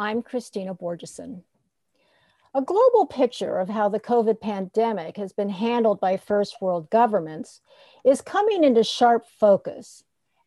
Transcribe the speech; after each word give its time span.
I'm 0.00 0.22
Kristina 0.22 0.78
Borjesson. 0.78 1.42
A 2.54 2.62
global 2.62 3.04
picture 3.04 3.58
of 3.58 3.68
how 3.68 3.88
the 3.88 3.98
COVID 3.98 4.40
pandemic 4.40 5.16
has 5.16 5.32
been 5.32 5.48
handled 5.48 5.98
by 5.98 6.16
first 6.16 6.62
world 6.62 6.88
governments 6.88 7.60
is 8.04 8.20
coming 8.20 8.62
into 8.62 8.84
sharp 8.84 9.26
focus, 9.26 10.04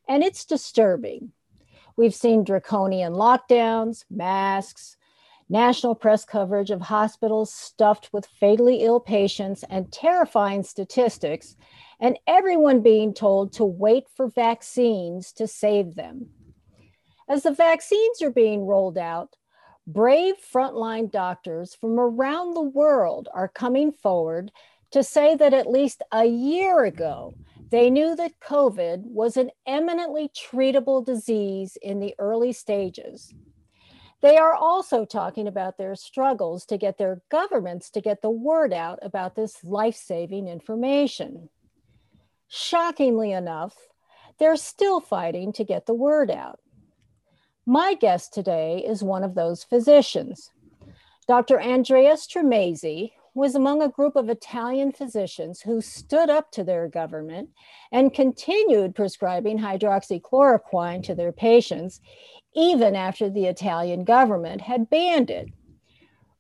and 0.08 0.24
it's 0.24 0.46
disturbing. 0.46 1.34
We've 1.98 2.16
seen 2.16 2.46
draconian 2.46 3.12
lockdowns, 3.12 4.06
masks, 4.10 4.96
national 5.50 5.96
press 5.96 6.24
coverage 6.24 6.72
of 6.72 6.80
hospitals 6.80 7.54
stuffed 7.54 8.10
with 8.14 8.28
fatally 8.40 8.84
ill 8.84 9.02
patients, 9.02 9.66
and 9.70 9.92
terrifying 9.92 10.64
statistics, 10.64 11.58
and 12.00 12.18
everyone 12.26 12.80
being 12.80 13.14
told 13.14 13.52
to 13.54 13.66
wait 13.66 14.06
for 14.16 14.30
vaccines 14.30 15.34
to 15.34 15.46
save 15.46 15.96
them. 15.96 16.30
As 17.28 17.44
the 17.44 17.52
vaccines 17.52 18.22
are 18.22 18.32
being 18.32 18.66
rolled 18.66 18.98
out, 18.98 19.36
brave 19.94 20.36
frontline 20.54 21.12
doctors 21.12 21.76
from 21.76 22.00
around 22.00 22.54
the 22.54 22.62
world 22.62 23.28
are 23.34 23.48
coming 23.48 23.92
forward 23.92 24.52
to 24.92 25.04
say 25.04 25.36
that 25.36 25.54
at 25.54 25.70
least 25.70 26.02
a 26.12 26.26
year 26.26 26.84
ago, 26.84 27.34
they 27.70 27.90
knew 27.90 28.16
that 28.16 28.40
COVID 28.40 29.04
was 29.04 29.38
an 29.38 29.50
eminently 29.66 30.30
treatable 30.30 31.06
disease 31.06 31.78
in 31.82 32.00
the 32.00 32.14
early 32.20 32.52
stages. 32.52 33.34
They 34.22 34.38
are 34.38 34.54
also 34.54 35.06
talking 35.06 35.48
about 35.48 35.78
their 35.78 35.96
struggles 35.96 36.66
to 36.66 36.78
get 36.78 36.98
their 36.98 37.22
governments 37.30 37.90
to 37.92 38.02
get 38.02 38.22
the 38.22 38.30
word 38.30 38.74
out 38.74 39.00
about 39.02 39.36
this 39.36 39.64
life 39.64 39.96
saving 39.96 40.48
information. 40.48 41.50
Shockingly 42.48 43.32
enough, 43.32 43.76
they're 44.38 44.58
still 44.58 45.00
fighting 45.00 45.54
to 45.54 45.64
get 45.64 45.86
the 45.86 45.94
word 45.94 46.30
out. 46.30 46.60
My 47.66 47.94
guest 47.94 48.34
today 48.34 48.84
is 48.86 49.04
one 49.04 49.24
of 49.24 49.36
those 49.36 49.64
physicians. 49.64 50.52
Dr. 51.28 51.62
Andreas 51.62 52.26
Stramezzi 52.26 53.12
was 53.36 53.54
among 53.54 53.84
a 53.84 53.90
group 53.90 54.16
of 54.16 54.30
Italian 54.30 54.92
physicians 54.92 55.62
who 55.62 55.80
stood 55.80 56.30
up 56.30 56.52
to 56.52 56.64
their 56.64 56.88
government 56.88 57.50
and 57.92 58.16
continued 58.16 58.96
prescribing 58.96 59.60
hydroxychloroquine 59.60 61.04
to 61.04 61.14
their 61.14 61.32
patients, 61.32 62.02
even 62.56 62.96
after 62.96 63.30
the 63.30 63.46
Italian 63.46 64.06
government 64.06 64.62
had 64.62 64.90
banned 64.90 65.30
it. 65.30 65.48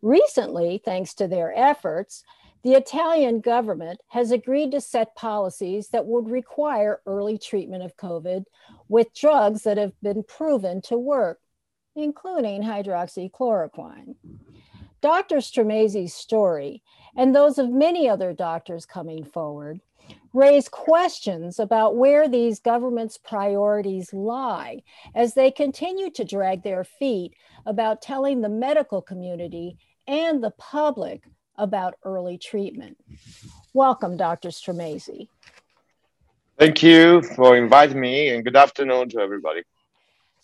Recently, 0.01 0.81
thanks 0.83 1.13
to 1.13 1.27
their 1.27 1.53
efforts, 1.55 2.23
the 2.63 2.73
Italian 2.73 3.41
government 3.41 4.01
has 4.07 4.31
agreed 4.31 4.71
to 4.71 4.81
set 4.81 5.15
policies 5.15 5.89
that 5.89 6.05
would 6.05 6.29
require 6.29 7.01
early 7.05 7.37
treatment 7.37 7.83
of 7.83 7.97
COVID 7.97 8.45
with 8.91 9.13
drugs 9.13 9.63
that 9.63 9.77
have 9.77 9.93
been 10.03 10.21
proven 10.21 10.81
to 10.81 10.97
work, 10.97 11.39
including 11.95 12.61
hydroxychloroquine. 12.61 14.15
Dr. 14.99 15.37
Stramezzi's 15.37 16.13
story 16.13 16.83
and 17.15 17.33
those 17.33 17.57
of 17.57 17.69
many 17.69 18.09
other 18.09 18.33
doctors 18.33 18.85
coming 18.85 19.23
forward 19.23 19.79
raise 20.33 20.67
questions 20.67 21.57
about 21.57 21.95
where 21.95 22.27
these 22.27 22.59
governments' 22.59 23.17
priorities 23.17 24.13
lie 24.13 24.83
as 25.15 25.35
they 25.35 25.51
continue 25.51 26.09
to 26.11 26.25
drag 26.25 26.61
their 26.61 26.83
feet 26.83 27.33
about 27.65 28.01
telling 28.01 28.41
the 28.41 28.49
medical 28.49 29.01
community 29.01 29.77
and 30.05 30.43
the 30.43 30.51
public 30.51 31.23
about 31.57 31.93
early 32.03 32.37
treatment. 32.37 32.97
Welcome, 33.73 34.17
Dr. 34.17 34.49
Stramezzi. 34.49 35.29
Thank 36.61 36.83
you 36.83 37.23
for 37.23 37.57
inviting 37.57 37.99
me, 37.99 38.29
and 38.29 38.43
good 38.43 38.55
afternoon 38.55 39.09
to 39.09 39.19
everybody. 39.19 39.63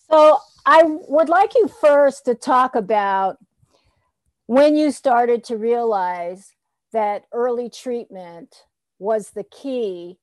So, 0.09 0.39
I 0.65 0.81
would 0.83 1.29
like 1.29 1.53
you 1.53 1.67
first 1.67 2.25
to 2.25 2.33
talk 2.33 2.73
about 2.75 3.37
when 4.47 4.75
you 4.75 4.89
started 4.89 5.43
to 5.43 5.57
realize 5.57 6.53
that 6.91 7.25
early 7.31 7.69
treatment 7.69 8.63
was 8.97 9.29
the 9.29 9.43
key 9.43 10.17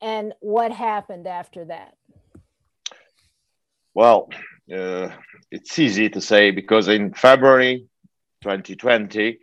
and 0.00 0.34
what 0.38 0.70
happened 0.70 1.26
after 1.26 1.64
that? 1.64 1.96
Well, 3.92 4.30
uh, 4.72 5.08
it's 5.50 5.76
easy 5.80 6.10
to 6.10 6.20
say 6.20 6.52
because 6.52 6.86
in 6.86 7.12
February 7.12 7.88
2020, 8.42 9.40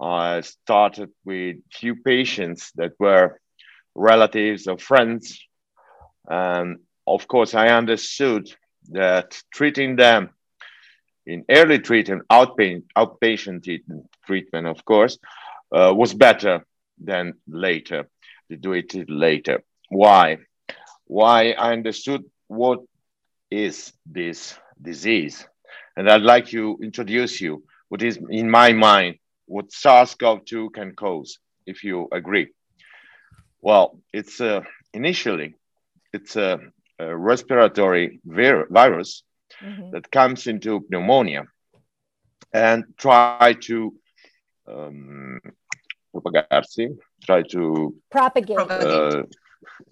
I 0.00 0.40
started 0.40 1.10
with 1.24 1.58
few 1.72 1.94
patients 1.94 2.72
that 2.74 2.94
were 2.98 3.38
relatives 3.96 4.66
or 4.66 4.78
friends. 4.78 5.40
And 6.28 6.78
of 7.06 7.26
course, 7.28 7.54
I 7.54 7.68
understood 7.68 8.52
that 8.90 9.36
treating 9.52 9.96
them 9.96 10.30
in 11.26 11.44
early 11.50 11.78
treatment, 11.78 12.22
outpatient, 12.30 12.84
outpatient 12.96 13.66
treatment, 14.24 14.66
of 14.66 14.84
course, 14.84 15.18
uh, 15.72 15.92
was 15.94 16.14
better 16.14 16.64
than 17.02 17.34
later 17.48 18.08
to 18.50 18.56
do 18.56 18.72
it 18.72 18.94
later. 19.08 19.62
Why? 19.88 20.38
Why 21.06 21.52
I 21.52 21.72
understood 21.72 22.22
what 22.48 22.80
is 23.50 23.92
this 24.04 24.58
disease, 24.80 25.46
and 25.96 26.08
I'd 26.10 26.22
like 26.22 26.46
to 26.48 26.78
introduce 26.82 27.40
you 27.40 27.64
what 27.88 28.02
is 28.02 28.18
in 28.30 28.50
my 28.50 28.72
mind 28.72 29.16
what 29.46 29.72
SARS-CoV-2 29.72 30.72
can 30.72 30.94
cause, 30.94 31.38
if 31.66 31.84
you 31.84 32.08
agree. 32.12 32.48
Well, 33.60 33.98
it's 34.12 34.40
uh, 34.40 34.62
initially 34.92 35.54
it's 36.12 36.36
a, 36.36 36.60
a 36.98 37.16
respiratory 37.16 38.20
vir 38.24 38.66
virus 38.70 39.22
mm-hmm. 39.62 39.90
that 39.90 40.10
comes 40.10 40.46
into 40.46 40.84
pneumonia 40.90 41.44
and 42.52 42.84
try 42.96 43.54
to 43.60 43.94
um, 44.68 45.40
propagarsi, 46.14 46.96
try 47.24 47.42
to 47.42 47.94
propagate. 48.10 48.58
Uh, 48.58 49.22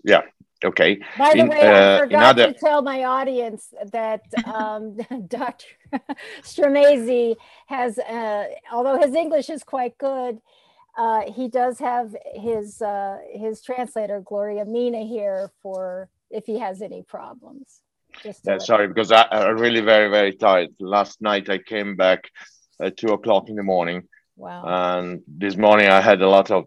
yeah. 0.04 0.22
Okay. 0.64 0.98
By 1.18 1.32
the 1.34 1.40
in, 1.40 1.48
way, 1.48 1.60
I 1.60 1.72
uh, 1.72 1.98
forgot 2.00 2.24
other... 2.24 2.52
to 2.52 2.58
tell 2.58 2.80
my 2.80 3.04
audience 3.04 3.74
that 3.92 4.22
um, 4.46 4.96
Dr. 5.26 5.66
Stramezzi 6.42 7.36
has, 7.66 7.98
uh, 7.98 8.46
although 8.72 8.98
his 8.98 9.14
English 9.14 9.50
is 9.50 9.62
quite 9.62 9.98
good, 9.98 10.40
uh, 10.96 11.22
he 11.32 11.48
does 11.48 11.78
have 11.78 12.14
his 12.34 12.80
uh, 12.82 13.18
his 13.32 13.62
translator 13.62 14.20
Gloria 14.20 14.64
Mina 14.64 15.04
here 15.04 15.50
for 15.62 16.08
if 16.30 16.46
he 16.46 16.58
has 16.58 16.82
any 16.82 17.02
problems. 17.02 17.80
Yeah, 18.44 18.58
sorry, 18.58 18.86
because 18.86 19.10
I, 19.10 19.26
am 19.32 19.56
really 19.56 19.80
very 19.80 20.08
very 20.08 20.34
tired. 20.34 20.70
Last 20.78 21.20
night 21.20 21.50
I 21.50 21.58
came 21.58 21.96
back 21.96 22.30
at 22.80 22.96
two 22.96 23.08
o'clock 23.08 23.48
in 23.48 23.56
the 23.56 23.62
morning 23.62 24.08
Wow. 24.36 24.64
And 24.66 25.22
this 25.26 25.56
morning 25.56 25.88
I 25.88 26.00
had 26.00 26.20
a 26.20 26.28
lot 26.28 26.50
of 26.50 26.66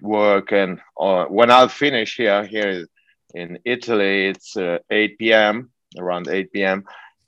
work, 0.00 0.52
and 0.52 0.80
uh, 0.98 1.26
when 1.26 1.50
I'll 1.50 1.68
finish 1.68 2.16
here, 2.16 2.44
here 2.44 2.86
in 3.34 3.58
Italy, 3.64 4.28
it's 4.28 4.56
uh, 4.56 4.78
8 4.90 5.18
p.m. 5.18 5.70
around 5.98 6.28
8 6.28 6.52
p.m. 6.52 6.84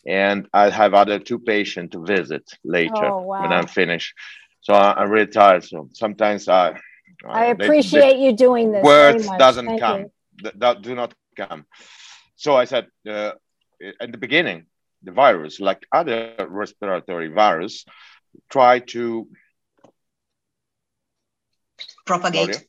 And 0.06 0.48
I 0.52 0.70
have 0.70 0.94
other 0.94 1.18
two 1.18 1.38
patients 1.38 1.92
to 1.92 2.04
visit 2.04 2.50
later 2.64 3.04
oh, 3.04 3.22
wow. 3.22 3.42
when 3.42 3.52
I'm 3.52 3.66
finished. 3.66 4.14
So 4.60 4.74
I, 4.74 5.02
am 5.02 5.10
really 5.10 5.26
tired. 5.26 5.64
So 5.64 5.88
sometimes 5.92 6.48
I 6.48 6.78
I 7.26 7.46
appreciate 7.46 8.14
they, 8.14 8.18
you 8.18 8.32
doing 8.32 8.72
this. 8.72 8.84
Words 8.84 9.26
doesn't 9.38 9.66
Thank 9.66 9.80
come. 9.80 10.06
That 10.56 10.82
do 10.82 10.94
not 10.94 11.14
come. 11.36 11.64
So 12.36 12.56
I 12.56 12.64
said 12.64 12.86
uh, 13.08 13.32
at 14.00 14.12
the 14.12 14.18
beginning, 14.18 14.66
the 15.02 15.12
virus, 15.12 15.60
like 15.60 15.84
other 15.92 16.34
respiratory 16.48 17.28
virus, 17.28 17.84
try 18.50 18.80
to 18.80 19.28
propagate 22.06 22.64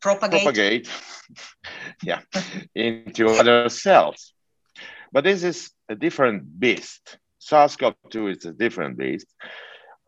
propagate 0.00 0.42
propagate 0.44 0.88
yeah 2.02 2.20
into 2.74 3.28
other 3.28 3.68
cells 3.68 4.32
but 5.12 5.24
this 5.24 5.42
is 5.42 5.70
a 5.88 5.94
different 5.94 6.58
beast 6.58 7.18
SARS-CoV-2 7.38 8.36
is 8.36 8.44
a 8.44 8.52
different 8.52 8.98
beast 8.98 9.26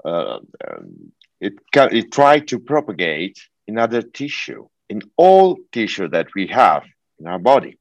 uh, 0.05 0.39
um, 0.69 1.13
it 1.41 1.55
can 1.73 1.95
it 1.95 2.13
try 2.13 2.39
to 2.41 2.59
propagate 2.59 3.39
in 3.67 3.79
other 3.79 4.03
tissue 4.03 4.67
in 4.89 5.03
all 5.17 5.57
tissue 5.73 6.09
that 6.09 6.29
we 6.35 6.47
have 6.47 6.85
in 7.19 7.27
our 7.27 7.39
body 7.39 7.79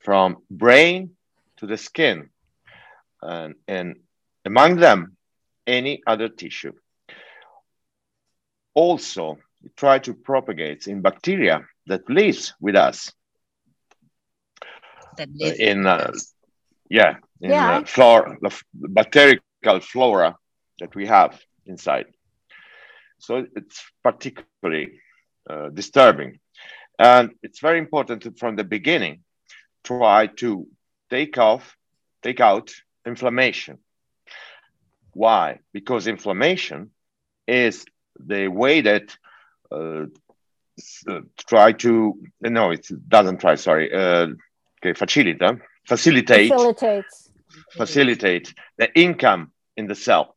from 0.00 0.36
brain 0.50 1.10
to 1.56 1.66
the 1.66 1.76
skin 1.76 2.28
and, 3.22 3.54
and 3.68 3.96
among 4.44 4.76
them 4.76 5.16
any 5.66 6.02
other 6.06 6.28
tissue 6.28 6.72
also 8.74 9.38
it 9.64 9.76
try 9.76 9.98
to 9.98 10.14
propagate 10.14 10.86
in 10.86 11.02
bacteria 11.02 11.64
that 11.86 12.08
lives 12.08 12.54
with 12.60 12.76
us. 12.76 13.12
That 15.16 15.28
live 15.34 15.58
in 15.58 15.86
uh, 15.86 16.12
yeah, 16.88 17.16
in 17.40 17.50
yeah. 17.50 17.78
Uh, 17.78 17.84
flora, 17.84 18.36
the 18.40 18.62
bacterial 18.72 19.40
flora 19.80 20.36
that 20.80 20.94
we 20.94 21.06
have 21.06 21.40
inside. 21.66 22.06
So 23.18 23.46
it's 23.54 23.82
particularly 24.02 25.00
uh, 25.48 25.68
disturbing, 25.68 26.40
and 26.98 27.30
it's 27.42 27.60
very 27.60 27.78
important 27.78 28.22
to, 28.22 28.32
from 28.32 28.56
the 28.56 28.64
beginning 28.64 29.20
try 29.84 30.28
to 30.28 30.66
take 31.10 31.38
off, 31.38 31.76
take 32.22 32.40
out 32.40 32.72
inflammation. 33.06 33.78
Why? 35.12 35.58
Because 35.72 36.06
inflammation 36.06 36.90
is 37.46 37.84
the 38.18 38.48
way 38.48 38.80
that 38.80 39.16
uh, 39.70 40.06
uh, 41.08 41.20
try 41.48 41.72
to 41.72 42.18
no, 42.40 42.70
it 42.70 42.86
doesn't 43.08 43.40
try. 43.40 43.56
Sorry, 43.56 43.92
uh, 43.92 44.28
okay, 44.78 44.94
facilita, 44.94 45.60
facilitate 45.86 46.50
Facilitates. 46.50 47.30
facilitate 47.72 48.54
the 48.78 48.92
income 48.98 49.52
in 49.76 49.86
the 49.86 49.94
cell 49.94 50.36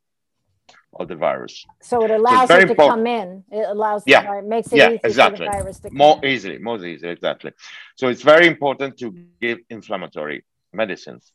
of 1.00 1.08
the 1.08 1.16
virus 1.16 1.66
So 1.82 2.04
it 2.06 2.12
allows 2.12 2.48
very 2.48 2.64
it 2.64 2.68
to 2.68 2.72
important. 2.72 2.98
come 2.98 3.08
in. 3.08 3.44
It 3.52 3.66
allows, 3.70 4.04
the 4.04 4.12
Yeah. 4.12 4.42
makes 4.42 4.72
it 4.74 4.78
Yeah, 4.78 4.90
easy 4.90 5.00
exactly. 5.04 5.46
for 5.46 5.52
the 5.52 5.58
virus 5.58 5.80
to 5.80 5.90
come 5.90 5.98
more 5.98 6.18
in. 6.24 6.30
easily, 6.34 6.58
more 6.58 6.78
easily, 6.86 7.12
exactly. 7.12 7.52
So 7.96 8.08
it's 8.08 8.22
very 8.22 8.48
important 8.48 8.98
to 9.02 9.12
give 9.42 9.60
inflammatory 9.70 10.44
medicines, 10.74 11.32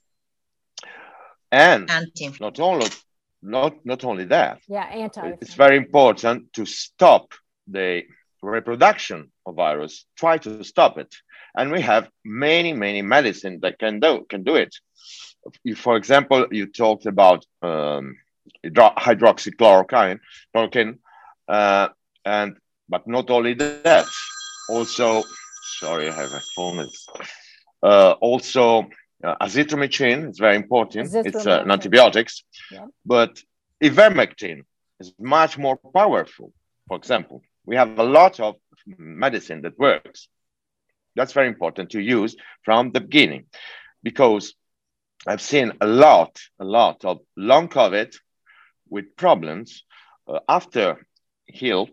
and 1.53 1.91
Anti. 1.91 2.31
not 2.41 2.59
only 2.61 2.87
not 3.43 3.73
not 3.85 4.05
only 4.05 4.25
that, 4.27 4.59
Yeah, 4.69 4.85
anti. 4.85 5.29
it's 5.41 5.55
very 5.55 5.77
important 5.77 6.53
to 6.53 6.67
stop 6.67 7.33
the 7.67 8.03
reproduction 8.43 9.31
of 9.47 9.55
virus 9.55 10.07
try 10.17 10.39
to 10.39 10.65
stop 10.65 10.97
it 10.99 11.15
and 11.55 11.71
we 11.71 11.81
have 11.83 12.09
many 12.25 12.73
many 12.73 13.03
medicine 13.03 13.59
that 13.61 13.79
can 13.79 14.01
do 14.01 14.25
can 14.31 14.43
do 14.45 14.55
it 14.57 14.75
If, 15.65 15.79
for 15.79 15.97
example 15.97 16.47
you 16.51 16.67
talked 16.67 17.07
about 17.07 17.45
um, 17.63 17.71
hydro- 17.71 18.30
hydroxychloroquine 18.65 20.19
chloroquine, 20.55 20.99
uh, 21.49 21.89
and 22.25 22.57
but 22.89 23.07
not 23.07 23.31
only 23.31 23.55
that 23.55 24.07
also 24.69 25.23
sorry 25.79 26.09
i 26.09 26.13
have 26.13 26.33
a 26.33 26.43
phone 26.55 26.89
uh, 27.83 28.13
also 28.21 28.87
uh, 29.25 29.37
azithromycin 29.41 30.31
is 30.31 30.39
very 30.39 30.57
important 30.57 31.15
it's 31.15 31.47
uh, 31.47 31.63
an 31.63 31.71
antibiotics 31.71 32.43
Yeah. 32.71 32.87
but 33.05 33.43
ivermectin 33.83 34.65
is 35.01 35.13
much 35.19 35.57
more 35.59 35.77
powerful. 35.77 36.53
For 36.89 36.97
example, 36.97 37.43
we 37.65 37.77
have 37.77 37.99
a 37.99 38.03
lot 38.03 38.39
of 38.41 38.57
medicine 38.99 39.63
that 39.63 39.79
works. 39.79 40.29
That's 41.17 41.33
very 41.33 41.49
important 41.49 41.91
to 41.91 42.01
use 42.01 42.37
from 42.63 42.93
the 42.93 43.01
beginning 43.01 43.47
because 44.03 44.55
I've 45.27 45.41
seen 45.41 45.73
a 45.81 45.87
lot, 45.87 46.41
a 46.59 46.65
lot 46.65 47.05
of 47.05 47.21
long 47.37 47.69
COVID 47.69 48.15
with 48.91 49.17
problems 49.17 49.85
uh, 50.29 50.41
after 50.49 51.07
heal 51.47 51.89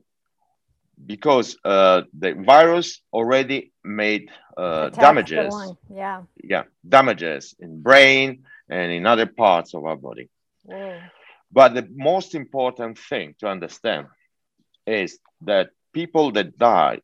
because 1.06 1.58
uh, 1.64 2.02
the 2.18 2.34
virus 2.34 3.02
already 3.14 3.72
made 3.84 4.30
uh, 4.58 4.90
damages. 4.90 5.54
Yeah. 5.90 6.24
yeah 6.44 6.64
damages 6.88 7.56
in 7.60 7.82
brain 7.82 8.44
and 8.70 8.92
in 8.92 9.06
other 9.06 9.28
parts 9.28 9.74
of 9.74 9.86
our 9.86 9.96
body 9.96 10.30
but 11.52 11.74
the 11.74 11.88
most 11.96 12.36
important 12.36 12.98
thing 12.98 13.36
to 13.40 13.48
understand 13.48 14.08
is 14.86 15.20
that 15.42 15.70
people 15.94 16.32
that 16.32 16.58
die 16.58 17.00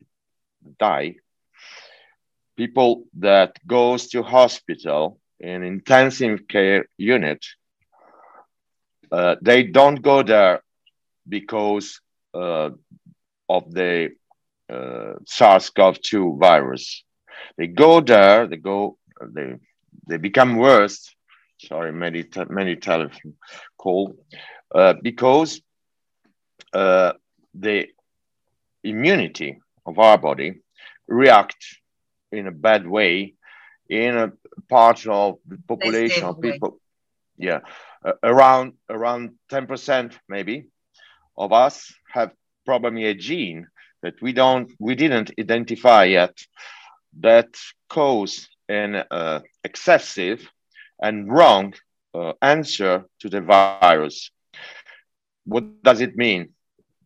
die 0.80 1.16
people 2.58 3.04
that 3.20 3.58
goes 3.68 4.08
to 4.10 4.22
hospital 4.24 5.20
in 5.40 5.64
intensive 5.64 6.48
care 6.48 6.86
unit 6.98 7.44
uh, 9.14 9.36
they 9.42 9.62
don't 9.64 10.02
go 10.02 10.24
there 10.24 10.64
because 11.30 12.02
uh, 12.34 12.72
of 13.48 13.72
the 13.72 14.10
uh, 14.70 15.14
SARS-CoV-2 15.26 16.40
virus. 16.40 17.04
They 17.58 17.68
go 17.68 18.02
there. 18.02 18.48
They 18.48 18.58
go. 18.58 18.98
They 19.22 19.56
they 20.08 20.18
become 20.18 20.58
worse. 20.58 21.16
Sorry, 21.60 21.94
many 21.94 22.26
many 22.50 22.76
telephone 22.76 23.36
call 23.78 24.16
uh, 24.74 24.96
because 25.02 25.62
uh, 26.74 27.14
the 27.54 27.88
immunity 28.84 29.60
of 29.86 30.00
our 30.00 30.18
body 30.18 30.56
react 31.08 31.64
in 32.32 32.48
a 32.48 32.52
bad 32.52 32.88
way 32.88 33.36
in 33.90 34.18
a 34.18 34.32
part 34.70 35.06
of 35.06 35.38
the 35.48 35.60
population 35.68 36.24
of 36.24 36.42
people. 36.42 36.80
Yeah, 37.38 37.60
uh, 38.06 38.14
around 38.24 38.74
around 38.90 39.32
ten 39.50 39.66
percent 39.68 40.18
maybe 40.28 40.66
of 41.38 41.52
us 41.52 41.94
have 42.14 42.32
probably 42.66 43.06
a 43.06 43.14
gene 43.14 43.68
that 44.02 44.22
we 44.22 44.34
don't 44.34 44.72
we 44.80 44.96
didn't 44.96 45.32
identify 45.40 46.06
yet 46.06 46.38
that 47.22 47.50
cause 47.90 48.48
an 48.70 49.04
uh, 49.12 49.40
excessive 49.64 50.50
and 51.02 51.32
wrong 51.32 51.74
uh, 52.14 52.34
answer 52.42 53.06
to 53.20 53.30
the 53.30 53.42
virus. 53.42 54.12
What 55.46 55.54
does 55.84 56.02
it 56.02 56.16
mean? 56.16 56.50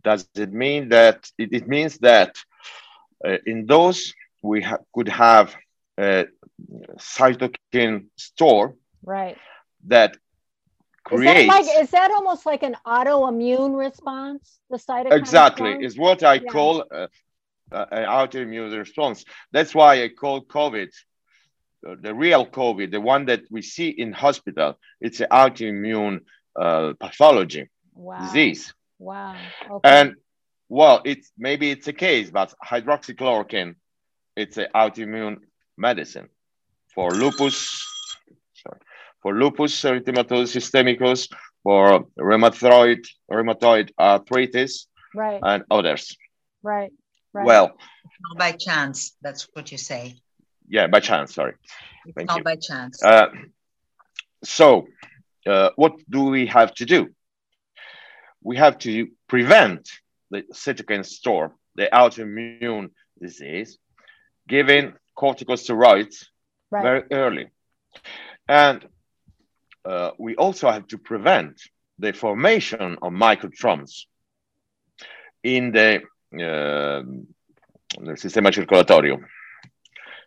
Does 0.04 0.28
it 0.36 0.52
mean 0.52 0.90
that 0.90 1.30
it, 1.38 1.50
it 1.54 1.68
means 1.68 1.98
that 2.00 2.36
uh, 3.26 3.38
in 3.46 3.66
those 3.66 4.14
we 4.42 4.62
ha- 4.62 4.78
could 4.94 5.10
have 5.10 5.56
a 6.00 6.26
cytokine 7.00 8.06
store 8.16 8.76
Right. 9.04 9.38
That 9.86 10.18
Is 11.12 11.24
creates 11.24 11.44
that 11.46 11.46
like 11.46 11.68
is 11.82 11.92
that 11.92 12.12
almost 12.12 12.46
like 12.46 12.64
an 12.64 12.76
autoimmune 12.86 13.78
response? 13.78 14.60
The 14.70 14.78
cytokine 14.78 15.16
exactly 15.20 15.72
storm? 15.72 15.84
is 15.84 15.98
what 15.98 16.24
i 16.24 16.40
Yeah. 16.40 16.52
call 16.52 16.84
uh, 16.92 17.08
uh, 17.72 17.86
an 17.92 18.06
autoimmune 18.06 18.78
response 18.78 19.26
that's 19.52 19.74
why 19.76 20.04
i 20.04 20.10
call 20.10 20.44
covid 20.46 20.90
uh, 21.88 21.96
the 22.02 22.14
real 22.14 22.46
covid 22.46 22.92
the 22.92 23.02
one 23.02 23.26
that 23.26 23.42
we 23.52 23.62
see 23.62 23.90
in 23.90 24.12
hospital 24.12 24.78
it's 25.02 25.20
an 25.22 25.28
autoimmune 25.32 26.20
uh, 26.60 26.94
pathology 27.00 27.70
wow. 27.96 28.18
disease 28.20 28.74
Wow. 29.00 29.54
Okay. 29.70 29.84
and 29.84 30.16
well 30.70 31.02
it's 31.06 31.32
maybe 31.38 31.70
it's 31.72 31.88
a 31.88 31.94
case 31.94 32.30
but 32.32 32.54
hydroxychloroquine 32.66 33.76
it's 34.36 34.58
an 34.58 34.68
autoimmune 34.76 35.38
medicine 35.78 36.28
for 36.94 37.16
lupus 37.16 37.88
for 39.22 39.34
lupus 39.34 39.74
erythematosus 39.84 40.52
systemicus 40.56 41.28
for 41.64 42.06
rheumatoid 42.20 43.06
rheumatoid 43.32 43.92
arthritis 44.00 44.88
right. 45.16 45.40
and 45.44 45.64
others 45.72 46.18
right. 46.64 46.92
Right. 47.34 47.46
well 47.46 47.68
Not 48.30 48.38
by 48.38 48.52
chance. 48.54 49.16
That's 49.22 49.48
what 49.54 49.72
you 49.72 49.78
say. 49.78 50.16
yeah 50.70 50.88
by 50.88 51.00
chance 51.00 51.34
sorry 51.36 51.54
It's 52.06 52.16
Thank 52.16 52.30
not 52.30 52.38
you. 52.40 52.44
by 52.44 52.56
chance. 52.56 53.04
uh, 53.04 53.28
so 54.44 54.88
uh, 55.46 55.70
what 55.76 55.94
do 56.10 56.24
we 56.26 56.48
have 56.48 56.74
to 56.76 56.86
do 56.86 57.08
we 58.44 58.56
have 58.58 58.78
to 58.80 59.08
prevent 59.28 59.90
the 60.32 60.44
cytokine 60.54 61.06
storm 61.06 61.52
the 61.76 61.88
autoimmune 61.94 62.90
disease 63.22 63.78
giving 64.48 64.94
corticosteroids 65.18 66.26
right. 66.72 66.84
very 66.84 67.04
early. 67.12 67.48
And 68.48 68.86
uh, 69.90 70.12
we 70.18 70.36
also 70.36 70.70
have 70.72 70.86
to 70.88 70.98
prevent 70.98 71.56
the 72.00 72.14
formation 72.14 72.98
of 73.02 73.12
microthrombi 73.14 74.06
in 75.44 75.72
the, 75.72 76.02
um 76.34 77.28
nel 78.00 78.16
sistema 78.18 78.52
circolatorio, 78.52 79.18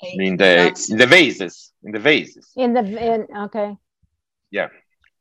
in 0.02 0.37
the, 0.37 0.73
in 0.90 0.97
the 0.97 1.07
vases, 1.07 1.73
in 1.83 1.93
the 1.93 1.99
vases. 1.99 2.52
in 2.57 2.73
the 2.73 2.81
in 3.14 3.26
okay. 3.45 3.76
Yeah, 4.50 4.69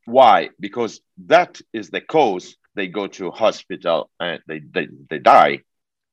why? 0.06 0.48
Because 0.58 1.00
that 1.26 1.60
is 1.72 1.90
the 1.90 2.00
cause 2.00 2.56
they 2.74 2.88
go 2.88 3.06
to 3.08 3.30
hospital 3.30 4.08
and 4.18 4.40
they, 4.48 4.60
they, 4.60 4.88
they 5.10 5.18
die. 5.18 5.60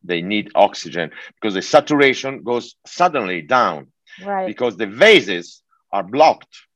They 0.03 0.21
need 0.21 0.51
oxygen 0.55 1.11
because 1.35 1.53
the 1.53 1.61
saturation 1.61 2.43
goes 2.43 2.75
suddenly 2.85 3.41
down 3.41 3.87
Right. 4.25 4.47
because 4.47 4.77
the 4.77 4.87
vases 4.87 5.61
are 5.91 6.03
blocked. 6.03 6.66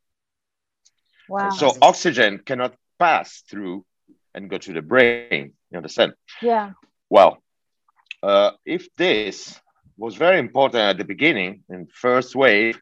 Wow. 1.32 1.50
So 1.52 1.74
oxygen 1.82 2.40
cannot 2.46 2.76
pass 3.00 3.44
through 3.50 3.86
and 4.36 4.50
go 4.50 4.58
to 4.58 4.74
the 4.74 4.82
brain. 4.82 5.54
You 5.72 5.78
understand? 5.78 6.14
yeah. 6.42 6.72
Well, 7.10 7.42
uh, 8.24 8.52
if 8.66 8.94
this 8.96 9.60
was 9.98 10.16
very 10.16 10.40
important 10.40 10.82
at 10.92 10.98
the 10.98 11.04
beginning 11.04 11.64
in 11.70 11.88
first 11.88 12.36
wave, 12.36 12.80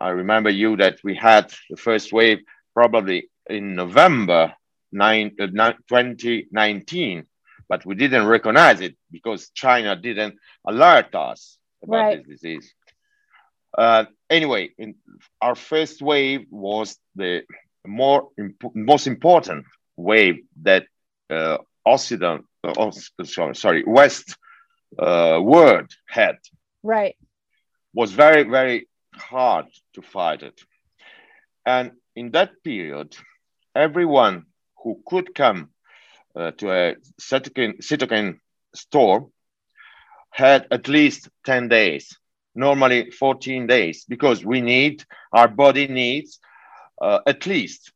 I 0.00 0.10
remember 0.10 0.50
you 0.50 0.76
that 0.76 0.98
we 1.02 1.14
had 1.14 1.52
the 1.70 1.76
first 1.76 2.12
wave 2.12 2.38
probably 2.74 3.28
in 3.48 3.74
November 3.74 4.52
9, 4.92 5.36
uh, 5.40 5.46
2019, 5.88 7.26
but 7.68 7.84
we 7.86 7.94
didn't 7.94 8.26
recognize 8.26 8.80
it 8.80 8.96
because 9.10 9.50
China 9.54 9.96
didn't 9.96 10.34
alert 10.66 11.14
us 11.14 11.58
about 11.82 11.96
Right. 11.96 12.18
this 12.18 12.26
disease. 12.40 12.74
Uh, 13.76 14.04
anyway, 14.28 14.70
in 14.78 14.94
our 15.40 15.54
first 15.54 16.02
wave 16.02 16.46
was 16.50 16.96
the 17.16 17.42
more 17.86 18.28
imp- 18.38 18.74
most 18.74 19.06
important 19.06 19.64
wave 19.96 20.36
that 20.62 20.84
uh, 21.30 21.58
Occident, 21.86 22.44
uh, 22.64 22.90
sorry, 23.24 23.54
sorry, 23.54 23.84
West 23.86 24.36
uh, 24.98 25.38
world 25.42 25.90
had 26.08 26.36
Right. 26.82 27.16
was 27.94 28.12
very 28.12 28.42
very 28.44 28.88
hard 29.14 29.66
to 29.94 30.02
fight 30.02 30.42
it, 30.42 30.60
and 31.64 31.92
in 32.16 32.30
that 32.32 32.50
period, 32.64 33.16
everyone 33.74 34.46
who 34.82 35.00
could 35.06 35.34
come 35.34 35.70
uh, 36.36 36.50
to 36.52 36.70
a 36.70 36.94
cytokine, 37.20 37.78
cytokine 37.82 38.38
store 38.74 39.28
had 40.30 40.66
at 40.70 40.88
least 40.88 41.28
10 41.44 41.68
days, 41.68 42.18
normally 42.54 43.10
14 43.10 43.66
days, 43.66 44.04
because 44.08 44.44
we 44.44 44.60
need, 44.60 45.04
our 45.32 45.48
body 45.48 45.86
needs 45.86 46.38
uh, 47.00 47.20
at 47.26 47.46
least 47.46 47.92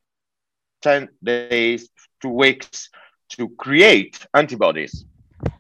10 0.82 1.08
days 1.22 1.88
to 2.20 2.28
weeks 2.28 2.90
to 3.30 3.48
create 3.56 4.26
antibodies. 4.34 5.04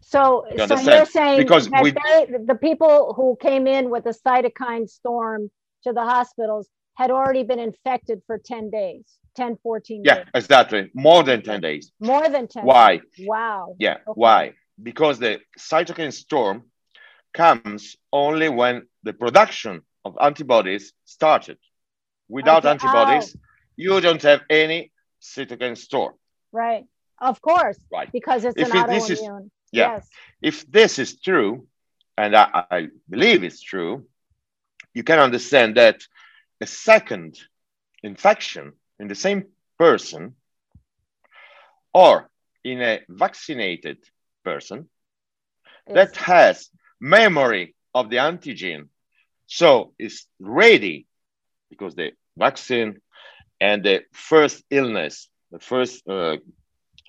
So, 0.00 0.44
You 0.52 0.66
so 0.66 0.78
you're 0.78 1.04
saying 1.04 1.38
Because 1.38 1.70
that 1.70 1.82
we- 1.82 1.92
they, 1.92 2.26
the 2.46 2.54
people 2.54 3.14
who 3.14 3.36
came 3.40 3.66
in 3.66 3.90
with 3.90 4.06
a 4.06 4.14
cytokine 4.14 4.88
storm 4.88 5.50
to 5.84 5.92
the 5.92 6.02
hospitals 6.02 6.68
had 6.94 7.10
already 7.10 7.42
been 7.42 7.58
infected 7.58 8.22
for 8.26 8.38
10 8.38 8.70
days, 8.70 9.18
10, 9.34 9.56
14 9.62 10.02
Yeah, 10.04 10.14
days, 10.14 10.24
exactly. 10.34 10.90
More 10.94 11.22
than 11.22 11.42
10 11.42 11.60
days. 11.60 11.90
more 12.00 12.28
than 12.28 12.46
10. 12.46 12.64
Why? 12.64 12.98
days. 12.98 13.26
Wow. 13.26 13.74
Yeah. 13.78 13.94
Okay. 14.06 14.12
Why? 14.14 14.52
Because 14.80 15.18
the 15.18 15.40
cytokine 15.58 16.12
storm 16.12 16.64
comes 17.34 17.96
only 18.12 18.48
when 18.48 18.86
the 19.02 19.12
production 19.12 19.82
of 20.04 20.16
antibodies 20.20 20.92
started. 21.04 21.58
Without 22.28 22.64
Okay. 22.64 22.70
antibodies, 22.70 23.36
you 23.76 24.00
don't 24.00 24.22
have 24.22 24.42
any 24.48 24.92
cytokine 25.20 25.76
store. 25.76 26.14
Right. 26.52 26.84
Of 27.20 27.40
course, 27.40 27.78
Right. 27.92 28.10
because 28.12 28.44
it's 28.44 28.56
If 28.56 28.72
an 28.72 28.76
it- 28.84 28.88
this 28.88 29.10
is- 29.10 29.20
autoimmune. 29.20 29.50
Yeah. 29.72 29.94
Yes. 29.94 30.08
If 30.40 30.56
this 30.70 30.98
is 30.98 31.20
true, 31.20 31.66
and 32.16 32.36
I, 32.36 32.64
I 32.70 32.88
believe 33.08 33.42
it's 33.44 33.60
true, 33.60 34.06
you 34.94 35.02
can 35.02 35.18
understand 35.18 35.76
that 35.76 36.06
a 36.60 36.66
second 36.66 37.40
infection 38.02 38.72
in 39.00 39.08
the 39.08 39.14
same 39.16 39.40
person 39.78 40.36
or 41.92 42.30
in 42.62 42.80
a 42.82 43.00
vaccinated 43.08 43.98
person 44.44 44.88
that 45.86 46.16
has 46.16 46.70
memory 47.04 47.74
of 47.94 48.08
the 48.08 48.16
antigen 48.16 48.88
so 49.46 49.92
is 49.98 50.26
ready 50.40 51.06
because 51.68 51.94
the 51.94 52.12
vaccine 52.38 53.00
and 53.60 53.84
the 53.84 54.02
first 54.12 54.64
illness 54.70 55.28
the 55.52 55.58
first 55.58 56.02
uh, 56.08 56.36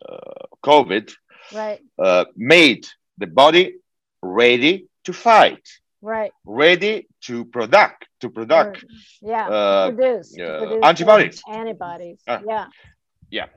uh, 0.10 0.44
covid 0.64 1.14
right. 1.54 1.80
uh, 1.98 2.26
made 2.36 2.86
the 3.18 3.28
body 3.28 3.76
ready 4.22 4.86
to 5.06 5.14
fight 5.14 5.66
Right. 6.02 6.32
ready 6.46 7.08
to 7.28 7.46
product 7.46 8.06
to 8.20 8.30
product 8.30 8.84
Or- 8.84 8.88
Yeah. 9.32 9.48
uh, 9.48 9.92
produce, 9.92 10.34
to 10.34 10.58
produce 10.60 10.84
antibodies. 10.84 11.42
Antibodies. 11.48 12.20
Ah. 12.28 12.42
yeah. 13.32 13.48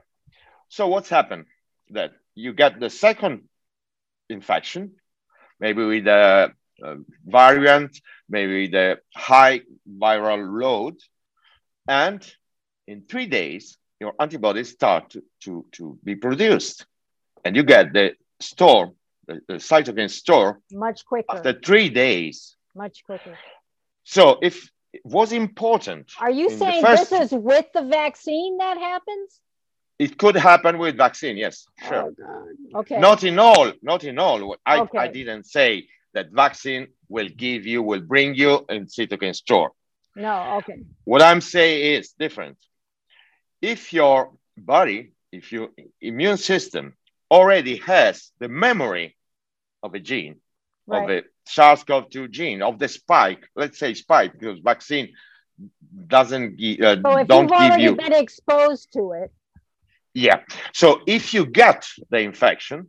so 0.68 0.82
what's 0.92 1.10
happened 1.10 1.44
that 1.90 2.10
you 2.34 2.52
get 2.62 2.78
the 2.80 2.90
second 2.90 3.48
infection 4.30 4.82
maybe 5.60 5.84
with 5.84 6.06
a, 6.06 6.52
a 6.82 6.86
uh, 6.86 6.96
variant 7.26 8.00
maybe 8.28 8.68
the 8.68 8.98
high 9.14 9.60
viral 9.98 10.60
load 10.62 10.96
and 11.88 12.20
in 12.86 13.02
three 13.02 13.26
days 13.26 13.76
your 14.00 14.14
antibodies 14.20 14.70
start 14.70 15.10
to, 15.10 15.22
to, 15.40 15.64
to 15.72 15.98
be 16.04 16.14
produced 16.14 16.86
and 17.44 17.56
you 17.56 17.62
get 17.62 17.92
the 17.92 18.12
storm 18.40 18.92
the, 19.26 19.40
the 19.48 19.54
cytokine 19.54 20.10
store 20.10 20.60
Much 20.72 21.04
quicker. 21.04 21.26
after 21.36 21.52
three 21.52 21.88
days 21.88 22.56
much 22.76 23.02
quicker. 23.04 23.36
so 24.04 24.38
if 24.40 24.70
it 24.92 25.02
was 25.04 25.32
important 25.32 26.10
Are 26.20 26.30
you 26.30 26.48
saying 26.50 26.82
first- 26.84 27.10
this 27.10 27.32
is 27.32 27.32
with 27.32 27.66
the 27.74 27.82
vaccine 27.82 28.58
that 28.58 28.78
happens? 28.78 29.40
It 29.98 30.16
could 30.18 30.36
happen 30.36 30.78
with 30.78 30.96
vaccine 30.96 31.36
yes 31.36 31.66
sure 31.88 32.12
Oh, 32.22 32.78
Okay. 32.80 32.98
not 33.00 33.24
in 33.24 33.38
all 33.38 33.72
not 33.82 34.04
in 34.04 34.18
all 34.18 34.56
I, 34.66 34.80
Okay. 34.80 34.98
I 34.98 35.08
didn't 35.08 35.44
say 35.46 35.86
that 36.14 36.26
vaccine 36.32 36.88
will 37.08 37.28
give 37.28 37.66
you 37.66 37.82
will 37.82 38.00
bring 38.00 38.34
you 38.34 38.64
in 38.68 38.86
cytokine 38.86 39.34
store 39.34 39.70
No. 40.16 40.34
Okay. 40.58 40.78
what 41.04 41.22
i'm 41.22 41.40
saying 41.40 41.78
is 41.96 42.12
different 42.24 42.58
if 43.72 43.92
your 43.92 44.18
body 44.56 45.12
if 45.32 45.52
your 45.52 45.68
immune 46.00 46.36
system 46.38 46.84
already 47.30 47.76
has 47.92 48.30
the 48.38 48.48
memory 48.48 49.16
of 49.82 49.94
a 49.94 50.00
gene 50.00 50.36
of 50.90 51.02
Right. 51.02 51.06
the 51.08 51.24
SARS-CoV-2 51.54 52.30
gene 52.30 52.60
of 52.62 52.78
the 52.78 52.88
spike. 52.88 53.42
Let's 53.54 53.78
say 53.78 53.92
spike 53.94 54.32
because 54.38 54.58
vaccine 54.60 55.08
doesn't 56.06 56.58
gi- 56.58 56.80
uh, 56.82 56.96
So 57.02 57.16
if 57.18 57.28
don't 57.28 57.42
you've 57.42 57.50
give 57.50 57.60
already 57.60 57.82
you. 57.84 57.96
been 57.96 58.12
exposed 58.12 58.92
to 58.92 59.12
it, 59.12 59.30
Yeah. 60.18 60.40
So 60.72 61.00
if 61.06 61.32
you 61.32 61.46
get 61.46 61.86
the 62.10 62.18
infection 62.18 62.88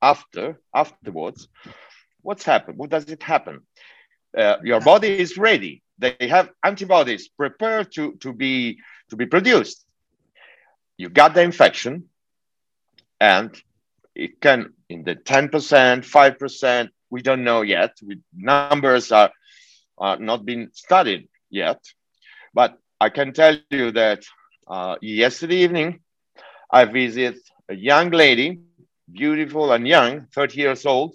after 0.00 0.58
afterwards, 0.74 1.48
what's 2.22 2.44
happened? 2.44 2.78
What 2.78 2.88
does 2.88 3.04
it 3.10 3.22
happen? 3.22 3.60
Uh, 4.36 4.56
your 4.64 4.80
body 4.80 5.18
is 5.18 5.36
ready. 5.36 5.82
They 5.98 6.16
have 6.30 6.48
antibodies 6.64 7.28
prepared 7.28 7.92
to, 7.96 8.14
to 8.22 8.32
be 8.32 8.78
to 9.10 9.16
be 9.16 9.26
produced. 9.26 9.84
You 10.96 11.10
got 11.10 11.34
the 11.34 11.42
infection, 11.42 12.08
and 13.20 13.54
it 14.14 14.40
can 14.40 14.72
in 14.88 15.04
the 15.04 15.16
10%, 15.16 15.50
5%, 15.50 16.88
we 17.10 17.20
don't 17.20 17.44
know 17.44 17.60
yet. 17.60 17.98
We, 18.02 18.20
numbers 18.34 19.12
are, 19.12 19.30
are 19.98 20.18
not 20.18 20.46
been 20.46 20.70
studied 20.72 21.28
yet. 21.50 21.84
But 22.54 22.78
I 22.98 23.10
can 23.10 23.32
tell 23.34 23.56
you 23.70 23.92
that 23.92 24.24
uh, 24.66 24.96
yesterday 25.00 25.56
evening, 25.56 26.00
I 26.72 26.84
visit 26.84 27.38
a 27.68 27.74
young 27.74 28.10
lady, 28.10 28.60
beautiful 29.10 29.72
and 29.72 29.86
young, 29.86 30.26
30 30.34 30.56
years 30.60 30.86
old, 30.86 31.14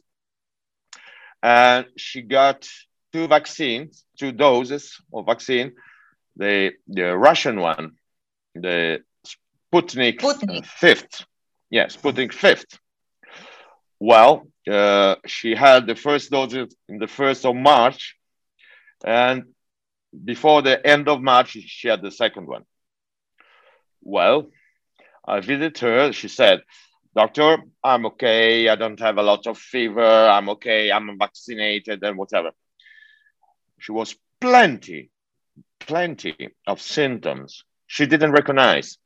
and 1.41 1.85
she 1.95 2.21
got 2.21 2.67
two 3.13 3.27
vaccines, 3.27 4.03
two 4.19 4.31
doses 4.31 4.97
of 5.13 5.25
vaccine, 5.25 5.73
the, 6.35 6.73
the 6.87 7.15
Russian 7.15 7.59
one, 7.61 7.91
the 8.53 9.01
Sputnik, 9.73 10.19
Sputnik. 10.19 10.65
fifth. 10.65 11.25
Yes, 11.69 11.95
Sputnik 11.95 12.33
fifth. 12.33 12.79
Well, 13.99 14.47
uh, 14.69 15.15
she 15.25 15.55
had 15.55 15.87
the 15.87 15.95
first 15.95 16.31
dose 16.31 16.53
in 16.53 16.97
the 16.99 17.07
first 17.07 17.45
of 17.45 17.55
March, 17.55 18.15
and 19.05 19.43
before 20.23 20.61
the 20.61 20.85
end 20.85 21.07
of 21.07 21.21
March, 21.21 21.51
she 21.51 21.87
had 21.87 22.01
the 22.01 22.11
second 22.11 22.47
one. 22.47 22.63
Well, 24.01 24.47
I 25.27 25.39
visited 25.39 25.77
her. 25.79 26.11
She 26.11 26.27
said, 26.27 26.61
Doctor, 27.15 27.57
I'm 27.83 28.05
okay. 28.07 28.67
I 28.69 28.75
don't 28.75 28.99
have 28.99 29.17
a 29.17 29.23
lot 29.23 29.47
of 29.47 29.57
fever. 29.57 30.01
I'm 30.03 30.49
okay. 30.49 30.91
I'm 30.91 31.17
vaccinated 31.17 32.03
and 32.03 32.17
whatever. 32.17 32.51
She 33.79 33.91
was 33.91 34.15
plenty, 34.39 35.09
plenty 35.79 36.49
of 36.67 36.81
symptoms 36.81 37.63
she 37.87 38.05
didn't 38.05 38.31
recognize. 38.31 38.97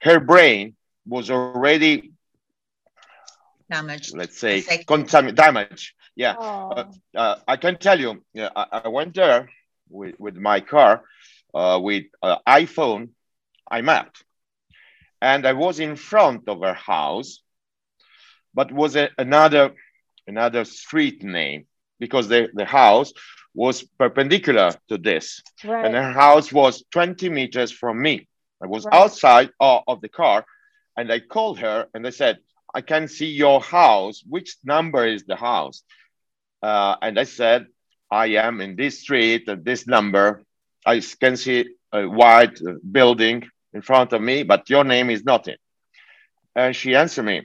Her 0.00 0.20
brain 0.20 0.74
was 1.06 1.30
already, 1.30 2.12
Damaged. 3.70 4.16
let's 4.16 4.38
say, 4.38 4.62
contaminated, 4.86 5.36
damaged. 5.36 5.92
Yeah. 6.16 6.34
oh, 6.38 6.84
uh, 7.16 7.36
I 7.46 7.56
can 7.56 7.78
tell 7.78 7.98
you, 7.98 8.22
yeah, 8.34 8.50
I, 8.54 8.82
I 8.84 8.88
went 8.88 9.14
there 9.14 9.48
with, 9.88 10.18
with 10.18 10.36
my 10.36 10.60
car 10.60 11.02
uh, 11.54 11.78
with 11.82 12.04
uh, 12.22 12.36
iPhone, 12.46 13.10
I 13.70 13.80
mapped, 13.82 14.24
and 15.22 15.46
I 15.46 15.52
was 15.52 15.78
in 15.78 15.94
front 15.94 16.48
of 16.48 16.60
her 16.62 16.74
house, 16.74 17.40
but 18.52 18.72
was 18.72 18.96
a, 18.96 19.08
another 19.16 19.72
another 20.26 20.64
street 20.64 21.22
name 21.22 21.66
because 22.00 22.26
the, 22.28 22.48
the 22.54 22.64
house 22.64 23.12
was 23.54 23.82
perpendicular 23.98 24.72
to 24.88 24.98
this, 24.98 25.42
right. 25.64 25.84
and 25.84 25.94
her 25.94 26.12
house 26.12 26.52
was 26.52 26.84
20 26.90 27.28
meters 27.28 27.70
from 27.70 28.02
me. 28.02 28.26
I 28.62 28.66
was 28.66 28.84
Right. 28.84 28.94
outside 28.94 29.50
of, 29.60 29.82
of 29.86 30.00
the 30.00 30.08
car, 30.08 30.44
and 30.96 31.12
I 31.12 31.20
called 31.20 31.58
her 31.60 31.86
and 31.94 32.06
I 32.06 32.10
said, 32.10 32.38
I 32.74 32.80
can 32.80 33.06
see 33.06 33.30
your 33.30 33.60
house. 33.60 34.22
Which 34.28 34.56
number 34.64 35.06
is 35.06 35.24
the 35.24 35.36
house? 35.36 35.82
Uh, 36.62 36.96
and 37.02 37.18
I 37.18 37.24
said, 37.24 37.66
I 38.10 38.26
am 38.46 38.60
in 38.60 38.76
this 38.76 39.00
street 39.00 39.48
at 39.48 39.64
this 39.64 39.86
number. 39.86 40.42
I 40.84 41.00
can 41.20 41.36
see 41.36 41.66
a 41.92 42.08
white 42.08 42.58
uh, 42.66 42.74
building 42.90 43.48
in 43.74 43.82
front 43.82 44.12
of 44.12 44.20
me, 44.20 44.42
but 44.42 44.68
your 44.70 44.84
name 44.84 45.10
is 45.10 45.24
not 45.24 45.48
in. 45.48 45.56
And 46.54 46.74
she 46.74 46.94
answered 46.94 47.24
me, 47.24 47.42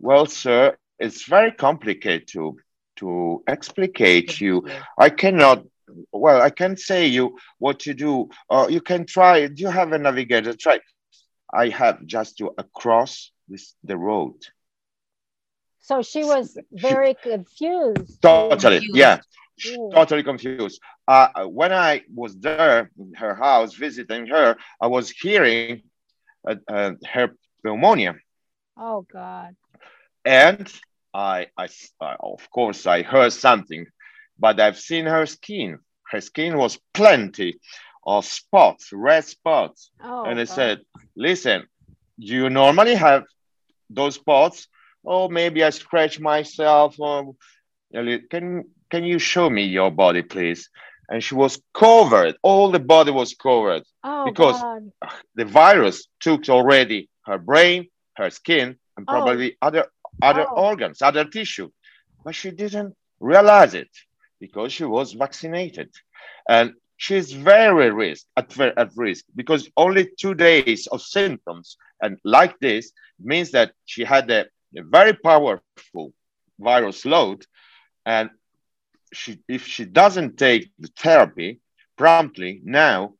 Well, 0.00 0.26
sir, 0.26 0.76
it's 0.98 1.24
very 1.26 1.52
complicated 1.52 2.28
to, 2.28 2.56
to 2.96 3.42
explicate 3.46 4.40
you. 4.40 4.66
I 4.98 5.10
cannot, 5.10 5.64
well, 6.12 6.40
I 6.40 6.50
can't 6.50 6.78
say 6.78 7.06
you 7.06 7.36
what 7.58 7.80
to 7.80 7.94
do. 7.94 8.28
Or 8.48 8.70
you 8.70 8.80
can 8.80 9.06
try, 9.06 9.46
do 9.46 9.62
you 9.62 9.68
have 9.68 9.92
a 9.92 9.98
navigator? 9.98 10.54
Try. 10.54 10.80
I 11.52 11.68
have 11.68 12.04
just 12.06 12.38
to 12.38 12.50
across 12.58 13.30
this, 13.48 13.74
the 13.84 13.96
road. 13.96 14.34
so 15.80 16.02
she 16.02 16.24
was 16.24 16.58
very 16.72 17.14
confused. 17.14 18.20
Totally, 18.22 18.78
Confused. 18.78 18.96
yeah. 18.96 19.18
Ooh. 19.64 19.90
totally 19.92 20.22
confused. 20.22 20.80
Uh, 21.08 21.44
when 21.44 21.72
I 21.72 22.02
was 22.12 22.36
there 22.36 22.90
in 22.98 23.14
her 23.14 23.34
house 23.34 23.74
visiting 23.74 24.26
her, 24.26 24.56
I 24.80 24.86
was 24.88 25.10
hearing 25.10 25.82
uh, 26.48 26.56
uh, 26.68 26.92
her 27.12 27.34
pneumonia. 27.64 28.16
Oh 28.76 29.06
God. 29.10 29.56
And 30.24 30.72
I, 31.14 31.46
I, 31.56 31.68
I, 32.00 32.16
of 32.20 32.50
course, 32.50 32.86
I 32.86 33.02
heard 33.02 33.32
something, 33.32 33.86
but 34.38 34.60
I've 34.60 34.78
seen 34.78 35.06
her 35.06 35.24
skin. 35.26 35.78
Her 36.10 36.20
skin 36.20 36.58
was 36.58 36.78
plenty 36.92 37.58
of 38.04 38.24
spots, 38.24 38.90
red 38.92 39.24
spots. 39.24 39.90
Oh, 40.02 40.24
and 40.24 40.38
I 40.38 40.44
God. 40.44 40.54
said, 40.54 40.80
listen, 41.16 41.66
do 42.18 42.26
you 42.26 42.50
normally 42.50 42.94
have 42.94 43.24
those 43.88 44.16
spots? 44.16 44.68
Oh, 45.04 45.28
maybe 45.28 45.62
I 45.62 45.70
scratch 45.70 46.18
myself. 46.20 46.98
Or 46.98 47.34
can 48.30 48.64
can 48.90 49.04
you 49.04 49.18
show 49.18 49.48
me 49.50 49.64
your 49.64 49.90
body, 49.90 50.22
please? 50.22 50.68
And 51.08 51.22
she 51.22 51.34
was 51.34 51.60
covered. 51.74 52.36
All 52.42 52.70
the 52.70 52.80
body 52.80 53.10
was 53.12 53.34
covered. 53.34 53.82
oh, 54.04 54.24
because- 54.26 54.60
God. 54.60 54.92
The 55.34 55.44
virus 55.44 56.08
took 56.20 56.48
already 56.48 57.08
her 57.26 57.38
brain, 57.38 57.88
her 58.16 58.30
skin, 58.30 58.76
and 58.96 59.04
Oh. 59.08 59.12
probably 59.12 59.56
other 59.62 59.86
other 60.22 60.46
Oh. 60.48 60.68
organs, 60.70 61.02
other 61.02 61.24
tissue. 61.26 61.70
But 62.24 62.34
she 62.34 62.50
didn't 62.50 62.96
realize 63.20 63.74
it 63.74 63.90
because 64.40 64.72
she 64.72 64.84
was 64.84 65.12
vaccinated. 65.12 65.90
And 66.48 66.74
she's 66.96 67.32
very 67.32 67.90
risk 67.90 68.24
at, 68.36 68.58
at 68.58 68.90
risk 68.96 69.24
because 69.34 69.68
only 69.76 70.08
two 70.18 70.34
days 70.34 70.86
of 70.86 71.02
symptoms 71.02 71.76
and 72.00 72.18
like 72.24 72.58
this 72.60 72.92
means 73.18 73.50
that 73.50 73.72
she 73.84 74.04
had 74.04 74.30
a, 74.30 74.46
a 74.80 74.82
very 74.82 75.12
powerful 75.12 76.12
virus 76.58 77.04
load 77.04 77.44
and 78.06 78.30
she 79.12 79.38
if 79.48 79.66
she 79.66 79.84
doesn't 79.84 80.36
take 80.36 80.70
the 80.78 80.88
therapy 80.96 81.60
promptly 81.96 82.60
now 82.64 83.14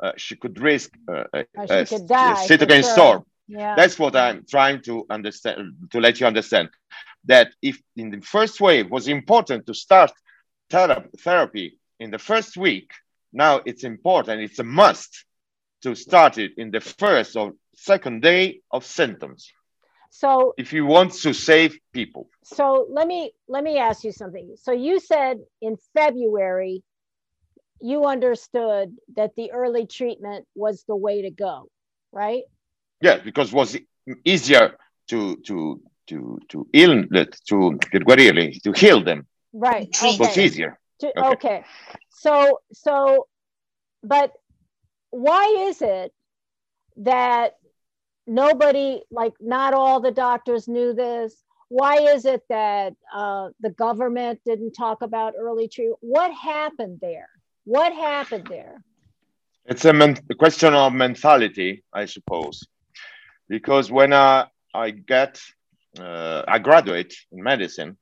uh, 0.00 0.12
she 0.16 0.36
could 0.36 0.60
risk 0.60 0.90
uh, 1.08 1.24
she 1.34 1.84
could 1.96 2.06
die, 2.06 2.46
cytokine 2.46 2.82
sure. 2.82 2.92
storm 2.92 3.24
Yeah. 3.46 3.74
that's 3.76 3.98
what 3.98 4.16
I'm 4.16 4.44
trying 4.48 4.80
to 4.82 5.06
understand, 5.10 5.74
to 5.90 6.00
let 6.00 6.20
you 6.20 6.26
understand. 6.26 6.70
That 7.26 7.48
if 7.62 7.80
in 7.96 8.10
the 8.10 8.20
first 8.20 8.60
wave 8.60 8.90
was 8.90 9.08
important 9.08 9.66
to 9.66 9.74
start 9.74 10.12
thera- 10.70 11.08
therapy 11.20 11.78
in 11.98 12.10
the 12.10 12.18
first 12.18 12.56
week, 12.56 12.90
now 13.32 13.60
it's 13.64 13.84
important, 13.84 14.42
it's 14.42 14.58
a 14.58 14.64
must 14.64 15.24
to 15.82 15.94
start 15.94 16.38
it 16.38 16.52
in 16.56 16.70
the 16.70 16.80
first 16.80 17.36
or 17.36 17.52
second 17.74 18.22
day 18.22 18.60
of 18.70 18.84
symptoms 18.84 19.52
so 20.14 20.54
if 20.56 20.72
you 20.72 20.86
want 20.86 21.12
to 21.12 21.34
save 21.34 21.76
people. 21.92 22.28
so 22.44 22.86
let 22.88 23.06
me 23.08 23.32
let 23.48 23.64
me 23.64 23.78
ask 23.78 24.04
you 24.04 24.12
something. 24.12 24.54
So 24.56 24.70
you 24.70 25.00
said 25.00 25.38
in 25.60 25.76
February 25.92 26.84
you 27.80 28.04
understood 28.04 28.96
that 29.16 29.34
the 29.36 29.50
early 29.50 29.86
treatment 29.86 30.46
was 30.54 30.84
the 30.86 30.94
way 30.94 31.22
to 31.22 31.30
go, 31.30 31.68
right? 32.12 32.44
Yeah, 33.00 33.18
because 33.18 33.48
it 33.52 33.56
was 33.56 33.76
easier 34.24 34.76
to 35.08 35.18
to 35.48 35.80
to 36.06 36.38
to 36.50 36.66
heal 36.72 36.94
to 37.50 37.58
guarire, 38.08 38.62
to 38.62 38.72
heal 38.72 39.02
them. 39.02 39.26
Right. 39.52 39.92
Treat 39.92 40.14
It 40.14 40.20
was 40.20 40.38
easier. 40.38 40.78
To- 41.00 41.18
Okay. 41.18 41.32
okay. 41.32 41.64
So 42.10 42.60
so 42.72 43.26
but 44.04 44.30
why 45.10 45.44
is 45.68 45.82
it 45.82 46.12
that 46.98 47.58
nobody 48.26 49.02
like 49.10 49.34
not 49.40 49.74
all 49.74 50.00
the 50.00 50.10
doctors 50.10 50.68
knew 50.68 50.92
this? 50.94 51.42
Why 51.68 51.96
is 52.14 52.24
it 52.24 52.42
that 52.48 52.94
uh, 53.12 53.50
the 53.60 53.70
government 53.70 54.40
didn't 54.44 54.72
talk 54.72 55.02
about 55.02 55.34
early 55.38 55.68
treatment? 55.68 55.98
What 56.00 56.32
happened 56.32 56.98
there? 57.00 57.28
What 57.64 57.92
happened 57.92 58.46
there? 58.48 58.82
It's 59.66 59.84
a, 59.86 59.92
men- 59.92 60.18
a 60.30 60.34
question 60.34 60.74
of 60.74 60.92
mentality, 60.92 61.82
I 61.92 62.04
suppose, 62.04 62.68
because 63.48 63.90
when 63.90 64.12
I, 64.12 64.46
I 64.74 64.90
get, 64.90 65.40
uh, 65.98 66.42
I 66.46 66.58
graduate 66.58 67.14
in 67.32 67.42
medicine, 67.42 67.96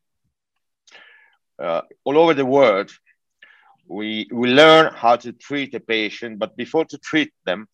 uh, 1.62 1.83
all 2.05 2.18
over 2.18 2.35
the 2.35 2.44
world, 2.44 2.90
we, 3.87 4.29
we 4.33 4.49
learn 4.49 4.92
how 4.92 5.16
to 5.16 5.33
treat 5.33 5.75
a 5.75 5.81
patient, 5.81 6.38
but 6.38 6.57
before 6.57 6.85
to 6.87 6.99
treat 6.99 7.33
them, 7.44 7.68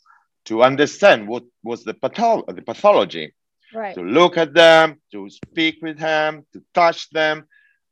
to 0.49 0.63
understand 0.63 1.29
what 1.29 1.45
was 1.63 1.85
the, 1.85 1.95
patho- 1.95 2.47
the 2.55 2.63
pathology, 2.63 3.35
Right. 3.75 3.95
to 3.95 4.03
look 4.03 4.39
at 4.39 4.55
them, 4.55 5.01
to 5.13 5.29
speak 5.29 5.77
with 5.83 5.99
them, 5.99 6.47
to 6.55 6.63
touch 6.73 7.11
them, 7.11 7.47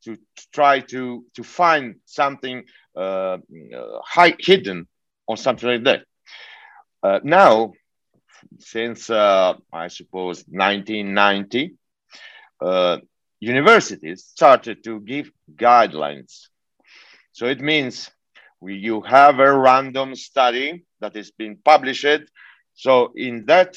to 0.04 0.16
try 0.52 0.80
to, 0.80 1.24
to 1.34 1.42
find 1.42 1.96
something 2.06 2.64
uh, 2.96 3.36
uh, 3.76 3.98
hide, 4.02 4.36
hidden 4.38 4.86
or 5.26 5.36
something 5.36 5.68
like 5.68 5.84
that. 5.84 6.04
Uh, 7.02 7.20
now, 7.22 7.72
since 8.58 9.10
uh, 9.10 9.54
I 9.72 9.88
suppose 9.88 10.44
1990, 10.48 11.74
uh, 12.62 12.98
universities 13.40 14.24
started 14.24 14.82
to 14.84 15.00
give 15.00 15.30
guidelines. 15.54 16.48
So 17.32 17.46
it 17.46 17.60
means 17.60 18.10
we, 18.60 18.76
you 18.76 19.02
have 19.02 19.40
a 19.40 19.58
random 19.58 20.14
study 20.14 20.84
that 21.00 21.16
is 21.16 21.30
being 21.32 21.58
published. 21.62 22.06
So 22.76 23.12
in 23.16 23.46
that 23.46 23.76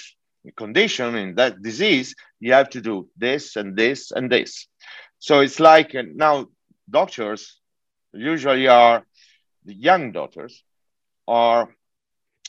condition, 0.56 1.16
in 1.16 1.36
that 1.36 1.62
disease, 1.62 2.16
you 2.40 2.54
have 2.54 2.70
to 2.72 2.82
do 2.82 3.10
this 3.18 3.56
and 3.56 3.76
this 3.76 4.12
and 4.12 4.32
this. 4.32 4.68
So 5.20 5.40
it's 5.42 5.60
like 5.60 5.96
uh, 5.96 6.04
now 6.14 6.48
doctors 6.90 7.60
usually 8.14 8.68
are 8.68 9.04
the 9.66 9.74
young 9.74 10.12
doctors 10.12 10.64
are 11.28 11.70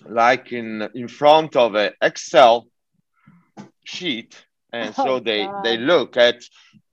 like 0.09 0.53
in 0.53 0.89
in 0.95 1.09
front 1.09 1.57
of 1.57 1.75
an 1.75 1.93
Excel 2.01 2.67
sheet, 3.85 4.37
and 4.73 4.95
so 4.95 5.17
Oh, 5.17 5.21
they 5.21 5.45
God. 5.45 5.65
they 5.65 5.77
look 5.79 6.17
at 6.17 6.37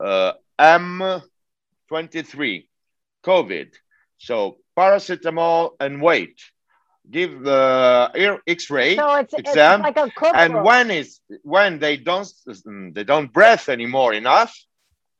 uh, 0.04 0.34
M23 0.60 2.68
COVID. 3.24 3.74
So 4.18 4.58
paracetamol 4.78 5.72
and 5.80 6.02
weight. 6.02 6.40
Give 7.10 7.42
the 7.42 8.12
ear 8.16 8.42
X-ray, 8.46 8.96
So 8.98 9.16
it's, 9.16 9.34
it's 9.34 9.50
exam, 9.50 9.82
like 9.82 9.98
a 9.98 10.12
and 10.36 10.62
when 10.64 10.92
is 10.92 11.22
when 11.44 11.80
they 11.80 11.96
don't 11.96 12.28
they 12.94 13.04
don't 13.06 13.32
breath 13.32 13.70
anymore 13.70 14.14
enough, 14.14 14.54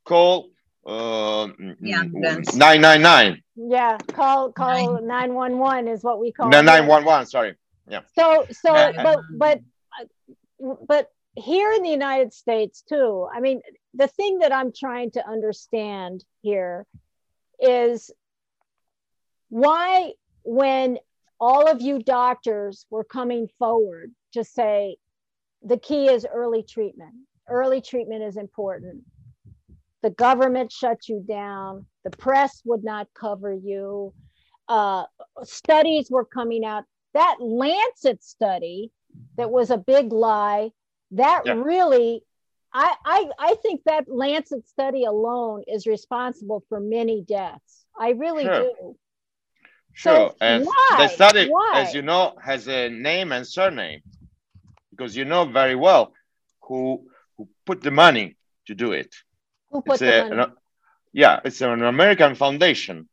call 0.04 0.50
uh, 0.86 1.46
The 1.46 2.46
nine 2.54 2.80
nine 2.80 3.02
nine. 3.02 3.42
yeah, 3.56 3.96
call 4.12 4.52
call 4.52 5.00
nine 5.00 5.32
one 5.34 5.58
one 5.58 5.88
is 5.88 6.02
what 6.02 6.20
we 6.20 6.32
call 6.32 6.50
No, 6.50 6.60
911, 6.60 7.26
sorry. 7.26 7.54
Yeah. 7.88 8.00
So 8.18 8.46
so 8.50 8.92
but 9.02 9.18
but 9.32 9.60
uh, 9.98 10.74
but 10.86 11.10
here 11.36 11.72
in 11.72 11.82
the 11.82 11.90
United 11.90 12.32
States 12.34 12.82
too. 12.82 13.26
I 13.34 13.40
mean, 13.40 13.62
the 13.94 14.08
thing 14.08 14.40
that 14.40 14.52
I'm 14.52 14.72
trying 14.72 15.12
to 15.12 15.26
understand 15.26 16.24
here 16.42 16.86
is 17.60 18.10
why 19.48 20.12
when 20.44 20.98
all 21.40 21.68
of 21.68 21.80
you 21.80 22.02
doctors 22.02 22.86
were 22.90 23.04
coming 23.04 23.48
forward 23.58 24.12
to 24.32 24.44
say 24.44 24.96
the 25.62 25.78
key 25.78 26.08
is 26.08 26.26
early 26.32 26.62
treatment. 26.62 27.14
Early 27.48 27.80
treatment 27.80 28.22
is 28.22 28.36
important. 28.36 29.04
The 30.02 30.10
government 30.10 30.70
shut 30.70 31.08
you 31.08 31.24
down. 31.26 31.86
The 32.04 32.10
press 32.10 32.62
would 32.64 32.84
not 32.84 33.08
cover 33.14 33.52
you. 33.52 34.14
Uh, 34.68 35.04
studies 35.44 36.10
were 36.10 36.24
coming 36.24 36.64
out 36.64 36.84
that 37.14 37.36
Lancet 37.40 38.22
study 38.22 38.90
that 39.36 39.50
was 39.50 39.70
a 39.70 39.78
big 39.78 40.12
lie, 40.12 40.70
that 41.12 41.42
Yeah. 41.46 41.54
really, 41.54 42.22
I, 42.72 42.94
I, 43.04 43.30
I 43.38 43.54
think 43.62 43.82
that 43.86 44.04
Lancet 44.08 44.68
study 44.68 45.04
alone 45.04 45.64
is 45.66 45.86
responsible 45.86 46.62
for 46.68 46.80
many 46.80 47.22
deaths. 47.22 47.86
I 47.98 48.10
really 48.10 48.44
Sure. 48.44 48.60
do. 48.60 48.96
Sure. 49.98 50.30
So 50.30 50.36
and 50.40 50.64
why? 50.64 50.94
the 50.98 51.08
study, 51.08 51.48
Why? 51.50 51.72
as 51.82 51.94
you 51.94 52.02
know, 52.02 52.34
has 52.42 52.68
a 52.68 52.88
name 52.88 53.32
and 53.32 53.46
surname 53.46 54.02
because 54.90 55.16
you 55.16 55.24
know 55.24 55.44
very 55.44 55.74
well 55.74 56.12
who 56.62 57.02
who 57.36 57.48
put 57.66 57.82
the 57.82 57.90
money 57.90 58.36
to 58.66 58.74
do 58.74 58.92
it. 58.92 59.14
Who 59.70 59.82
put 59.82 59.94
It's 59.94 60.00
the 60.00 60.20
a, 60.26 60.28
money? 60.28 60.42
an- 60.42 60.56
yeah, 61.12 61.40
it's 61.44 61.60
an 61.62 61.82
American 61.82 62.34
foundation. 62.34 63.08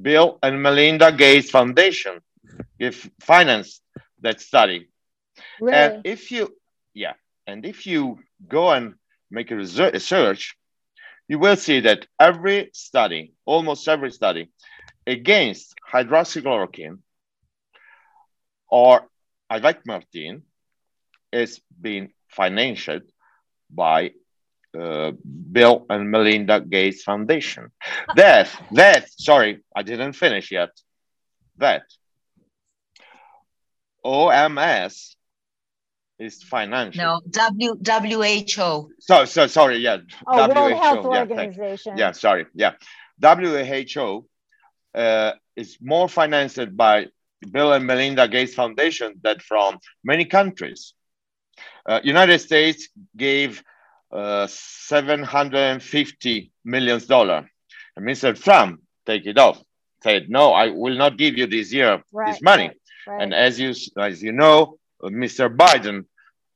Bill 0.00 0.38
and 0.42 0.62
Melinda 0.62 1.12
Gates 1.12 1.50
Foundation 1.50 2.20
if 2.78 3.08
financed 3.20 3.82
that 4.20 4.40
study. 4.40 4.88
really? 5.60 5.72
And 5.76 5.92
if 6.04 6.30
you, 6.30 6.54
yeah, 6.94 7.14
and 7.46 7.64
if 7.64 7.86
you 7.86 8.18
go 8.48 8.70
and 8.70 8.94
make 9.30 9.50
a 9.50 9.54
reser- 9.54 9.94
a 9.94 10.00
search, 10.00 10.56
you 11.28 11.38
will 11.38 11.56
see 11.56 11.80
that 11.80 12.06
every 12.20 12.70
study, 12.72 13.32
almost 13.44 13.88
every 13.88 14.10
study, 14.10 14.48
against 15.06 15.74
hydroxychloroquine 15.92 16.98
or 18.70 19.08
ivermectin 19.50 20.42
is 21.32 21.60
being 21.80 22.10
financed 22.28 23.06
by 23.70 24.12
uh, 24.78 25.12
Bill 25.52 25.86
and 25.88 26.10
Melinda 26.10 26.60
Gates 26.60 27.02
Foundation. 27.02 27.70
That, 28.16 28.50
that, 28.72 29.08
sorry, 29.10 29.62
I 29.74 29.82
didn't 29.82 30.14
finish 30.14 30.50
yet. 30.50 30.70
That 31.58 31.84
OMS 34.04 35.14
is 36.18 36.42
financial. 36.42 37.02
No, 37.02 37.20
W 37.30 37.76
WHO. 37.76 38.90
So, 38.98 39.24
so 39.24 39.46
sorry, 39.46 39.78
yeah. 39.78 39.98
Oh, 40.26 40.46
WHO, 40.46 40.54
World 40.54 40.72
Health 40.72 41.06
yeah, 41.12 41.20
Organization. 41.20 41.96
Yeah, 41.96 42.12
sorry, 42.12 42.46
yeah. 42.54 42.72
WHO 43.22 44.26
uh, 44.94 45.32
is 45.56 45.78
more 45.80 46.08
financed 46.08 46.76
by 46.76 47.06
Bill 47.50 47.72
and 47.72 47.86
Melinda 47.86 48.28
Gates 48.28 48.54
Foundation 48.54 49.14
than 49.22 49.38
from 49.40 49.78
many 50.04 50.24
countries. 50.24 50.94
Uh, 51.86 52.00
United 52.02 52.38
States 52.38 52.88
gave 53.16 53.62
uh, 54.12 54.46
750 54.48 56.52
millions 56.64 57.06
dollar, 57.06 57.48
and 57.96 58.06
Mr. 58.06 58.40
Trump 58.40 58.80
take 59.06 59.26
it 59.26 59.38
off. 59.38 59.62
Said 60.02 60.28
no, 60.28 60.52
I 60.52 60.68
will 60.68 60.96
not 60.96 61.16
give 61.16 61.38
you 61.38 61.46
this 61.46 61.72
year 61.72 62.02
Right, 62.12 62.32
this 62.32 62.42
money. 62.42 62.68
right, 62.68 62.76
right. 63.06 63.22
And 63.22 63.34
as 63.34 63.58
you 63.58 63.74
as 63.98 64.22
you 64.22 64.32
know, 64.32 64.78
Mr. 65.02 65.54
Biden 65.54 66.04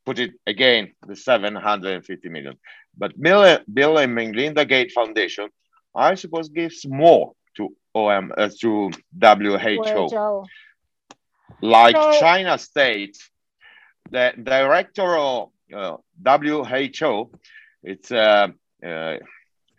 put 0.05 0.19
it 0.19 0.33
again 0.47 0.93
the 1.07 1.17
750 1.17 2.29
million. 2.29 2.57
But 2.97 3.19
Bill, 3.21 3.59
Bill 3.73 3.99
and 3.99 4.15
Melinda 4.15 4.65
Gates 4.65 4.95
Foundation, 4.95 5.49
I 5.95 6.15
suppose, 6.15 6.49
gives 6.49 6.87
more 6.87 7.33
to 7.57 7.75
OM 7.99 8.33
uh, 8.37 8.49
to 8.61 8.91
WHO. 9.21 10.09
WHO. 10.11 10.47
Like 11.61 11.97
So- 11.97 12.21
China 12.21 12.59
states, 12.59 13.31
the 14.11 14.33
director 14.43 15.17
of 15.17 15.51
uh, 15.75 15.97
WHO, 16.25 17.31
it's 17.83 18.11
uh, 18.11 18.49
uh, 18.85 19.17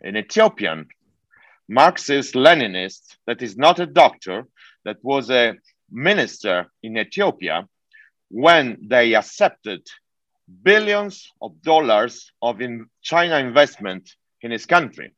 an 0.08 0.16
Ethiopian 0.16 0.88
Marxist 1.68 2.34
Leninist 2.34 3.16
that 3.26 3.42
is 3.42 3.56
not 3.56 3.78
a 3.80 3.86
doctor, 3.86 4.46
that 4.84 4.98
was 5.02 5.30
a 5.30 5.54
minister 5.90 6.66
in 6.82 6.96
Ethiopia 6.96 7.66
when 8.28 8.64
they 8.88 9.14
accepted 9.14 9.82
billions 10.62 11.30
of 11.40 11.60
dollars 11.62 12.32
of 12.42 12.60
in 12.60 12.86
China 13.02 13.36
investment 13.38 14.10
in 14.40 14.50
his 14.50 14.66
country. 14.66 15.12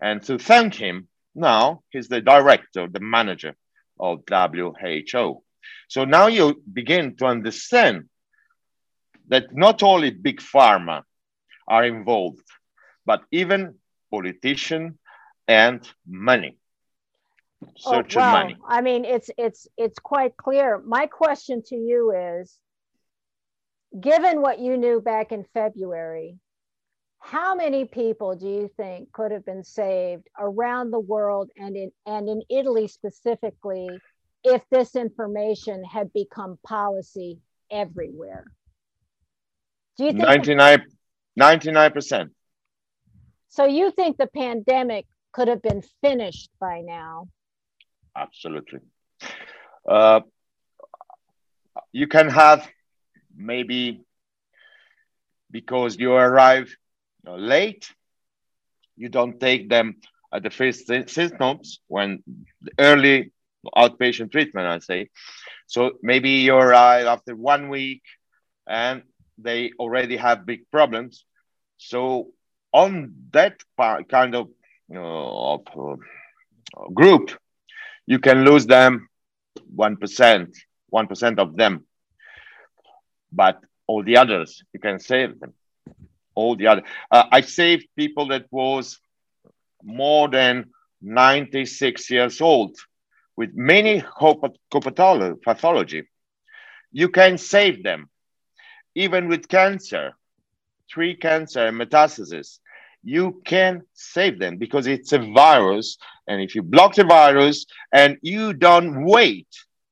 And 0.00 0.22
to 0.22 0.38
thank 0.38 0.74
him, 0.74 1.08
now 1.38 1.82
he's 1.90 2.08
the 2.08 2.20
director, 2.20 2.88
the 2.88 3.00
manager 3.00 3.54
of 3.98 4.22
WHO. 4.28 5.42
So 5.88 6.04
now 6.04 6.26
you 6.26 6.62
begin 6.70 7.16
to 7.16 7.26
understand 7.26 8.08
that 9.28 9.54
not 9.54 9.82
only 9.82 10.10
big 10.10 10.40
pharma 10.40 11.02
are 11.66 11.84
involved, 11.84 12.44
but 13.04 13.22
even 13.30 13.76
politicians 14.10 14.94
and 15.46 15.88
money. 16.06 16.58
Search 17.76 18.16
oh, 18.16 18.20
wow. 18.20 18.32
money. 18.32 18.56
I 18.66 18.80
mean, 18.82 19.04
it's 19.04 19.30
it's 19.36 19.66
it's 19.76 19.98
quite 19.98 20.36
clear. 20.36 20.80
My 20.84 21.06
question 21.06 21.62
to 21.66 21.74
you 21.74 22.12
is 22.12 22.56
given 23.98 24.40
what 24.40 24.60
you 24.60 24.76
knew 24.76 25.00
back 25.00 25.32
in 25.32 25.44
February, 25.54 26.38
how 27.20 27.54
many 27.54 27.84
people 27.84 28.36
do 28.36 28.46
you 28.46 28.70
think 28.76 29.12
could 29.12 29.32
have 29.32 29.44
been 29.44 29.64
saved 29.64 30.26
around 30.38 30.90
the 30.90 31.00
world 31.00 31.50
and 31.56 31.76
in 31.76 31.90
and 32.06 32.28
in 32.28 32.42
Italy 32.48 32.86
specifically 32.86 33.88
if 34.44 34.62
this 34.70 34.94
information 34.94 35.84
had 35.84 36.12
become 36.12 36.58
policy 36.64 37.38
everywhere? 37.70 38.44
Do 39.96 40.04
you 40.04 40.12
think 40.12 40.24
99, 40.24 40.84
99%. 41.38 42.30
so 43.48 43.64
you 43.66 43.90
think 43.90 44.16
the 44.16 44.28
pandemic 44.28 45.06
could 45.32 45.48
have 45.48 45.60
been 45.60 45.82
finished 46.00 46.50
by 46.60 46.80
now? 46.80 47.28
Absolutely. 48.16 48.80
Uh, 49.88 50.20
you 51.92 52.06
can 52.06 52.28
have 52.28 52.66
maybe 53.36 54.02
because 55.50 55.96
you 55.96 56.12
arrive 56.12 56.74
late, 57.36 57.92
you 58.96 59.08
don't 59.08 59.40
take 59.40 59.68
them 59.68 59.96
at 60.32 60.42
the 60.42 60.50
first 60.50 60.86
symptoms 60.86 61.80
when 61.88 62.22
early 62.78 63.32
outpatient 63.76 64.30
treatment, 64.30 64.66
I 64.66 64.78
say. 64.78 65.10
So 65.66 65.92
maybe 66.02 66.30
you 66.30 66.54
arrive 66.54 67.06
after 67.06 67.34
one 67.34 67.68
week 67.68 68.02
and 68.66 69.02
they 69.38 69.72
already 69.78 70.16
have 70.16 70.46
big 70.46 70.70
problems. 70.70 71.24
So 71.76 72.28
on 72.72 73.14
that 73.32 73.60
part, 73.76 74.08
kind 74.08 74.34
of, 74.34 74.48
uh, 74.94 75.52
of 75.54 75.60
uh, 75.78 76.88
group, 76.92 77.30
you 78.06 78.18
can 78.18 78.44
lose 78.44 78.66
them 78.66 79.08
1%, 79.76 80.54
1% 80.92 81.38
of 81.38 81.56
them. 81.56 81.84
But 83.30 83.60
all 83.86 84.02
the 84.02 84.16
others, 84.16 84.62
you 84.72 84.80
can 84.80 84.98
save 84.98 85.38
them. 85.40 85.52
All 86.38 86.54
the 86.54 86.68
other, 86.68 86.84
uh, 87.10 87.24
I 87.32 87.40
saved 87.40 87.88
people 87.96 88.28
that 88.28 88.46
was 88.52 89.00
more 89.82 90.28
than 90.28 90.70
96 91.02 92.10
years 92.10 92.40
old 92.40 92.76
with 93.36 93.50
many 93.54 94.04
pathology. 95.44 96.02
You 96.92 97.08
can 97.08 97.38
save 97.38 97.82
them. 97.82 98.08
Even 98.94 99.26
with 99.26 99.48
cancer, 99.48 100.12
three 100.92 101.16
cancer 101.16 101.66
and 101.66 101.80
metastasis, 101.80 102.60
you 103.02 103.42
can 103.44 103.82
save 103.94 104.38
them 104.38 104.58
because 104.58 104.86
it's 104.86 105.12
a 105.12 105.18
virus. 105.18 105.98
And 106.28 106.40
if 106.40 106.54
you 106.54 106.62
block 106.62 106.94
the 106.94 107.04
virus 107.04 107.66
and 107.92 108.16
you 108.22 108.52
don't 108.52 109.04
wait, 109.04 109.48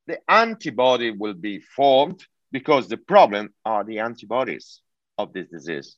the 0.07 0.19
antibody 0.29 1.11
will 1.11 1.33
be 1.33 1.59
formed 1.59 2.25
because 2.53 2.87
the 2.87 2.97
problem 2.97 3.53
are 3.65 3.83
the 3.83 3.99
antibodies 3.99 4.81
of 5.17 5.33
this 5.33 5.47
disease. 5.49 5.97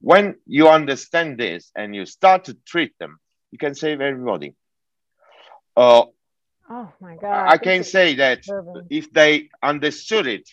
When 0.00 0.36
you 0.46 0.68
understand 0.68 1.38
this 1.38 1.70
and 1.74 1.94
you 1.94 2.06
start 2.06 2.44
to 2.44 2.54
treat 2.66 2.98
them, 2.98 3.18
you 3.50 3.58
can 3.58 3.74
save 3.74 4.00
everybody. 4.00 4.54
Uh, 5.76 6.04
Oh 6.72 6.92
my 7.00 7.16
God. 7.16 7.48
I 7.48 7.58
can 7.58 7.78
this 7.78 7.90
say 7.90 8.14
that 8.14 8.38
disturbing. 8.38 8.86
if 8.90 9.12
they 9.12 9.48
understood 9.60 10.28
it 10.28 10.48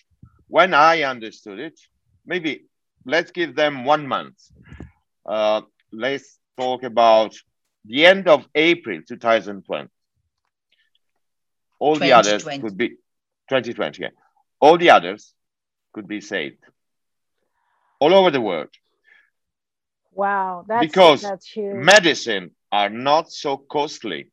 when 0.48 0.74
I 0.74 1.04
understood 1.04 1.60
it, 1.60 1.80
maybe 2.26 2.66
let's 3.06 3.32
give 3.32 3.56
them 3.56 3.86
one 3.86 4.08
month. 4.08 4.38
Uh, 5.26 5.62
let's 5.92 6.40
talk 6.58 6.82
about 6.84 7.36
the 7.86 8.06
end 8.08 8.28
of 8.28 8.48
April 8.56 9.02
2020. 9.08 9.90
All 11.80 11.96
the 12.00 12.14
others 12.14 12.44
2020. 12.44 12.62
could 12.62 12.78
be 12.78 12.90
2020. 13.50 14.02
Yeah. 14.02 14.10
All 14.60 14.78
the 14.78 14.90
others 14.90 15.34
could 15.94 16.08
be 16.08 16.20
saved 16.22 16.64
all 18.00 18.14
over 18.14 18.32
the 18.32 18.42
world. 18.42 18.70
Wow, 20.18 20.66
that's 20.68 20.86
Because 20.88 21.22
that's 21.22 21.48
huge. 21.48 21.76
medicine 21.76 22.52
are 22.72 22.90
not 22.90 23.32
so 23.32 23.58
costly. 23.58 24.32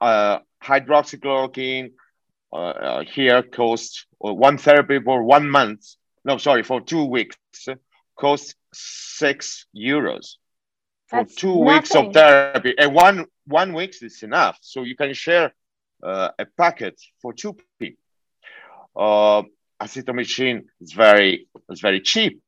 Uh, 0.00 0.38
hydroxychloroquine 0.62 1.92
uh, 2.52 2.56
uh, 2.56 3.04
here 3.04 3.42
costs 3.42 4.06
uh, 4.24 4.32
one 4.32 4.58
therapy 4.58 4.98
for 5.00 5.22
one 5.22 5.50
month. 5.50 5.80
No, 6.24 6.38
sorry, 6.38 6.62
for 6.62 6.80
two 6.80 7.04
weeks 7.04 7.36
costs 8.16 8.54
six 8.72 9.66
euros 9.76 10.36
for 11.10 11.24
That's 11.24 11.34
two 11.34 11.56
weeks 11.56 11.94
of 11.96 12.12
therapy, 12.12 12.74
and 12.78 12.94
one 12.94 13.26
one 13.46 13.72
week 13.74 14.00
is 14.00 14.22
enough. 14.22 14.56
So 14.60 14.84
you 14.84 14.94
can 14.94 15.12
share 15.12 15.52
uh, 16.02 16.30
a 16.38 16.46
packet 16.46 17.00
for 17.20 17.32
two 17.32 17.56
people. 17.78 18.02
Uh, 18.94 19.42
acetaminophen 19.82 20.66
is 20.80 20.92
very 20.92 21.48
is 21.68 21.80
very 21.80 22.00
cheap. 22.00 22.40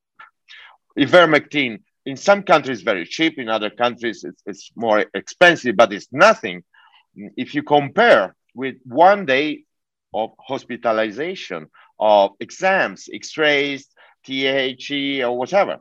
Ivermectin 0.97 1.81
in 2.05 2.17
some 2.17 2.43
countries 2.43 2.81
very 2.81 3.05
cheap, 3.05 3.39
in 3.39 3.49
other 3.49 3.69
countries 3.69 4.23
it's, 4.23 4.41
it's 4.45 4.71
more 4.75 5.05
expensive, 5.13 5.75
but 5.75 5.93
it's 5.93 6.07
nothing 6.11 6.63
if 7.15 7.53
you 7.55 7.63
compare 7.63 8.35
with 8.55 8.75
one 8.85 9.25
day 9.25 9.63
of 10.13 10.31
hospitalization, 10.39 11.67
of 11.99 12.31
exams, 12.39 13.09
X-rays, 13.11 13.87
THE, 14.25 15.23
or 15.23 15.37
whatever. 15.37 15.79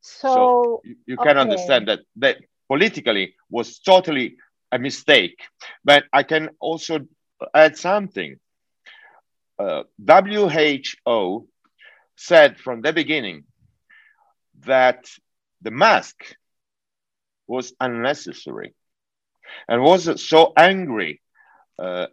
So, 0.00 0.80
you, 0.84 0.96
you 1.06 1.16
can 1.16 1.38
okay. 1.38 1.40
understand 1.40 1.88
that 1.88 2.00
that 2.16 2.38
politically 2.68 3.34
was 3.50 3.78
totally 3.78 4.36
a 4.70 4.78
mistake. 4.78 5.38
But 5.84 6.04
I 6.12 6.22
can 6.22 6.50
also 6.60 7.00
add 7.54 7.76
something. 7.76 8.36
Uh, 9.58 9.84
WHO 9.98 11.48
said 12.16 12.58
from 12.58 12.82
the 12.82 12.92
beginning 12.92 13.44
that 14.66 15.04
the 15.62 15.70
mask 15.70 16.36
was 17.46 17.72
unnecessary 17.80 18.74
and 19.68 19.82
was 19.82 20.22
so 20.22 20.52
angry 20.56 21.20
uh, 21.78 22.06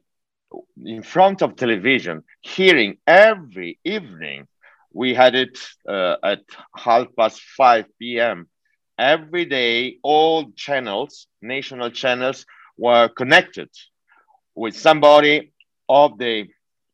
in 0.84 1.04
front 1.04 1.42
of 1.42 1.56
television, 1.56 2.24
hearing 2.42 2.98
every 3.08 3.80
evening. 3.84 4.48
We 4.94 5.14
had 5.14 5.36
it 5.36 5.58
uh, 5.88 6.16
at 6.24 6.42
half 6.76 7.08
past 7.18 7.42
5 7.58 7.86
p.m. 8.00 8.48
Every 8.98 9.46
day, 9.46 9.98
all 10.04 10.52
channels, 10.56 11.28
national 11.42 11.92
channels, 11.92 12.46
were 12.78 13.08
connected 13.10 13.70
with 14.56 14.76
somebody 14.76 15.54
of 15.88 16.18
the 16.18 16.48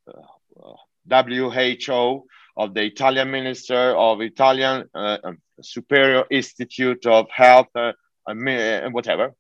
uh, 0.08 1.24
WHO 1.24 2.26
of 2.58 2.74
the 2.74 2.84
Italian 2.84 3.32
Minister 3.32 3.96
of 3.96 4.22
Italian 4.22 4.90
uh, 4.94 5.18
um, 5.24 5.38
Superior 5.62 6.24
Institute 6.30 7.06
of 7.06 7.28
Health, 7.30 7.68
uh, 7.76 7.94
uh, 8.28 8.90
whatever. 8.92 9.34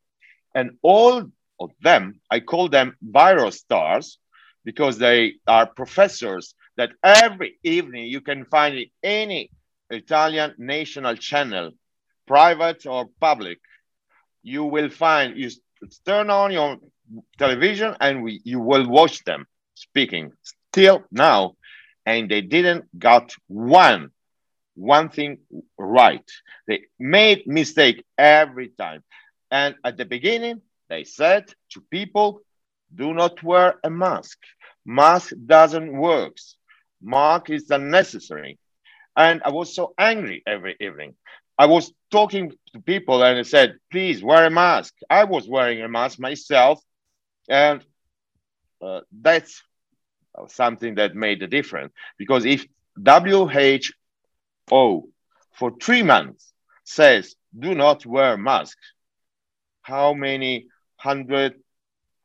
And 0.54 0.78
all 0.82 1.24
of 1.60 1.72
them, 1.82 2.20
I 2.30 2.40
call 2.40 2.70
them 2.70 2.98
viral 3.06 3.54
stars 3.54 4.20
because 4.64 4.98
they 4.98 5.36
are 5.48 5.66
professors 5.66 6.56
that 6.78 6.92
every 7.04 7.60
evening 7.64 8.06
you 8.08 8.22
can 8.22 8.46
find 8.46 8.76
in 8.76 8.86
any 9.04 9.52
Italian 9.90 10.54
national 10.58 11.16
channel, 11.16 11.72
private 12.28 12.86
or 12.86 13.08
public, 13.20 13.60
you 14.44 14.64
will 14.64 14.90
find, 14.90 15.38
you 15.38 15.50
turn 16.06 16.30
on 16.30 16.52
your 16.52 16.78
television 17.38 17.96
and 18.00 18.24
we, 18.24 18.42
you 18.44 18.60
will 18.60 18.88
watch 18.88 19.24
them 19.24 19.46
speaking 19.76 20.32
till 20.74 21.04
now. 21.12 21.56
And 22.06 22.30
they 22.30 22.42
didn't 22.42 22.86
got 22.98 23.34
one, 23.48 24.12
one 24.76 25.10
thing 25.10 25.40
right. 25.78 26.30
They 26.68 26.82
made 27.00 27.48
mistake 27.48 28.04
every 28.18 28.70
time. 28.70 29.04
And 29.52 29.76
at 29.84 29.98
the 29.98 30.06
beginning, 30.06 30.62
they 30.90 31.04
said 31.04 31.46
to 31.72 31.82
people, 31.92 32.42
do 32.94 33.14
not 33.14 33.42
wear 33.44 33.76
a 33.84 33.90
mask. 33.90 34.38
Mask 34.86 35.34
doesn't 35.46 35.92
work. 35.98 36.38
Mask 37.02 37.50
is 37.50 37.70
unnecessary. 37.70 38.58
And 39.16 39.42
I 39.44 39.50
was 39.50 39.76
so 39.76 39.94
angry 39.98 40.44
every 40.46 40.76
evening. 40.80 41.16
I 41.58 41.68
was 41.68 41.94
talking 42.12 42.52
to 42.74 42.80
people 42.82 43.24
and 43.24 43.40
I 43.40 43.44
said, 43.44 43.78
please 43.92 44.24
wear 44.24 44.46
a 44.46 44.50
mask. 44.50 44.94
I 45.10 45.24
was 45.24 45.48
wearing 45.48 45.82
a 45.82 45.88
mask 45.88 46.20
myself. 46.20 46.82
And 47.50 47.84
uh, 48.82 49.02
that's 49.22 49.64
something 50.48 50.96
that 50.96 51.16
made 51.16 51.42
a 51.44 51.48
difference. 51.48 51.94
Because 52.18 52.46
if 52.46 52.66
WHO 52.98 55.10
for 55.54 55.72
three 55.82 56.04
months 56.04 56.52
says, 56.84 57.36
do 57.58 57.76
not 57.76 58.06
wear 58.06 58.38
masks, 58.38 58.94
how 59.82 60.14
many 60.14 60.68
hundred, 60.98 61.56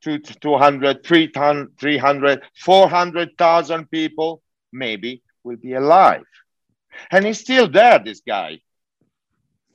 two, 0.01 0.19
200, 0.19 1.05
300, 1.05 2.41
400,000 2.59 3.91
people 3.91 4.41
maybe 4.71 5.21
will 5.43 5.57
be 5.57 5.73
alive. 5.73 6.23
And 7.11 7.25
he's 7.25 7.39
still 7.39 7.69
there, 7.69 7.99
this 7.99 8.21
guy. 8.27 8.59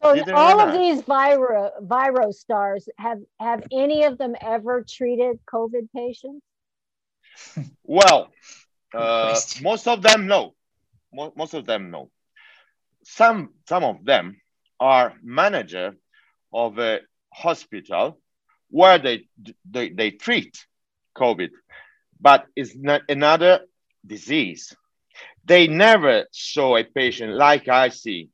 So 0.02 0.22
all 0.34 0.60
of 0.60 0.72
these 0.72 1.02
viro, 1.02 1.70
viro 1.80 2.30
stars, 2.30 2.88
have, 2.98 3.18
have 3.40 3.64
any 3.72 4.04
of 4.04 4.18
them 4.18 4.36
ever 4.40 4.84
treated 4.88 5.40
COVID 5.52 5.88
patients? 5.94 6.44
Well, 7.84 8.30
uh, 8.94 9.38
most 9.62 9.88
of 9.88 10.02
them 10.02 10.26
no. 10.26 10.54
Most 11.12 11.54
of 11.54 11.66
them 11.66 11.90
no. 11.90 12.10
Some, 13.04 13.50
some 13.68 13.84
of 13.84 14.04
them 14.04 14.36
are 14.80 15.14
manager 15.22 15.96
of 16.52 16.78
a 16.78 17.00
hospital 17.32 18.18
where 18.70 18.98
they, 18.98 19.28
they, 19.70 19.90
they 19.90 20.10
treat 20.10 20.66
COVID, 21.16 21.50
but 22.20 22.46
it's 22.56 22.74
not 22.76 23.02
another 23.08 23.60
disease. 24.04 24.74
They 25.44 25.68
never 25.68 26.26
saw 26.32 26.76
a 26.76 26.84
patient 26.84 27.32
like 27.34 27.68
I 27.68 27.90
see. 27.90 28.30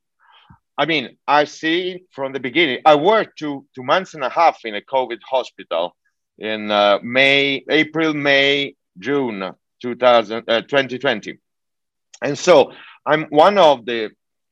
I 0.77 0.87
mean, 0.87 1.19
I 1.29 1.45
see 1.45 2.05
from 2.11 2.33
the 2.33 2.41
beginning. 2.41 2.81
I 2.85 2.95
worked 2.95 3.38
two, 3.38 3.67
two 3.75 3.83
months 3.83 4.15
and 4.15 4.25
a 4.25 4.31
half 4.31 4.61
in 4.65 4.75
a 4.75 4.81
COVID 4.81 5.19
hospital 5.23 5.95
in 6.38 6.71
uh, 6.71 6.99
May, 7.03 7.62
April, 7.69 8.15
May, 8.15 8.75
June 8.98 9.52
2000, 9.81 10.44
uh, 10.48 10.61
2020. 10.62 11.38
And 12.22 12.38
so 12.38 12.72
I'm 13.05 13.24
one 13.24 13.59
of 13.59 13.85
the 13.85 14.11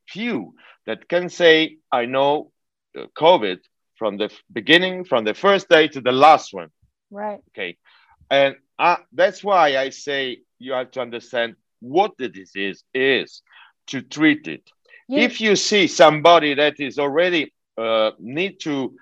few 0.08 0.54
that 0.86 1.08
can 1.08 1.28
say 1.28 1.76
I 1.92 2.06
know 2.06 2.50
COVID 2.96 3.58
from 3.96 4.16
the 4.16 4.30
beginning, 4.52 5.04
from 5.04 5.24
the 5.24 5.34
first 5.34 5.68
day 5.68 5.88
to 5.88 6.00
the 6.00 6.12
last 6.12 6.52
one. 6.52 6.70
Right. 7.10 7.40
Okay. 7.50 7.76
And 8.30 8.56
I, 8.78 8.98
that's 9.12 9.44
why 9.44 9.76
I 9.76 9.90
say 9.90 10.38
you 10.58 10.72
have 10.72 10.90
to 10.92 11.00
understand 11.00 11.56
what 11.80 12.12
the 12.18 12.28
disease 12.28 12.82
is 12.94 13.42
to 13.88 14.00
treat 14.02 14.48
it. 14.48 14.70
Yeah. 15.08 15.20
If 15.20 15.40
you 15.40 15.56
see 15.56 15.86
somebody 15.86 16.54
that 16.54 16.80
is 16.80 16.98
already 16.98 17.52
uh, 17.76 18.12
need 18.18 18.60
to 18.60 18.96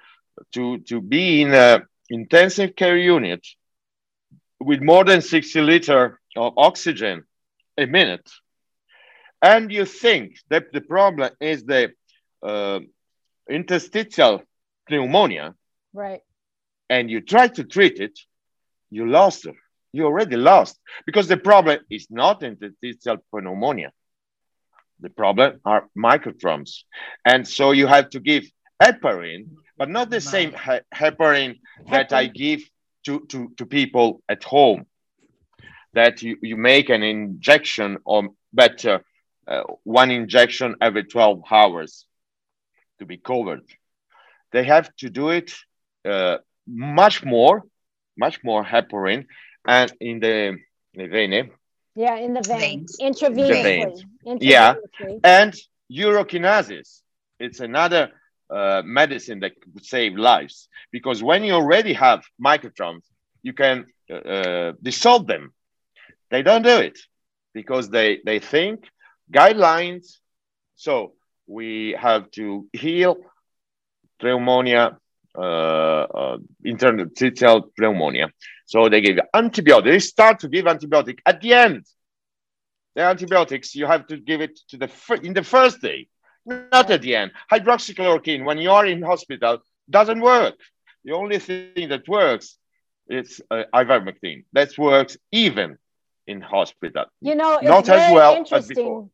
to 0.53 0.79
to 0.79 1.01
be 1.01 1.43
in 1.43 1.53
a 1.53 1.83
intensive 2.11 2.75
care 2.77 2.97
unit 2.97 3.47
with 4.61 4.81
more 4.81 5.05
than 5.05 5.23
60 5.23 5.61
liter 5.61 6.21
of 6.37 6.55
oxygen 6.57 7.25
a 7.77 7.87
minute, 7.87 8.29
and 9.41 9.73
you 9.73 9.85
think 9.85 10.39
that 10.51 10.73
the 10.73 10.81
problem 10.81 11.31
is 11.41 11.65
the 11.65 11.93
uh, 12.43 12.81
interstitial 13.49 14.43
pneumonia, 14.91 15.55
right, 15.93 16.23
and 16.91 17.11
you 17.11 17.21
try 17.21 17.49
to 17.49 17.65
treat 17.65 18.01
it, 18.01 18.19
you 18.91 19.07
lost 19.07 19.47
it. 19.47 19.55
You 19.93 20.05
already 20.05 20.37
lost 20.37 20.79
because 21.07 21.29
the 21.29 21.39
problem 21.39 21.79
is 21.89 22.09
not 22.11 22.43
interstitial 22.43 23.19
pneumonia. 23.33 23.93
The 25.01 25.11
problem 25.11 25.61
are 25.65 25.89
microthrombi, 25.97 26.83
and 27.25 27.47
so 27.47 27.71
you 27.71 27.87
have 27.87 28.11
to 28.11 28.21
give 28.21 28.45
heparin, 28.83 29.49
but 29.77 29.89
not 29.89 30.11
the 30.11 30.21
same 30.21 30.53
heparin 30.53 31.61
that 31.91 32.13
I 32.13 32.27
give 32.27 32.63
to, 33.09 33.27
to, 33.31 33.39
to 33.59 33.67
people 33.67 34.23
at 34.29 34.43
home. 34.45 34.87
That 35.95 36.23
you, 36.23 36.37
you 36.43 36.57
make 36.57 36.91
an 36.91 37.03
injection 37.03 37.99
or 38.05 38.29
better, 38.53 39.03
uh, 39.47 39.63
one 39.85 40.11
injection 40.11 40.77
every 40.81 41.05
12 41.05 41.43
hours 41.51 42.07
to 42.99 43.07
be 43.07 43.17
covered 43.17 43.63
they 44.53 44.65
have 44.65 44.95
to 44.97 45.11
do 45.11 45.31
it 45.31 45.53
uh, 46.05 46.39
much 46.67 47.25
more, 47.25 47.65
much 48.17 48.41
more 48.43 48.65
heparin, 48.65 49.27
and 49.67 49.93
in 50.01 50.21
the, 50.21 50.57
the 50.95 51.07
vein. 51.07 51.51
Yeah, 51.95 52.17
in 52.17 52.35
the 52.35 52.43
vein, 52.43 52.87
intravenously. 53.01 54.05
intravenously. 54.27 54.39
Yeah, 54.41 54.75
and 55.25 55.55
urokinases. 55.91 57.03
It's 57.39 57.61
another 57.61 58.11
uh, 58.51 58.83
medicine 58.85 59.41
that 59.41 59.53
could 59.61 59.85
save 59.85 60.17
lives 60.17 60.69
because 60.91 61.23
when 61.23 61.45
you 61.45 61.53
already 61.53 61.93
have 61.93 62.23
microthrombi, 62.43 63.03
you 63.43 63.53
can 63.53 63.87
uh, 64.11 64.15
uh, 64.15 64.73
dissolve 64.83 65.27
them. 65.27 65.53
They 66.31 66.43
don't 66.43 66.63
do 66.63 66.79
it 66.79 66.99
because 67.55 67.91
they 67.91 68.19
they 68.25 68.39
think 68.39 68.89
guidelines. 69.33 70.19
So 70.77 71.13
we 71.47 71.97
have 71.99 72.31
to 72.33 72.69
heal 72.73 73.17
pneumonia, 74.23 74.99
uh, 75.37 75.41
uh, 75.41 76.39
interstitial 76.65 77.71
pneumonia. 77.79 78.29
So 78.67 78.89
they 78.89 79.01
give 79.01 79.17
you 79.17 79.23
antibiotics. 79.35 79.91
They 79.91 79.99
start 79.99 80.41
to 80.41 80.49
give 80.49 80.67
antibiotic 80.67 81.19
at 81.25 81.41
the 81.41 81.55
end. 81.55 81.85
The 82.95 83.03
antibiotics 83.03 83.75
you 83.75 83.87
have 83.87 84.07
to 84.09 84.17
give 84.17 84.41
it 84.41 84.59
to 84.71 84.77
the 84.77 84.91
in 85.23 85.33
the 85.33 85.43
first 85.45 85.81
day, 85.81 86.09
not 86.49 86.91
at 86.91 87.03
the 87.03 87.15
end. 87.15 87.33
Hydroxychloroquine 87.53 88.45
when 88.45 88.59
you 88.59 88.71
are 88.71 88.87
in 88.87 89.03
hospital 89.03 89.59
doesn't 89.89 90.21
work. 90.21 90.55
The 91.05 91.13
only 91.13 91.39
thing 91.39 91.89
that 91.89 92.09
works 92.09 92.59
is 93.09 93.41
uh, 93.51 93.65
ivermectin. 93.75 94.45
That 94.53 94.77
works 94.77 95.17
even 95.33 95.79
in 96.27 96.41
hospital. 96.41 97.07
You 97.21 97.35
know, 97.35 97.59
not 97.63 97.89
as 97.89 98.13
well 98.13 98.45
as 98.51 98.69
before 98.69 99.09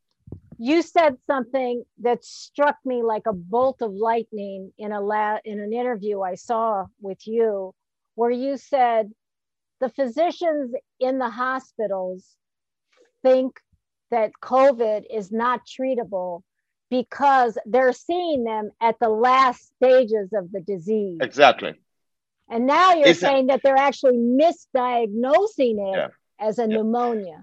you 0.59 0.83
said 0.83 1.16
something 1.27 1.85
that 2.01 2.25
struck 2.25 2.77
me 2.85 3.03
like 3.03 3.27
a 3.27 3.33
bolt 3.33 3.83
of 3.83 3.92
lightning 3.92 4.73
in 4.79 4.92
a 4.92 5.01
la- 5.01 5.38
in 5.44 5.61
an 5.61 5.73
interview 5.73 6.20
I 6.20 6.37
saw 6.37 6.87
with 7.01 7.27
you 7.27 7.75
where 8.14 8.31
you 8.31 8.57
said 8.57 9.11
the 9.81 9.88
physicians 9.88 10.75
in 11.01 11.18
the 11.18 11.31
hospitals 11.31 12.37
think 13.23 13.59
that 14.11 14.31
covid 14.40 15.05
is 15.11 15.33
not 15.33 15.62
treatable 15.66 16.42
because 16.98 17.52
they're 17.72 17.98
seeing 18.09 18.44
them 18.44 18.70
at 18.88 18.96
the 19.00 19.09
last 19.09 19.61
stages 19.76 20.28
of 20.33 20.44
the 20.52 20.61
disease 20.61 21.18
exactly 21.28 21.72
and 22.48 22.66
now 22.66 22.94
you're 22.94 23.09
it's 23.09 23.20
saying 23.20 23.44
a- 23.44 23.48
that 23.48 23.61
they're 23.62 23.85
actually 23.90 24.18
misdiagnosing 24.42 25.76
it 25.90 25.96
yeah. 26.00 26.09
as 26.38 26.59
a 26.59 26.62
yeah. 26.62 26.74
pneumonia 26.74 27.40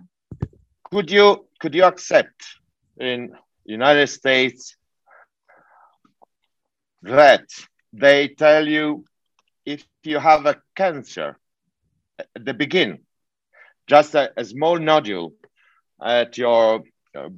could 0.91 1.09
you 1.11 1.27
could 1.59 1.73
you 1.75 1.83
accept 1.83 2.39
in 2.99 3.17
United 3.65 4.07
States 4.07 4.75
that 7.03 7.45
they 7.93 8.27
tell 8.27 8.67
you 8.67 9.05
if 9.65 9.85
you 10.03 10.19
have 10.19 10.45
a 10.45 10.61
cancer 10.75 11.37
at 12.19 12.45
the 12.45 12.53
beginning, 12.53 12.99
just 13.87 14.15
a, 14.15 14.31
a 14.37 14.45
small 14.45 14.77
nodule 14.77 15.33
at 16.03 16.37
your 16.37 16.83
uh, 17.15 17.29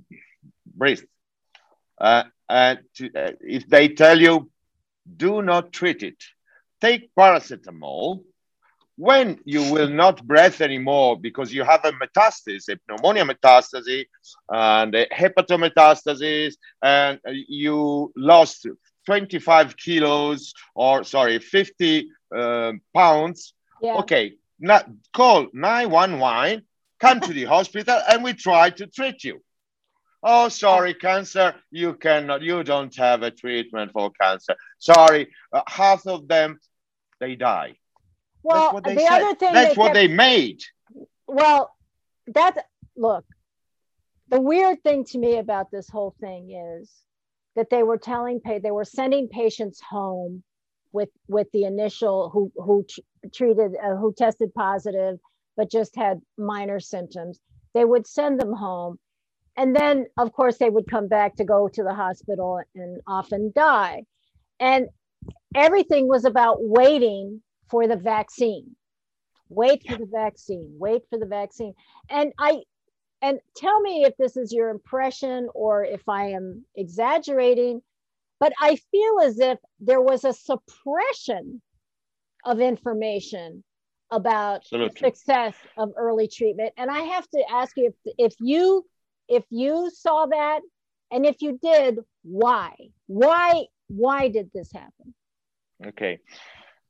breast, 0.66 1.06
uh, 2.04 2.24
and 2.50 2.80
to, 2.96 3.10
uh, 3.16 3.32
if 3.40 3.68
they 3.68 3.88
tell 3.88 4.20
you 4.20 4.52
do 5.18 5.42
not 5.42 5.72
treat 5.72 6.04
it, 6.04 6.22
take 6.82 7.10
paracetamol 7.16 8.24
when 8.96 9.40
you 9.46 9.72
will 9.72 9.90
not 9.90 10.26
breathe 10.26 10.62
anymore 10.62 11.20
because 11.20 11.54
you 11.54 11.64
have 11.64 11.84
a 11.84 11.92
metastasis, 11.94 12.70
a 12.70 12.78
pneumonia 12.88 13.26
metastasis, 13.26 14.06
and 14.50 14.94
a 14.94 15.08
hepatometastasis, 15.08 16.56
and 16.84 17.20
you 17.26 18.12
lost 18.16 18.68
25 19.06 19.76
kilos 19.78 20.54
or 20.76 21.04
sorry, 21.04 21.40
50 21.40 22.10
uh, 22.36 22.74
pounds. 22.94 23.54
Yeah. 23.82 23.96
Okay, 23.96 24.34
not, 24.60 24.88
call 25.14 25.48
911, 25.54 26.64
come 27.00 27.20
to 27.22 27.34
the 27.34 27.46
hospital, 27.46 28.00
and 28.10 28.24
we 28.24 28.34
try 28.34 28.70
to 28.70 28.88
treat 28.88 29.24
you. 29.24 29.42
Oh, 30.24 30.48
sorry, 30.48 30.94
cancer, 30.94 31.54
you 31.70 31.96
cannot, 31.96 32.42
you 32.42 32.64
don't 32.64 32.96
have 32.96 33.24
a 33.24 33.32
treatment 33.32 33.92
for 33.92 34.10
cancer. 34.12 34.56
Sorry, 34.80 35.34
uh, 35.52 35.62
half 35.68 36.08
of 36.08 36.28
them, 36.28 36.60
they 37.20 37.36
die. 37.36 37.76
Well, 38.42 38.80
the 38.82 38.96
said. 38.98 39.22
other 39.22 39.36
thing 39.36 39.54
that's 39.54 39.78
what 39.78 39.88
kept, 39.88 39.96
they 39.96 40.08
made. 40.08 40.62
Well, 41.28 41.74
that's 42.28 42.60
look. 42.96 43.26
The 44.30 44.42
weird 44.42 44.82
thing 44.84 45.06
to 45.06 45.18
me 45.18 45.38
about 45.38 45.72
this 45.72 45.90
whole 45.90 46.16
thing 46.20 46.52
is 46.52 46.92
that 47.56 47.70
they 47.70 47.84
were 47.84 47.98
telling 47.98 48.40
pay 48.40 48.60
they 48.60 48.72
were 48.72 48.86
sending 48.86 49.28
patients 49.28 49.80
home 49.82 50.44
with 50.92 51.10
with 51.28 51.48
the 51.52 51.64
initial 51.64 52.30
who 52.30 52.52
who 52.56 52.86
treated 53.34 53.74
uh, 53.82 53.96
who 53.96 54.14
tested 54.14 54.54
positive 54.54 55.20
but 55.56 55.72
just 55.72 55.96
had 55.96 56.22
minor 56.38 56.80
symptoms. 56.80 57.40
They 57.74 57.86
would 57.86 58.08
send 58.08 58.40
them 58.40 58.54
home, 58.54 59.00
and 59.58 59.76
then 59.76 60.06
of 60.18 60.34
course 60.34 60.58
they 60.58 60.70
would 60.70 60.90
come 60.90 61.08
back 61.08 61.36
to 61.36 61.44
go 61.44 61.68
to 61.68 61.84
the 61.84 61.94
hospital 61.94 62.62
and 62.76 63.02
often 63.08 63.52
die. 63.56 64.04
And 64.60 64.88
everything 65.56 66.08
was 66.08 66.26
about 66.26 66.58
waiting 66.60 67.42
for 67.70 67.88
the 67.88 67.96
vaccine. 67.96 68.76
Wait 69.50 69.84
for 69.88 69.98
the 69.98 70.08
vaccine. 70.12 70.76
Wait 70.80 71.04
for 71.10 71.20
the 71.20 71.26
vaccine. 71.26 71.74
And 72.10 72.34
I 72.40 72.64
and 73.22 73.40
tell 73.56 73.80
me 73.80 74.04
if 74.04 74.18
this 74.18 74.36
is 74.36 74.52
your 74.52 74.70
impression 74.70 75.48
or 75.54 75.86
if 75.86 76.10
I 76.10 76.32
am 76.32 76.66
exaggerating, 76.76 77.82
but 78.40 78.52
I 78.60 78.76
feel 78.92 79.22
as 79.24 79.40
if 79.40 79.60
there 79.80 80.02
was 80.02 80.26
a 80.26 80.34
suppression 80.34 81.62
of 82.44 82.60
information 82.60 83.64
about 84.12 84.58
Absolutely. 84.58 84.90
the 84.90 85.08
success 85.08 85.56
of 85.78 85.94
early 85.96 86.28
treatment. 86.28 86.74
And 86.78 86.92
I 86.92 87.00
have 87.00 87.28
to 87.30 87.44
ask 87.50 87.78
you 87.78 87.94
if, 88.06 88.14
if 88.18 88.34
you 88.42 88.86
if 89.36 89.44
you 89.50 89.92
saw 89.94 90.26
that 90.28 90.62
and 91.12 91.26
if 91.26 91.42
you 91.42 91.60
did, 91.62 92.00
why? 92.24 92.76
Why 93.08 93.66
why 93.88 94.30
did 94.30 94.50
this 94.54 94.72
happen? 94.72 95.14
Okay. 95.86 96.20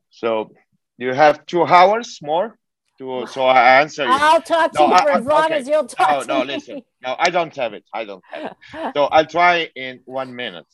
So 0.10 0.52
you 0.98 1.14
have 1.14 1.46
two 1.46 1.64
hours 1.64 2.20
more 2.22 2.58
to 3.00 3.26
so 3.28 3.46
I 3.46 3.82
answer 3.82 4.04
you. 4.06 4.12
I'll 4.12 4.42
talk 4.42 4.72
to 4.74 4.80
no, 4.80 4.92
you 4.92 4.98
for 4.98 5.12
I, 5.12 5.18
as 5.18 5.26
long 5.26 5.46
okay. 5.46 5.56
as 5.56 5.68
you'll 5.68 5.88
talk 5.88 6.28
no, 6.28 6.40
no, 6.40 6.40
me. 6.42 6.54
listen. 6.54 6.82
No, 7.02 7.16
I 7.18 7.30
don't 7.30 7.56
have 7.56 7.74
it. 7.74 7.84
I 7.94 8.06
don't 8.06 8.24
have 8.32 8.52
it. 8.52 8.94
So 8.96 9.06
I'll 9.06 9.26
try 9.26 9.70
in 9.76 10.02
one 10.06 10.36
minute. 10.36 10.68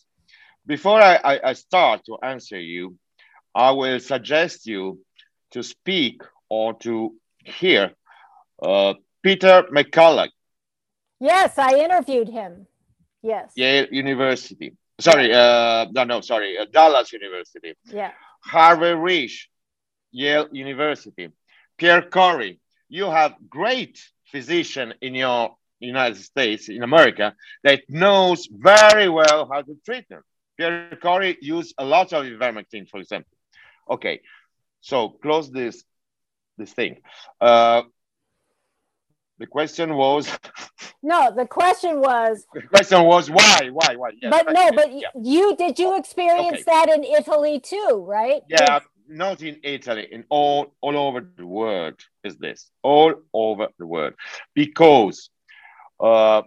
Before 0.65 1.01
I, 1.01 1.15
I, 1.15 1.49
I 1.49 1.53
start 1.53 2.05
to 2.05 2.17
answer 2.21 2.59
you, 2.59 2.97
I 3.55 3.71
will 3.71 3.99
suggest 3.99 4.67
you 4.67 4.99
to 5.51 5.63
speak 5.63 6.21
or 6.49 6.73
to 6.79 7.15
hear 7.43 7.93
uh, 8.61 8.93
Peter 9.23 9.63
McCullough. 9.71 10.29
Yes, 11.19 11.57
I 11.57 11.75
interviewed 11.75 12.29
him. 12.29 12.67
Yes. 13.21 13.51
Yale 13.55 13.87
University. 13.91 14.73
Sorry, 14.99 15.33
uh, 15.33 15.87
no, 15.91 16.03
no, 16.03 16.21
sorry, 16.21 16.57
uh, 16.57 16.65
Dallas 16.71 17.11
University. 17.13 17.73
Yeah. 17.85 18.11
Harvey 18.41 18.93
Risch, 18.93 19.47
Yale 20.11 20.47
University. 20.51 21.29
Pierre 21.77 22.01
Kory, 22.01 22.59
you 22.89 23.09
have 23.09 23.35
great 23.49 24.01
physician 24.31 24.93
in 25.01 25.15
your 25.15 25.55
United 25.79 26.17
States, 26.17 26.69
in 26.69 26.83
America, 26.83 27.33
that 27.63 27.81
knows 27.89 28.47
very 28.51 29.09
well 29.09 29.47
how 29.51 29.61
to 29.61 29.77
treat 29.85 30.07
them. 30.09 30.21
Pierre 30.57 30.97
Kory 31.01 31.37
used 31.41 31.73
a 31.77 31.85
lot 31.85 32.11
of 32.11 32.25
ivermectin, 32.25 32.89
for 32.89 32.99
example. 32.99 33.31
Okay, 33.89 34.21
so 34.81 35.09
close 35.09 35.49
this 35.49 35.83
this 36.57 36.73
thing. 36.73 36.97
Uh, 37.39 37.83
the 39.39 39.47
question 39.47 39.95
was. 39.95 40.29
No, 41.01 41.31
the 41.35 41.45
question 41.45 42.01
was. 42.01 42.45
The 42.53 42.61
question 42.61 43.03
was 43.03 43.29
why, 43.29 43.69
why, 43.71 43.95
why? 43.95 44.11
Yes, 44.21 44.29
but 44.31 44.53
no, 44.53 44.71
but 44.73 44.91
yeah. 44.91 45.07
you 45.21 45.55
did 45.55 45.79
you 45.79 45.97
experience 45.97 46.61
okay. 46.61 46.63
that 46.67 46.89
in 46.89 47.03
Italy 47.05 47.59
too, 47.59 48.03
right? 48.05 48.41
Yeah, 48.49 48.79
not 49.07 49.41
in 49.41 49.59
Italy, 49.63 50.07
in 50.11 50.25
all, 50.29 50.73
all 50.81 50.97
over 50.97 51.21
the 51.37 51.45
world 51.45 51.95
is 52.23 52.37
this, 52.37 52.69
all 52.83 53.15
over 53.33 53.67
the 53.77 53.85
world. 53.85 54.13
Because 54.53 55.29
uh, 55.99 56.43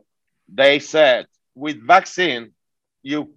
they 0.48 0.78
said 0.78 1.26
with 1.54 1.84
vaccine, 1.84 2.52
you 3.02 3.34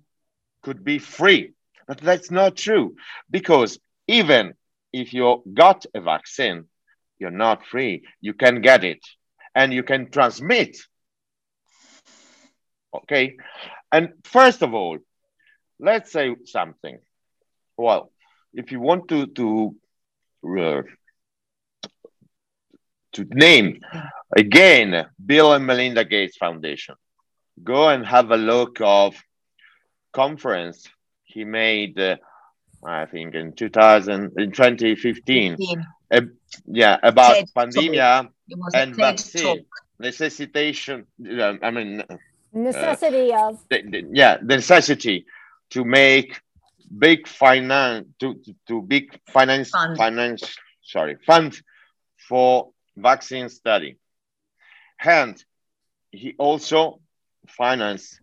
could 0.62 0.84
be 0.84 1.00
free. 1.00 1.54
But 1.88 2.00
that's 2.00 2.32
not 2.32 2.56
true. 2.56 2.96
Because 3.30 3.80
even 4.08 4.54
if 4.94 5.14
you 5.14 5.44
got 5.54 5.86
a 5.94 6.02
vaccine, 6.02 6.66
you're 7.20 7.32
not 7.32 7.66
free. 7.66 8.04
You 8.22 8.34
can 8.34 8.62
get 8.62 8.84
it 8.84 9.00
and 9.56 9.74
you 9.74 9.84
can 9.84 10.12
transmit. 10.12 10.78
Okay. 12.94 13.38
And 13.92 14.14
first 14.26 14.62
of 14.62 14.74
all, 14.74 14.98
let's 15.80 16.12
say 16.12 16.36
something. 16.46 17.00
Well, 17.78 18.12
if 18.54 18.72
you 18.72 18.80
want 18.80 19.08
to 19.08 19.28
to 19.28 19.76
uh, 20.60 20.82
to 23.14 23.24
name 23.32 23.82
again 24.36 25.06
Bill 25.26 25.54
and 25.54 25.66
Melinda 25.66 26.06
Gates 26.06 26.38
Foundation, 26.38 26.96
go 27.64 27.90
and 27.90 28.06
have 28.06 28.32
a 28.32 28.38
look 28.38 28.80
of 28.82 29.16
conference 30.14 30.88
he 31.24 31.44
made. 31.46 32.00
Uh, 32.00 32.18
I 32.86 33.06
think 33.06 33.34
in 33.34 33.54
2000 33.54 34.34
in 34.38 34.52
2015. 34.52 35.58
Uh, 36.16 36.22
yeah, 36.68 36.98
about 37.04 37.36
TED 37.36 37.50
pandemia 37.56 38.30
and 38.74 38.96
vaccine 38.96 39.44
talk. 39.44 39.66
necessitation. 40.00 41.06
Uh, 41.20 41.54
I 41.62 41.72
mean, 41.72 42.04
necessity 42.54 43.34
uh, 43.34 43.50
of 43.50 43.66
the, 43.70 43.82
the, 43.82 44.04
yeah, 44.12 44.38
the 44.38 44.56
necessity 44.56 45.26
to 45.72 45.84
make 45.84 46.40
big 46.98 47.28
finance 47.28 48.08
to, 48.20 48.40
to 48.68 48.82
big 48.82 49.20
finance 49.28 49.70
fund. 49.70 49.98
finance 49.98 50.58
sorry 50.84 51.18
fund 51.26 51.60
for 52.16 52.70
vaccine 52.96 53.50
study 53.50 53.98
and 55.04 55.44
he 56.12 56.36
also 56.38 57.00
financed 57.48 58.20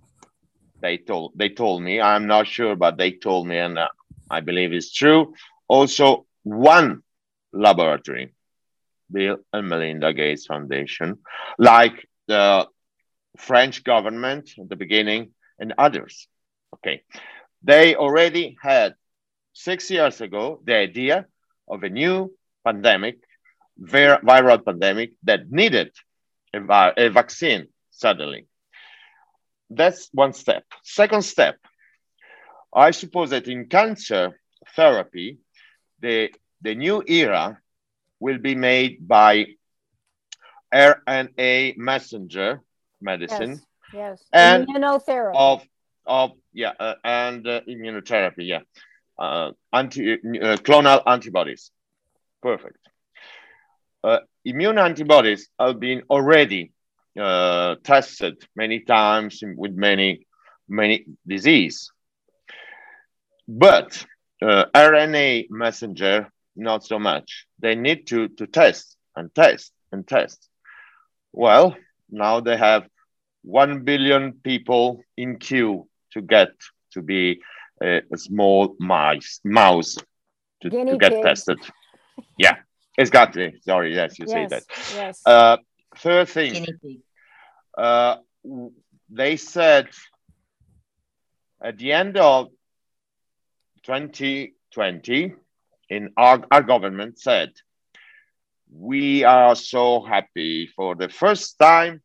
they 0.80 0.96
told 0.96 1.32
they 1.34 1.48
told 1.48 1.82
me 1.82 2.00
i'm 2.00 2.26
not 2.26 2.46
sure 2.46 2.76
but 2.76 2.96
they 2.96 3.12
told 3.12 3.46
me 3.46 3.58
and 3.58 3.78
uh, 3.78 3.88
i 4.30 4.40
believe 4.40 4.72
it's 4.72 4.92
true 4.92 5.34
also 5.68 6.24
one 6.44 7.02
laboratory 7.52 8.34
bill 9.10 9.38
and 9.52 9.68
melinda 9.68 10.12
gates 10.12 10.46
foundation 10.46 11.18
like 11.58 12.08
the 12.28 12.66
french 13.36 13.84
government 13.84 14.50
at 14.58 14.68
the 14.68 14.76
beginning 14.76 15.30
and 15.58 15.74
others 15.78 16.28
okay 16.74 17.02
they 17.62 17.94
already 17.94 18.56
had 18.60 18.94
six 19.52 19.90
years 19.90 20.20
ago 20.20 20.60
the 20.64 20.74
idea 20.74 21.26
of 21.68 21.82
a 21.82 21.88
new 21.88 22.32
pandemic, 22.64 23.18
viral 23.80 24.64
pandemic 24.64 25.12
that 25.22 25.50
needed 25.50 25.92
a, 26.54 26.92
a 26.96 27.08
vaccine 27.08 27.68
suddenly. 27.90 28.46
That's 29.70 30.08
one 30.12 30.32
step. 30.32 30.64
Second 30.82 31.22
step, 31.22 31.56
I 32.74 32.90
suppose 32.90 33.30
that 33.30 33.48
in 33.48 33.66
cancer 33.66 34.38
therapy, 34.76 35.38
the, 36.00 36.30
the 36.62 36.74
new 36.74 37.02
era 37.06 37.58
will 38.20 38.38
be 38.38 38.54
made 38.54 39.06
by 39.06 39.46
RNA 40.72 41.76
messenger 41.76 42.62
medicine. 43.00 43.60
Yes, 43.92 44.20
yes. 44.22 44.28
and 44.32 44.66
immunotherapy. 44.66 45.34
Of 45.34 45.66
of 46.06 46.32
yeah, 46.52 46.72
uh, 46.78 46.94
and 47.04 47.46
uh, 47.46 47.60
immunotherapy, 47.68 48.46
yeah, 48.46 48.60
uh, 49.18 49.52
anti 49.72 50.14
uh, 50.14 50.56
clonal 50.56 51.02
antibodies, 51.06 51.70
perfect. 52.42 52.78
Uh, 54.02 54.20
immune 54.44 54.78
antibodies 54.78 55.48
have 55.60 55.78
been 55.78 56.02
already 56.10 56.72
uh, 57.20 57.76
tested 57.84 58.42
many 58.56 58.80
times 58.80 59.42
with 59.56 59.72
many 59.72 60.26
many 60.68 61.04
disease, 61.26 61.90
but 63.46 64.04
RNA 64.42 65.46
messenger 65.50 66.32
not 66.56 66.84
so 66.84 66.98
much. 66.98 67.46
They 67.58 67.74
need 67.74 68.06
to 68.08 68.28
to 68.28 68.46
test 68.46 68.96
and 69.16 69.34
test 69.34 69.72
and 69.90 70.06
test. 70.06 70.48
Well, 71.32 71.76
now 72.10 72.40
they 72.40 72.56
have 72.56 72.86
1 73.42 73.84
billion 73.84 74.34
people 74.34 75.02
in 75.16 75.38
queue 75.38 75.88
to 76.12 76.20
get 76.20 76.50
to 76.92 77.02
be 77.02 77.40
a, 77.82 78.02
a 78.12 78.18
small 78.18 78.76
mice 78.78 79.40
mouse 79.44 79.96
to, 80.62 80.70
to 80.70 80.96
get 80.98 81.12
pigs. 81.12 81.24
tested. 81.24 81.58
Yeah. 82.38 82.56
it's 82.96 83.10
got 83.10 83.28
Exactly. 83.36 83.60
Sorry. 83.62 83.94
Yes, 83.94 84.18
you 84.18 84.26
yes, 84.28 84.32
say 84.32 84.46
that. 84.46 84.62
Yes. 84.94 85.22
Uh, 85.24 85.56
third 85.96 86.28
thing, 86.28 86.52
Guinea 86.52 86.72
pig. 86.82 87.00
uh, 87.76 88.16
they 89.10 89.36
said 89.36 89.88
at 91.62 91.78
the 91.78 91.92
end 91.92 92.16
of 92.16 92.48
2020, 93.84 95.34
in 95.92 96.10
our, 96.16 96.42
our 96.50 96.62
government 96.62 97.18
said, 97.18 97.52
we 98.70 99.24
are 99.24 99.54
so 99.54 100.00
happy 100.00 100.66
for 100.74 100.94
the 100.94 101.10
first 101.10 101.58
time, 101.58 102.00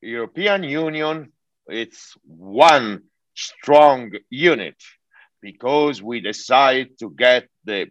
European 0.00 0.62
Union, 0.62 1.30
it's 1.66 2.14
one 2.26 3.02
strong 3.34 4.10
unit 4.30 4.76
because 5.42 6.02
we 6.02 6.20
decide 6.20 6.88
to 6.98 7.10
get 7.10 7.46
the, 7.64 7.88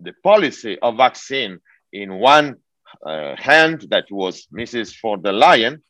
the 0.00 0.12
policy 0.22 0.78
of 0.80 0.98
vaccine 0.98 1.58
in 1.92 2.18
one 2.18 2.56
uh, 3.06 3.34
hand 3.36 3.86
that 3.88 4.04
was 4.10 4.46
Mrs. 4.52 4.94
von 5.00 5.22
der 5.22 5.32
Leyen 5.32 5.80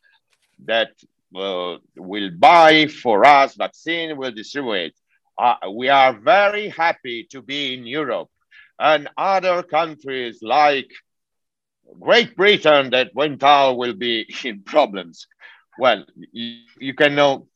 that 0.65 0.91
uh, 1.35 1.75
will 1.97 2.31
buy 2.31 2.87
for 2.87 3.25
us 3.25 3.55
vaccine, 3.55 4.15
will 4.17 4.31
distribute. 4.31 4.93
Uh, 5.37 5.55
we 5.75 5.89
are 5.89 6.13
very 6.17 6.69
happy 6.69 7.27
to 7.31 7.41
be 7.41 7.73
in 7.73 7.85
Europe 7.85 8.29
and 8.79 9.09
other 9.17 9.63
countries 9.63 10.39
like 10.41 10.91
Great 11.99 12.35
Britain 12.35 12.91
that 12.91 13.15
went 13.15 13.43
out 13.43 13.77
will 13.77 13.93
be 13.93 14.27
in 14.43 14.61
problems. 14.65 15.27
Well, 15.79 16.05
you, 16.31 16.61
you 16.79 16.93
can 16.93 17.15
know 17.15 17.47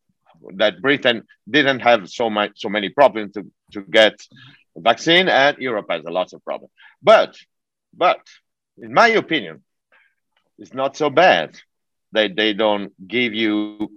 that 0.56 0.82
Britain 0.82 1.24
didn't 1.50 1.82
have 1.82 2.10
so 2.10 2.30
much 2.30 2.52
so 2.56 2.70
many 2.70 2.90
problems 2.90 3.34
to, 3.34 3.46
to 3.74 3.82
get 3.82 4.20
vaccine 4.76 5.28
and 5.28 5.58
Europe 5.58 5.88
has 5.90 6.04
a 6.06 6.12
lot 6.12 6.34
of 6.34 6.44
problems. 6.44 6.72
But 7.02 7.36
but 7.94 8.22
in 8.78 8.94
my 8.94 9.10
opinion, 9.10 9.64
it's 10.58 10.74
not 10.74 10.96
so 10.96 11.10
bad 11.10 11.60
that 12.14 12.36
they 12.36 12.54
don't 12.54 12.92
give 13.08 13.34
you 13.34 13.92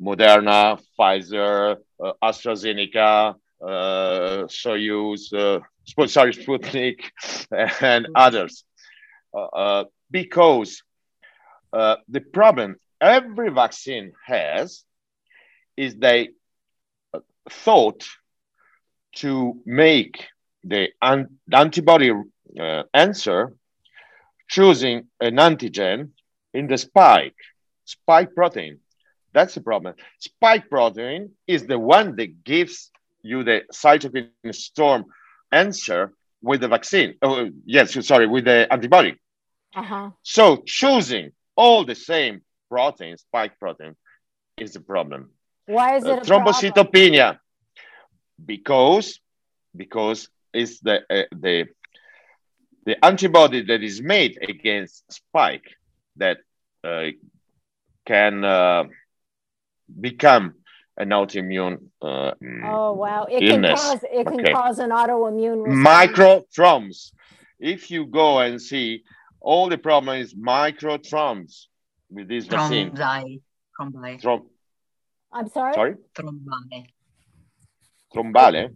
Moderna, 0.00 0.80
Pfizer, 0.98 1.76
uh, 2.02 2.12
AstraZeneca, 2.22 3.34
Soyuz, 3.66 5.32
uh, 5.32 5.60
sorry, 6.06 6.32
Sputnik, 6.32 7.00
and 7.80 8.08
others. 8.14 8.64
Uh, 9.34 9.44
uh, 9.44 9.84
because 10.10 10.82
uh, 11.72 11.96
the 12.08 12.20
problem 12.20 12.76
every 13.00 13.50
vaccine 13.50 14.12
has 14.26 14.84
is 15.76 15.96
they 15.96 16.28
uh, 17.14 17.20
thought 17.50 18.06
to 19.16 19.60
make 19.66 20.26
the, 20.64 20.88
an- 21.00 21.38
antibody 21.52 22.10
uh, 22.60 22.82
answer 22.94 23.54
choosing 24.48 25.04
an 25.20 25.36
antigen 25.36 26.10
in 26.54 26.66
the 26.66 26.76
spike, 26.78 27.36
spike 27.84 28.34
protein. 28.34 28.78
That's 29.32 29.54
the 29.54 29.60
problem. 29.62 29.94
Spike 30.18 30.68
protein 30.68 31.30
is 31.46 31.66
the 31.66 31.78
one 31.78 32.16
that 32.16 32.44
gives 32.44 32.90
you 33.22 33.44
the 33.44 33.62
cytokine 33.72 34.30
storm 34.30 34.80
answer 35.26 35.90
with 36.20 36.38
the 36.38 36.44
vaccine. 36.44 36.94
Oh, 37.00 37.28
yes, 37.64 37.78
sorry, 38.06 38.26
with 38.26 38.44
the 38.44 38.66
antibody. 38.70 39.14
Uh-huh. 39.74 40.10
So 40.22 40.62
choosing 40.66 41.32
all 41.56 41.84
the 41.84 41.94
same 41.94 42.42
protein, 42.68 43.16
spike 43.16 43.58
protein, 43.58 43.96
is 44.56 44.72
the 44.72 44.80
problem. 44.80 45.30
Why 45.66 45.96
is 45.96 46.04
Uh, 46.04 46.08
it 46.08 46.18
a 46.18 46.26
problem? 46.26 46.26
thrombocytopenia, 46.26 47.38
because 48.44 49.20
because 49.76 50.28
it's 50.52 50.80
the 50.80 50.96
uh, 51.10 51.24
the 51.32 51.66
the 52.84 53.04
antibody 53.04 53.62
that 53.62 53.82
is 53.82 54.02
made 54.02 54.38
against 54.48 55.04
spike 55.12 55.68
that 56.16 56.38
uh, 56.84 57.08
can 58.04 58.44
uh, 58.44 58.84
become 60.00 60.54
an 60.96 61.08
autoimmune 61.10 61.78
uh, 62.02 62.32
Oh 62.64 62.92
wow! 62.92 63.24
It 63.30 63.40
can 63.40 63.62
cause 63.62 64.02
it 64.04 64.26
can 64.26 64.40
Okay. 64.40 64.52
cause 64.52 64.78
an 64.78 64.90
autoimmune 64.90 65.64
response. 65.64 65.88
microthrombs. 65.88 67.12
If 67.58 67.90
you 67.90 68.06
go 68.06 68.40
and 68.40 68.60
see, 68.60 69.02
all 69.40 69.68
the 69.68 69.78
problem 69.78 70.18
is 70.20 70.34
microthrombs 70.34 71.66
with 72.10 72.28
this 72.28 72.46
vaccine. 72.46 72.90
Thrombi. 72.90 73.40
Thrombi. 73.78 74.20
Throm- 74.22 74.46
I'm 75.32 75.48
sorry. 75.48 75.74
sorry, 75.74 75.94
Thrombale. 76.14 76.86
trombale. 78.14 78.74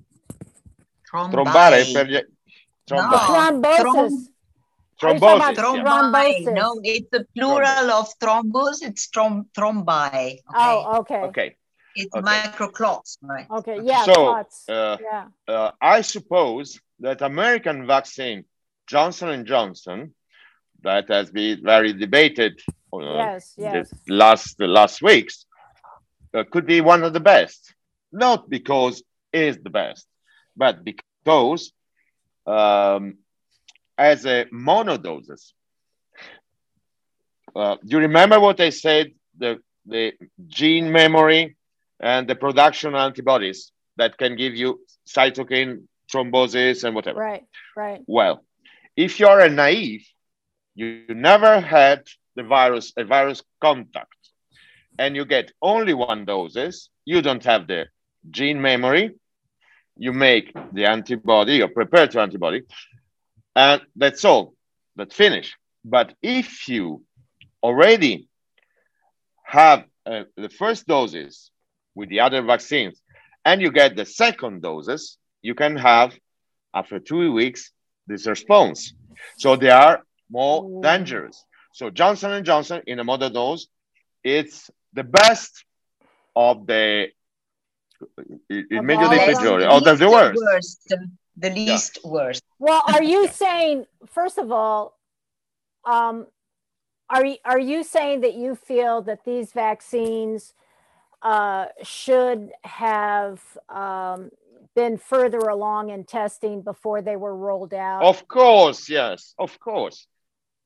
Thrombi. 1.12 1.32
Trombare 1.32 1.92
per 1.92 2.04
gli- 2.06 2.26
tromba- 2.88 3.10
No. 3.10 3.60
Thrombosis. 3.60 4.30
Are 5.02 5.12
you 5.12 5.20
thrombosis. 5.20 5.54
Thrombi. 5.54 5.84
Thrombosis. 5.84 6.54
No, 6.54 6.80
it's 6.82 7.08
the 7.10 7.26
plural 7.36 7.90
of 7.90 8.08
thrombus. 8.18 8.80
It's 8.82 9.08
trom 9.10 9.44
thrombi. 9.54 10.08
Okay. 10.14 10.40
Oh, 10.54 10.96
okay. 11.00 11.22
okay. 11.28 11.56
Okay. 11.96 12.02
It's 12.02 12.14
okay. 12.14 12.26
microclots, 12.26 13.18
right? 13.22 13.46
Okay, 13.50 13.80
yeah. 13.82 14.04
So. 14.04 14.44
Uh, 14.68 14.96
yeah. 15.00 15.26
uh, 15.48 15.70
I 15.80 16.02
suppose 16.02 16.78
that 17.00 17.22
American 17.22 17.86
vaccine, 17.86 18.44
Johnson 18.86 19.30
and 19.30 19.46
Johnson, 19.46 20.14
that 20.82 21.08
has 21.08 21.30
been 21.30 21.62
very 21.62 21.92
debated 21.92 22.60
uh, 22.92 22.98
yes. 22.98 23.54
Yes. 23.56 23.90
the 24.06 24.14
last 24.14 24.58
the 24.58 24.66
last 24.66 25.02
weeks, 25.02 25.46
uh, 26.34 26.44
could 26.50 26.66
be 26.66 26.80
one 26.80 27.02
of 27.02 27.12
the 27.12 27.20
best. 27.20 27.74
Not 28.12 28.48
because 28.48 29.02
it 29.32 29.42
is 29.42 29.58
the 29.58 29.70
best, 29.70 30.06
but 30.56 30.84
because 30.84 31.72
um, 32.46 33.18
as 33.98 34.26
a 34.26 34.46
monodoses. 34.52 35.52
Uh, 37.54 37.76
do 37.84 37.96
you 37.96 38.02
remember 38.02 38.38
what 38.38 38.60
I 38.60 38.70
said? 38.70 39.12
The 39.38 39.58
the 39.86 40.12
gene 40.46 40.92
memory 40.92 41.55
and 42.00 42.28
the 42.28 42.34
production 42.34 42.94
of 42.94 43.00
antibodies 43.00 43.72
that 43.96 44.18
can 44.18 44.36
give 44.36 44.54
you 44.54 44.80
cytokine 45.08 45.84
thrombosis 46.12 46.84
and 46.84 46.94
whatever. 46.94 47.20
Right. 47.20 47.44
Right. 47.76 48.02
Well, 48.06 48.44
if 48.96 49.20
you're 49.20 49.40
a 49.40 49.48
naive, 49.48 50.06
you 50.74 51.04
never 51.08 51.60
had 51.60 52.04
the 52.34 52.42
virus, 52.42 52.92
a 52.96 53.04
virus 53.04 53.42
contact, 53.60 54.14
and 54.98 55.16
you 55.16 55.24
get 55.24 55.52
only 55.62 55.94
one 55.94 56.24
doses, 56.24 56.90
you 57.04 57.22
don't 57.22 57.44
have 57.44 57.66
the 57.66 57.86
gene 58.30 58.60
memory, 58.60 59.14
you 59.96 60.12
make 60.12 60.54
the 60.72 60.86
antibody 60.86 61.62
or 61.62 61.68
prepare 61.68 62.06
to 62.08 62.20
antibody, 62.20 62.62
and 63.54 63.80
that's 63.96 64.24
all. 64.24 64.54
That's 64.96 65.14
finished. 65.14 65.56
But 65.84 66.14
if 66.22 66.68
you 66.68 67.02
already 67.62 68.28
have 69.44 69.84
uh, 70.04 70.24
the 70.36 70.48
first 70.48 70.86
doses 70.86 71.50
with 71.96 72.08
the 72.10 72.20
other 72.20 72.42
vaccines 72.42 73.02
and 73.44 73.60
you 73.60 73.72
get 73.72 73.96
the 73.96 74.04
second 74.04 74.62
doses, 74.62 75.18
you 75.42 75.54
can 75.54 75.76
have 75.76 76.16
after 76.74 77.00
two 77.00 77.32
weeks 77.32 77.72
this 78.06 78.26
response. 78.26 78.92
So 79.38 79.56
they 79.56 79.70
are 79.70 80.02
more 80.30 80.82
dangerous. 80.82 81.42
So 81.72 81.90
Johnson 81.90 82.32
and 82.32 82.44
Johnson 82.44 82.82
in 82.86 82.98
a 82.98 83.04
modern 83.04 83.32
dose, 83.32 83.66
it's 84.22 84.70
the 84.92 85.04
best 85.04 85.64
of 86.34 86.66
the 86.66 87.08
immediately 88.50 89.64
all 89.64 89.78
of 89.78 89.84
them? 89.84 89.96
superior, 89.96 89.96
the, 89.96 89.96
the 89.96 90.06
least 90.06 90.38
worst. 90.44 90.78
The, 90.88 91.10
the 91.36 91.50
least 91.50 91.98
worst. 92.04 92.42
Well, 92.58 92.82
are 92.86 93.02
you 93.02 93.28
saying 93.28 93.86
first 94.06 94.38
of 94.38 94.52
all, 94.52 94.98
um, 95.84 96.26
are 97.08 97.24
you 97.24 97.36
are 97.44 97.60
you 97.60 97.84
saying 97.84 98.20
that 98.22 98.34
you 98.34 98.54
feel 98.54 99.02
that 99.02 99.24
these 99.24 99.52
vaccines 99.52 100.52
uh, 101.22 101.66
should 101.82 102.50
have 102.62 103.40
um, 103.68 104.30
been 104.74 104.98
further 104.98 105.38
along 105.38 105.90
in 105.90 106.04
testing 106.04 106.62
before 106.62 107.02
they 107.02 107.16
were 107.16 107.34
rolled 107.34 107.74
out? 107.74 108.02
Of 108.02 108.28
course, 108.28 108.88
yes, 108.88 109.34
of 109.38 109.58
course, 109.58 110.06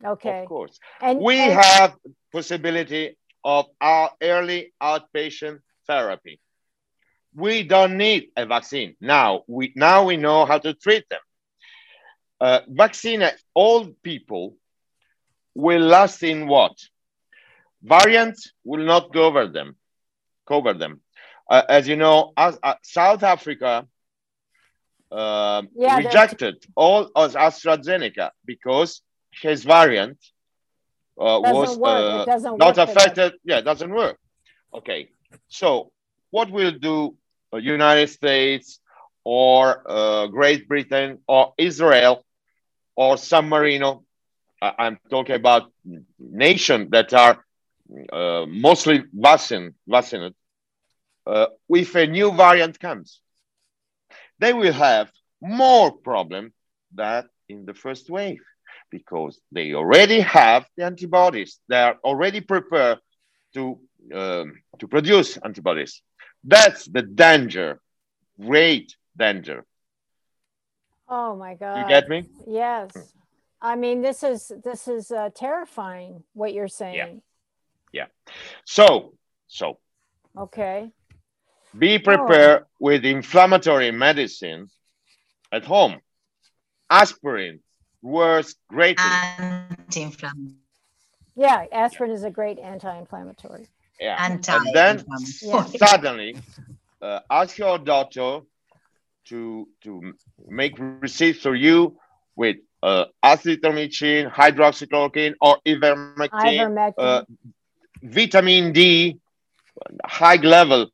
okay, 0.05 0.43
of 0.43 0.49
course. 0.49 0.79
and 1.01 1.21
We 1.21 1.39
and- 1.39 1.53
have 1.61 1.97
possibility 2.33 3.17
of 3.45 3.67
our 3.81 4.11
early 4.23 4.73
outpatient 4.83 5.61
therapy. 5.87 6.41
We 7.35 7.63
don't 7.63 7.97
need 7.97 8.31
a 8.37 8.45
vaccine 8.45 8.97
now. 9.01 9.45
We 9.47 9.73
now 9.77 10.05
we 10.05 10.17
know 10.17 10.45
how 10.47 10.59
to 10.59 10.75
treat 10.75 11.09
them. 11.09 11.21
Uh, 12.41 12.61
vaccine 12.69 13.23
all 13.55 13.87
people 14.03 14.57
will 15.55 15.81
last 15.83 16.23
in 16.23 16.49
what? 16.49 16.73
Variants 17.83 18.53
will 18.65 18.85
not 18.85 19.13
cover 19.13 19.47
them. 19.47 19.77
Cover 20.51 20.75
them. 20.75 21.01
Uh, 21.49 21.63
as 21.69 21.89
you 21.89 21.97
know, 21.97 22.33
as, 22.37 22.59
uh, 22.63 22.75
South 22.83 23.23
Africa 23.23 23.87
uh, 25.11 25.63
Yeah, 25.75 25.97
rejected 25.99 26.57
all 26.75 27.03
of 27.15 27.35
AstraZeneca 27.35 28.31
because 28.45 29.03
his 29.43 29.65
variant 29.65 30.19
uh, 31.21 31.39
was 31.43 31.79
uh, 31.81 32.57
not 32.65 32.79
affected. 32.79 33.35
Yeah, 33.45 33.59
it 33.59 33.67
doesn't 33.71 33.93
work. 33.93 34.17
Okay. 34.79 35.11
So 35.49 35.93
what 36.31 36.51
will 36.51 36.73
do 36.73 37.17
uh, 37.53 37.57
United 37.59 38.09
States 38.09 38.81
or 39.25 39.83
uh, 39.87 40.27
Great 40.29 40.69
Britain 40.69 41.19
or 41.27 41.55
Israel 41.59 42.25
or 42.97 43.17
San 43.17 43.49
Marino. 43.49 44.05
I, 44.63 44.87
am 44.87 44.99
talking 45.09 45.37
about 45.37 45.73
nations 46.19 46.91
that 46.91 47.13
are 47.15 47.45
uh, 48.13 48.45
mostly 48.47 49.05
vaccinated, 49.13 49.75
vaccinated 49.87 50.35
uh, 51.27 51.47
if 51.69 51.95
a 51.95 52.07
new 52.07 52.33
variant 52.33 52.79
comes, 52.79 53.21
they 54.39 54.53
will 54.53 54.73
have 54.73 55.11
more 55.41 55.93
problem 55.93 56.53
than 56.95 57.29
in 57.49 57.65
the 57.67 57.75
first 57.75 58.11
wave 58.11 58.43
because 58.91 59.41
they 59.53 59.75
already 59.75 60.21
have 60.21 60.67
the 60.77 60.85
antibodies. 60.85 61.59
They 61.69 61.81
are 61.81 61.97
already 62.05 62.41
prepared 62.41 62.99
to, 63.55 63.79
um, 64.15 64.55
to 64.79 64.89
produce 64.89 65.37
antibodies. 65.37 66.03
That's 66.43 66.87
the 66.87 67.03
danger, 67.03 67.81
great 68.41 68.97
danger. 69.17 69.65
Oh 71.09 71.37
my 71.37 71.55
God. 71.55 71.81
You 71.81 71.89
get 71.89 72.09
me? 72.09 72.25
Yes. 72.47 72.91
I 73.61 73.77
mean, 73.77 74.01
this 74.01 74.23
is 74.23 74.51
this 74.65 74.89
is 74.89 75.11
uh, 75.11 75.31
terrifying 75.35 76.23
what 76.33 76.55
you're 76.55 76.69
saying. 76.69 76.95
Yeah. 76.95 77.13
Yeah. 77.93 78.07
So, 78.65 79.15
so. 79.49 79.79
Okay. 80.39 80.91
Be 81.77 81.99
prepared 81.99 82.63
oh. 82.63 82.67
with 82.79 83.05
inflammatory 83.05 83.91
medicine 83.91 84.69
at 85.53 85.65
home. 85.65 86.01
Aspirin 86.89 87.61
works 88.03 88.57
greatly. 88.69 89.05
Anti-inflammatory. 89.05 90.57
Yeah, 91.37 91.65
aspirin 91.73 92.11
yeah. 92.11 92.17
is 92.17 92.25
a 92.25 92.31
great 92.31 92.59
anti-inflammatory. 92.59 93.67
Yeah. 94.01 94.17
Anti 94.19 94.57
and 94.57 94.75
then 94.75 95.05
yeah. 95.43 95.65
suddenly 95.65 96.37
uh, 97.01 97.21
ask 97.31 97.59
your 97.59 97.79
doctor 97.79 98.41
to 99.27 99.69
to 99.83 100.15
make 100.49 100.75
receipts 100.79 101.41
for 101.41 101.55
you 101.55 101.97
with 102.35 102.57
uh, 102.83 103.05
azithromycin, 103.23 104.33
hydroxychloroquine, 104.33 105.35
or 105.41 105.59
ivermectin, 105.67 106.31
ivermectin. 106.31 106.95
Uh, 106.99 107.23
vitamin 108.03 108.73
D, 108.73 109.19
high 110.05 110.37
level, 110.37 110.89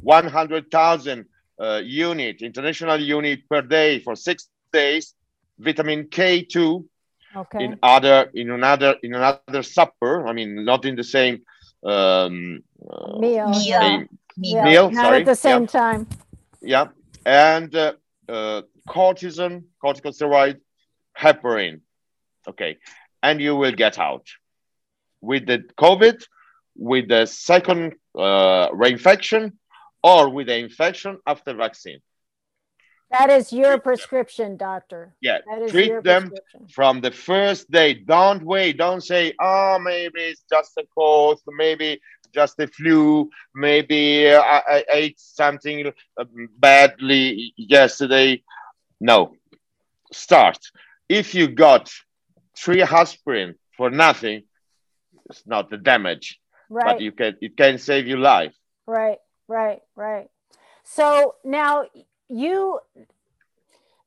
100,000 0.00 1.26
uh, 1.58 1.80
unit, 1.84 2.42
international 2.42 3.00
unit 3.00 3.48
per 3.48 3.62
day 3.62 4.00
for 4.00 4.14
six 4.14 4.48
days, 4.72 5.14
vitamin 5.58 6.04
K2 6.04 6.84
okay. 7.34 7.64
in 7.64 7.78
other, 7.82 8.30
in 8.34 8.50
another, 8.50 8.96
in 9.02 9.14
another 9.14 9.62
supper. 9.62 10.26
I 10.26 10.32
mean, 10.32 10.64
not 10.64 10.84
in 10.84 10.96
the 10.96 11.04
same 11.04 11.42
um, 11.82 12.62
uh, 12.88 13.18
meal. 13.18 13.52
Yeah. 13.54 14.04
meal. 14.36 14.64
meal. 14.64 14.90
Not 14.90 15.04
sorry. 15.04 15.20
at 15.20 15.26
the 15.26 15.34
same 15.34 15.62
yeah. 15.62 15.66
time. 15.66 16.06
Yeah. 16.60 16.86
And 17.24 17.74
uh, 17.74 17.92
uh, 18.28 18.62
cortisone, 18.88 19.64
corticosteroid, 19.82 20.60
heparin. 21.18 21.80
Okay. 22.48 22.78
And 23.22 23.40
you 23.40 23.56
will 23.56 23.72
get 23.72 23.98
out. 23.98 24.26
With 25.20 25.46
the 25.46 25.64
COVID, 25.78 26.22
with 26.76 27.08
the 27.08 27.26
second 27.26 27.94
uh, 28.14 28.68
reinfection, 28.70 29.52
or 30.02 30.28
with 30.30 30.46
the 30.48 30.56
infection 30.56 31.18
after 31.26 31.54
vaccine. 31.54 32.00
That 33.10 33.30
is 33.30 33.52
your 33.52 33.78
prescription, 33.78 34.56
doctor. 34.56 35.14
Yeah, 35.20 35.38
treat 35.68 36.02
them 36.02 36.32
from 36.72 37.00
the 37.00 37.12
first 37.12 37.70
day. 37.70 37.94
Don't 37.94 38.42
wait. 38.42 38.78
Don't 38.78 39.00
say, 39.00 39.32
oh, 39.40 39.78
maybe 39.80 40.20
it's 40.22 40.42
just 40.50 40.72
a 40.76 40.82
cold, 40.92 41.40
maybe 41.46 42.00
just 42.36 42.60
a 42.60 42.66
flu, 42.66 43.30
maybe 43.54 44.30
I, 44.34 44.62
I 44.76 44.84
ate 44.92 45.18
something 45.18 45.92
uh, 46.20 46.24
badly 46.58 47.54
yesterday. 47.56 48.42
No, 49.00 49.34
start. 50.12 50.58
If 51.08 51.34
you 51.34 51.48
got 51.48 51.90
three 52.56 52.82
aspirin 52.82 53.54
for 53.76 53.90
nothing, 53.90 54.42
it's 55.30 55.46
not 55.46 55.70
the 55.70 55.78
damage, 55.78 56.38
right. 56.68 56.86
but 56.86 57.00
you 57.00 57.12
can 57.12 57.36
it 57.40 57.56
can 57.56 57.78
save 57.78 58.06
your 58.06 58.18
life. 58.18 58.54
Right, 58.86 59.18
right, 59.48 59.82
right. 59.94 60.28
So 60.84 61.34
now 61.44 61.86
you 62.28 62.80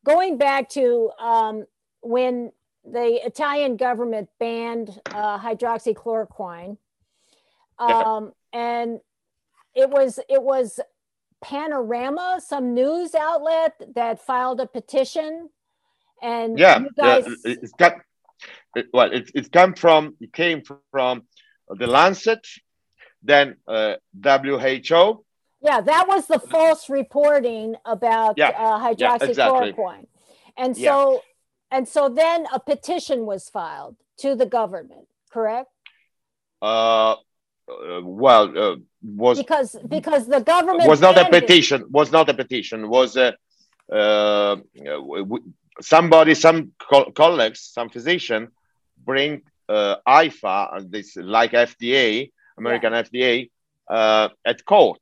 going 0.05 0.37
back 0.37 0.69
to 0.69 1.11
um, 1.19 1.65
when 2.01 2.51
the 2.85 3.19
Italian 3.25 3.77
government 3.77 4.29
banned 4.39 4.99
uh, 5.13 5.37
hydroxychloroquine, 5.39 6.77
um, 7.77 8.33
and 8.53 8.99
it 9.75 9.89
was 9.89 10.19
it 10.29 10.41
was 10.41 10.79
Panorama, 11.41 12.41
some 12.45 12.73
news 12.73 13.15
outlet 13.15 13.81
that 13.95 14.25
filed 14.25 14.59
a 14.59 14.67
petition, 14.67 15.49
and 16.21 16.57
yeah, 16.57 16.79
guys... 16.97 17.25
yeah 17.27 17.55
it's 17.61 17.71
got 17.73 17.95
it, 18.75 18.87
well, 18.93 19.11
it, 19.11 19.31
it 19.33 19.51
come 19.51 19.73
from 19.73 20.15
it 20.19 20.33
came 20.33 20.63
from 20.91 21.23
the 21.69 21.87
Lancet, 21.87 22.45
then 23.21 23.57
uh, 23.67 23.95
WHO, 24.23 25.23
yeah, 25.61 25.81
that 25.81 26.07
was 26.07 26.27
the 26.27 26.39
false 26.39 26.89
reporting 26.89 27.75
about 27.85 28.37
yeah, 28.37 28.49
uh, 28.49 28.79
hydroxychloroquine. 28.79 28.95
Yeah, 28.97 29.65
exactly. 29.65 30.07
And 30.57 30.77
so 30.77 31.13
yeah. 31.13 31.77
and 31.77 31.87
so 31.87 32.09
then 32.09 32.45
a 32.53 32.59
petition 32.59 33.25
was 33.25 33.49
filed 33.49 33.95
to 34.19 34.35
the 34.35 34.45
government, 34.45 35.07
correct? 35.31 35.69
Uh, 36.61 37.11
uh 37.11 37.15
well, 38.03 38.57
uh, 38.57 38.75
was 39.03 39.37
because 39.37 39.75
because 39.87 40.27
the 40.27 40.39
government 40.39 40.87
was 40.87 41.01
not 41.01 41.17
a 41.17 41.29
petition. 41.29 41.81
It. 41.81 41.91
Was 41.91 42.11
not 42.11 42.29
a 42.29 42.33
petition. 42.33 42.89
Was 42.89 43.17
a 43.17 43.35
uh, 43.91 44.57
somebody, 45.81 46.35
some 46.35 46.71
co- 46.77 47.11
colleagues, 47.11 47.61
some 47.61 47.89
physician 47.89 48.49
bring 49.03 49.41
uh, 49.67 49.95
AIFA, 50.07 50.89
this 50.91 51.15
like 51.15 51.51
FDA, 51.51 52.31
American 52.57 52.93
yeah. 52.93 53.03
FDA, 53.03 53.49
uh, 53.89 54.29
at 54.45 54.63
court 54.65 54.99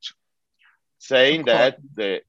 saying 0.99 1.45
that 1.45 1.77
the 1.95 2.21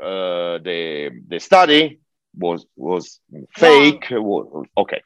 uh, 0.00 0.58
the 0.58 1.10
the 1.28 1.38
study 1.38 2.00
was 2.36 2.66
was 2.76 3.20
fake. 3.54 4.06
Was, 4.10 4.66
okay. 4.76 5.02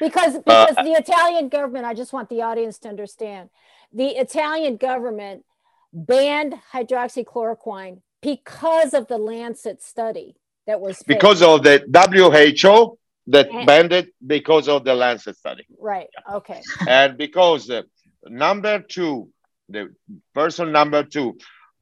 Because 0.00 0.36
uh, 0.36 0.40
because 0.40 0.76
uh, 0.76 0.82
the 0.82 0.92
Italian 0.92 1.48
government, 1.48 1.84
I 1.84 1.94
just 1.94 2.12
want 2.12 2.28
the 2.28 2.42
audience 2.42 2.78
to 2.80 2.88
understand, 2.88 3.50
the 3.92 4.08
Italian 4.08 4.76
government 4.76 5.44
banned 5.92 6.54
hydroxychloroquine 6.72 8.00
because 8.20 8.94
of 8.94 9.08
the 9.08 9.18
Lancet 9.18 9.82
study 9.82 10.36
that 10.66 10.80
was 10.80 10.98
fake. 10.98 11.18
because 11.18 11.42
of 11.42 11.62
the 11.62 11.82
WHO 11.88 12.98
that 13.28 13.50
and, 13.52 13.66
banned 13.66 13.92
it 13.92 14.14
because 14.24 14.68
of 14.68 14.84
the 14.84 14.94
Lancet 14.94 15.36
study. 15.36 15.66
Right. 15.78 16.08
Okay. 16.32 16.62
and 16.86 17.16
because 17.16 17.70
uh, 17.70 17.82
number 18.24 18.80
two, 18.80 19.30
the 19.68 19.94
person 20.34 20.72
number 20.72 21.02
two 21.02 21.38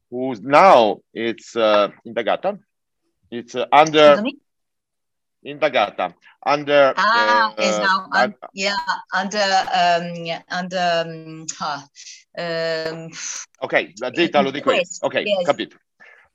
who's 0.09 0.41
now 0.41 0.99
it's 1.13 1.55
uh, 1.55 1.89
indagata. 2.05 2.59
It's 3.31 3.55
uh, 3.55 3.65
under 3.71 4.23
indagata 5.45 6.13
under. 6.45 6.93
Ah, 6.97 7.51
uh, 7.51 7.61
is 7.61 7.77
now 7.79 8.07
uh, 8.11 8.29
yeah 8.53 8.75
under 9.13 9.47
um, 9.73 10.41
under 10.49 11.03
um, 11.05 11.45
huh, 11.51 11.81
um, 12.37 13.09
ok, 13.61 13.93
la 14.01 14.09
detta 14.09 14.41
lo 14.41 14.51
dico 14.51 14.71
Ok, 15.01 15.15
yes. 15.25 15.45
capito. 15.45 15.77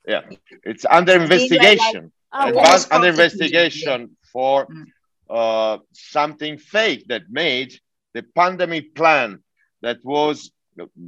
Yeah, 0.06 0.22
it's 0.64 0.84
under 0.84 1.20
investigation. 1.20 2.12
Like, 2.32 2.54
oh, 2.56 2.86
under 2.90 3.08
investigation 3.08 4.16
for 4.32 4.66
mm. 4.66 4.84
uh, 5.30 5.78
something 5.92 6.58
fake 6.58 7.06
that 7.08 7.22
made 7.30 7.78
the 8.14 8.22
pandemic 8.34 8.94
plan 8.94 9.44
that 9.82 9.98
was 10.02 10.50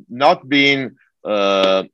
not 0.09 0.49
being 0.49 0.97
uh, 1.25 1.85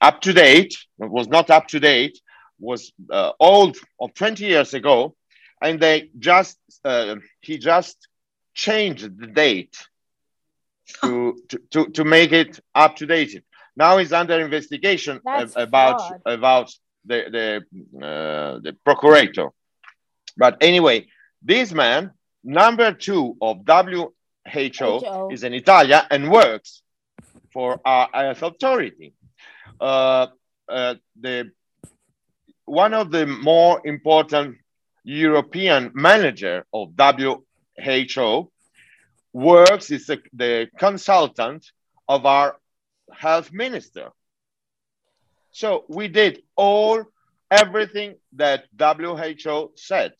up 0.00 0.20
to 0.22 0.32
date, 0.32 0.76
was 0.98 1.28
not 1.28 1.50
up 1.50 1.68
to 1.68 1.80
date, 1.80 2.18
was 2.60 2.92
uh, 3.10 3.32
old 3.38 3.76
of 4.00 4.14
20 4.14 4.44
years 4.44 4.74
ago, 4.74 5.14
and 5.62 5.80
they 5.80 6.10
just 6.18 6.58
uh, 6.84 7.16
he 7.40 7.58
just 7.58 8.08
changed 8.54 9.18
the 9.18 9.26
date 9.26 9.76
to, 11.02 11.36
to, 11.48 11.58
to, 11.70 11.86
to 11.90 12.04
make 12.04 12.32
it 12.32 12.60
up 12.74 12.96
to 12.96 13.06
date. 13.06 13.42
Now 13.76 13.98
he's 13.98 14.12
under 14.12 14.38
investigation 14.40 15.20
That's 15.24 15.54
about 15.56 16.08
fraud. 16.08 16.20
about 16.26 16.72
the 17.04 17.18
the 17.36 18.04
uh, 18.06 18.58
the 18.58 18.76
procurator. 18.84 19.50
But 20.36 20.58
anyway, 20.60 21.06
this 21.42 21.72
man, 21.72 22.12
number 22.42 22.92
two 22.92 23.36
of 23.40 23.58
WHO, 23.66 24.14
H-O. 24.46 25.30
is 25.30 25.44
in 25.44 25.52
Italia 25.54 26.06
and 26.10 26.30
works 26.30 26.82
for 27.52 27.80
our 27.84 28.08
health 28.12 28.42
authority 28.42 29.14
Uh, 29.80 30.26
uh, 30.68 30.94
the 31.20 31.50
one 32.64 32.92
of 32.94 33.10
the 33.10 33.26
more 33.26 33.80
important 33.84 34.58
European 35.04 35.90
manager 35.94 36.66
of 36.72 36.92
WHO 36.98 38.50
works 39.32 39.90
is 39.90 40.06
the, 40.06 40.20
the 40.34 40.68
consultant 40.78 41.70
of 42.08 42.26
our 42.26 42.56
health 43.12 43.52
minister. 43.52 44.10
So 45.50 45.84
we 45.88 46.08
did 46.08 46.42
all 46.56 47.04
everything 47.50 48.16
that 48.34 48.64
WHO 48.78 49.72
said. 49.76 50.12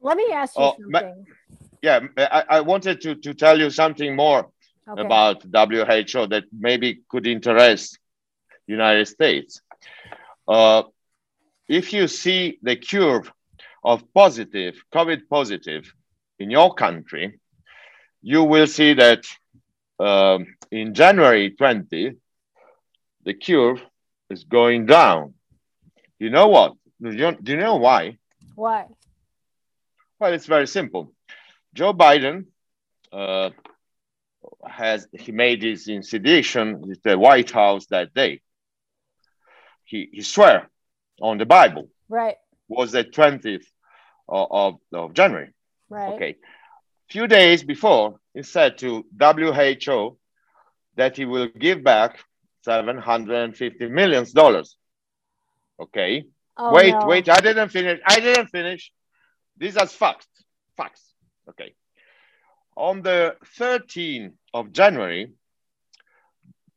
Let 0.00 0.16
me 0.16 0.30
ask 0.32 0.56
you 0.56 0.64
oh, 0.64 0.76
something. 0.78 1.26
yeah, 1.82 2.00
I, 2.16 2.44
I 2.48 2.60
wanted 2.60 3.00
to, 3.00 3.16
to 3.16 3.34
tell 3.34 3.58
you 3.58 3.70
something 3.70 4.14
more 4.14 4.50
okay. 4.88 5.00
about 5.00 5.42
WHO 5.42 6.26
that 6.28 6.44
maybe 6.56 7.00
could 7.08 7.26
interest 7.26 7.98
United 8.66 9.06
States. 9.06 9.60
Uh, 10.46 10.84
if 11.68 11.92
you 11.92 12.08
see 12.08 12.58
the 12.62 12.76
curve 12.76 13.30
of 13.82 14.12
positive, 14.12 14.82
COVID 14.94 15.28
positive 15.28 15.92
in 16.38 16.50
your 16.50 16.74
country, 16.74 17.38
you 18.22 18.42
will 18.42 18.66
see 18.66 18.94
that 18.94 19.24
um, 19.98 20.46
in 20.70 20.94
January 20.94 21.50
20, 21.50 22.12
the 23.24 23.34
curve 23.34 23.80
is 24.30 24.44
going 24.44 24.86
down. 24.86 25.34
You 26.18 26.30
know 26.30 26.48
what? 26.48 26.74
Do 27.00 27.12
you, 27.12 27.36
do 27.42 27.52
you 27.52 27.58
know 27.58 27.76
why? 27.76 28.18
Why? 28.54 28.86
Well, 30.18 30.32
it's 30.32 30.46
very 30.46 30.66
simple. 30.66 31.12
Joe 31.74 31.92
Biden 31.92 32.46
uh, 33.12 33.50
has 34.66 35.06
he 35.12 35.32
made 35.32 35.62
his 35.62 35.88
insinuation 35.88 36.80
with 36.80 37.02
the 37.02 37.18
White 37.18 37.50
House 37.50 37.86
that 37.86 38.14
day. 38.14 38.40
He 39.86 40.08
he 40.12 40.22
swear 40.22 40.68
on 41.20 41.38
the 41.38 41.46
Bible. 41.46 41.88
Right. 42.08 42.36
Was 42.68 42.92
the 42.92 43.04
20th 43.04 43.64
of, 44.28 44.48
of, 44.50 44.74
of 44.92 45.14
January. 45.14 45.50
Right. 45.88 46.14
Okay. 46.14 46.36
Few 47.08 47.26
days 47.28 47.62
before, 47.62 48.18
he 48.34 48.42
said 48.42 48.78
to 48.78 49.06
WHO 49.18 50.18
that 50.96 51.16
he 51.16 51.24
will 51.24 51.46
give 51.46 51.84
back 51.84 52.18
750 52.64 53.88
million 53.88 54.26
dollars. 54.34 54.76
Okay. 55.80 56.24
Oh, 56.56 56.72
wait, 56.72 56.92
no. 56.92 57.06
wait, 57.06 57.28
I 57.28 57.40
didn't 57.40 57.68
finish. 57.68 58.00
I 58.04 58.18
didn't 58.18 58.48
finish. 58.48 58.90
These 59.56 59.76
are 59.76 59.86
facts. 59.86 60.26
Facts. 60.76 61.02
Okay. 61.50 61.74
On 62.76 63.02
the 63.02 63.36
13th 63.58 64.32
of 64.52 64.72
January, 64.72 65.32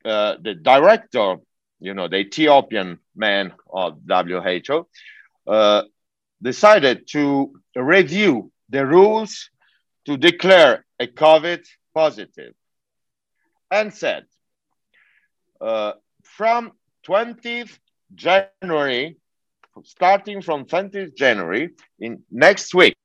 uh, 0.05 0.35
the 0.41 0.53
director, 0.53 1.37
you 1.79 1.93
know, 1.93 2.07
the 2.07 2.17
Ethiopian 2.17 2.99
man 3.15 3.53
of 3.71 3.99
WHO, 4.07 4.87
uh, 5.47 5.83
decided 6.41 7.07
to 7.09 7.53
review 7.75 8.51
the 8.69 8.85
rules 8.85 9.49
to 10.05 10.17
declare 10.17 10.85
a 10.99 11.07
COVID 11.07 11.65
positive 11.93 12.53
and 13.71 13.93
said, 13.93 14.25
uh, 15.61 15.93
from 16.23 16.71
20th 17.07 17.77
January, 18.13 19.17
starting 19.83 20.41
from 20.41 20.65
20th 20.65 21.15
January 21.15 21.71
in 21.99 22.23
next 22.31 22.73
week, 22.73 22.95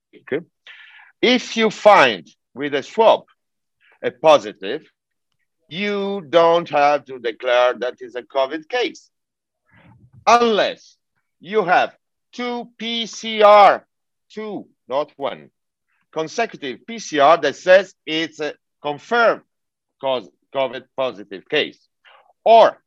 if 1.20 1.56
you 1.56 1.70
find 1.70 2.26
with 2.54 2.74
a 2.74 2.82
swab 2.82 3.24
a 4.02 4.10
positive, 4.10 4.82
you 5.74 6.24
don't 6.28 6.68
have 6.70 7.04
to 7.04 7.18
declare 7.18 7.74
that 7.74 8.00
is 8.00 8.14
a 8.14 8.22
COVID 8.22 8.68
case 8.68 9.10
unless 10.24 10.96
you 11.40 11.64
have 11.64 11.96
two 12.32 12.68
PCR, 12.80 13.82
two, 14.30 14.68
not 14.88 15.12
one, 15.16 15.50
consecutive 16.12 16.80
PCR 16.88 17.42
that 17.42 17.56
says 17.56 17.92
it's 18.06 18.38
a 18.38 18.54
confirmed 18.82 19.42
COVID 20.02 20.84
positive 20.96 21.48
case, 21.48 21.88
or 22.44 22.80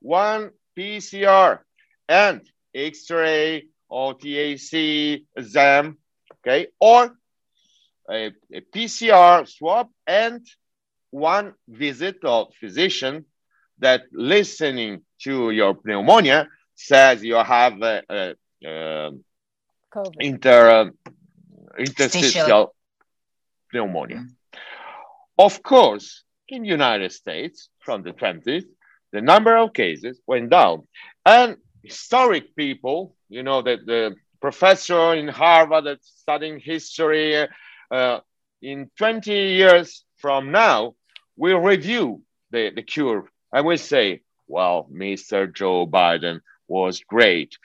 one 0.00 0.50
PCR 0.76 1.58
and 2.08 2.40
X-ray 2.72 3.66
or 3.88 4.14
TAC 4.14 5.22
exam, 5.36 5.98
okay, 6.34 6.68
or 6.78 7.16
a, 8.08 8.32
a 8.52 8.60
PCR 8.60 9.48
swab 9.48 9.88
and 10.06 10.46
one 11.10 11.54
visit 11.68 12.24
of 12.24 12.48
physician 12.60 13.24
that 13.78 14.02
listening 14.12 15.02
to 15.22 15.50
your 15.50 15.76
pneumonia 15.84 16.48
says 16.74 17.24
you 17.24 17.36
have 17.36 17.80
a, 17.82 18.02
a, 18.08 18.34
a 18.66 19.10
inter 20.20 20.90
interstitial 21.78 22.74
pneumonia. 23.72 24.18
Mm. 24.18 24.28
Of 25.38 25.62
course, 25.62 26.24
in 26.48 26.62
the 26.62 26.68
United 26.68 27.12
States, 27.12 27.68
from 27.78 28.02
the 28.02 28.12
20s, 28.12 28.64
the 29.12 29.20
number 29.20 29.56
of 29.56 29.72
cases 29.72 30.20
went 30.26 30.50
down. 30.50 30.86
And 31.24 31.56
historic 31.82 32.54
people, 32.56 33.14
you 33.28 33.42
know, 33.42 33.62
the, 33.62 33.78
the 33.84 34.16
professor 34.40 35.14
in 35.14 35.28
Harvard 35.28 35.84
that's 35.84 36.08
studying 36.08 36.58
history, 36.58 37.46
uh, 37.90 38.20
in 38.60 38.90
20 38.98 39.32
years 39.32 40.04
from 40.16 40.50
now, 40.50 40.94
we'll 41.38 41.60
review 41.60 42.20
the, 42.50 42.70
the 42.74 42.82
curve 42.82 43.24
and 43.52 43.64
we'll 43.64 43.78
say, 43.78 44.22
well, 44.46 44.88
Mr. 44.92 45.52
Joe 45.52 45.86
Biden 45.86 46.40
was 46.66 47.00
great 47.00 47.56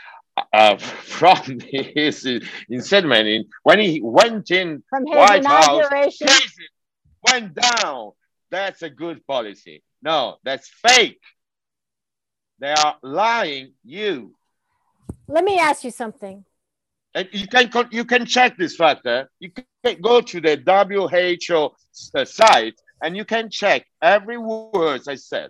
uh, 0.53 0.77
from 0.77 1.59
his 1.59 2.25
incident 2.69 3.47
when 3.63 3.79
he 3.79 4.01
went 4.01 4.51
in 4.51 4.83
from 4.89 5.05
his 5.05 5.15
White 5.15 5.45
House, 5.45 6.19
went 7.31 7.55
down. 7.55 8.11
That's 8.51 8.83
a 8.83 8.89
good 8.89 9.25
policy. 9.25 9.83
No, 10.01 10.37
that's 10.43 10.69
fake. 10.85 11.19
They 12.59 12.71
are 12.71 12.97
lying 13.01 13.73
you. 13.83 14.35
Let 15.27 15.43
me 15.43 15.57
ask 15.57 15.83
you 15.83 15.91
something. 15.91 16.45
And 17.15 17.27
you 17.31 17.47
can 17.47 17.69
you 17.91 18.05
can 18.05 18.25
check 18.25 18.57
this 18.57 18.75
factor. 18.75 19.29
You 19.39 19.51
can 19.51 20.01
go 20.01 20.21
to 20.21 20.41
the 20.41 20.55
WHO 20.65 21.71
uh, 22.15 22.25
site 22.25 22.75
and 23.01 23.17
you 23.17 23.25
can 23.25 23.49
check 23.49 23.85
every 24.01 24.37
word 24.37 25.01
I 25.07 25.15
said. 25.15 25.49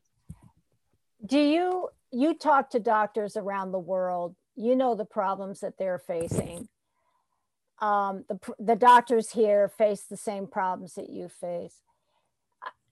Do 1.25 1.39
you 1.39 1.89
you 2.11 2.35
talk 2.35 2.69
to 2.71 2.79
doctors 2.79 3.35
around 3.37 3.71
the 3.71 3.79
world 3.79 4.35
you 4.55 4.75
know 4.75 4.95
the 4.95 5.05
problems 5.05 5.61
that 5.61 5.77
they're 5.77 5.99
facing. 5.99 6.67
Um, 7.79 8.23
the, 8.29 8.39
the 8.59 8.75
doctors 8.75 9.31
here 9.31 9.67
face 9.67 10.03
the 10.03 10.17
same 10.17 10.47
problems 10.47 10.93
that 10.93 11.09
you 11.09 11.27
face. 11.27 11.75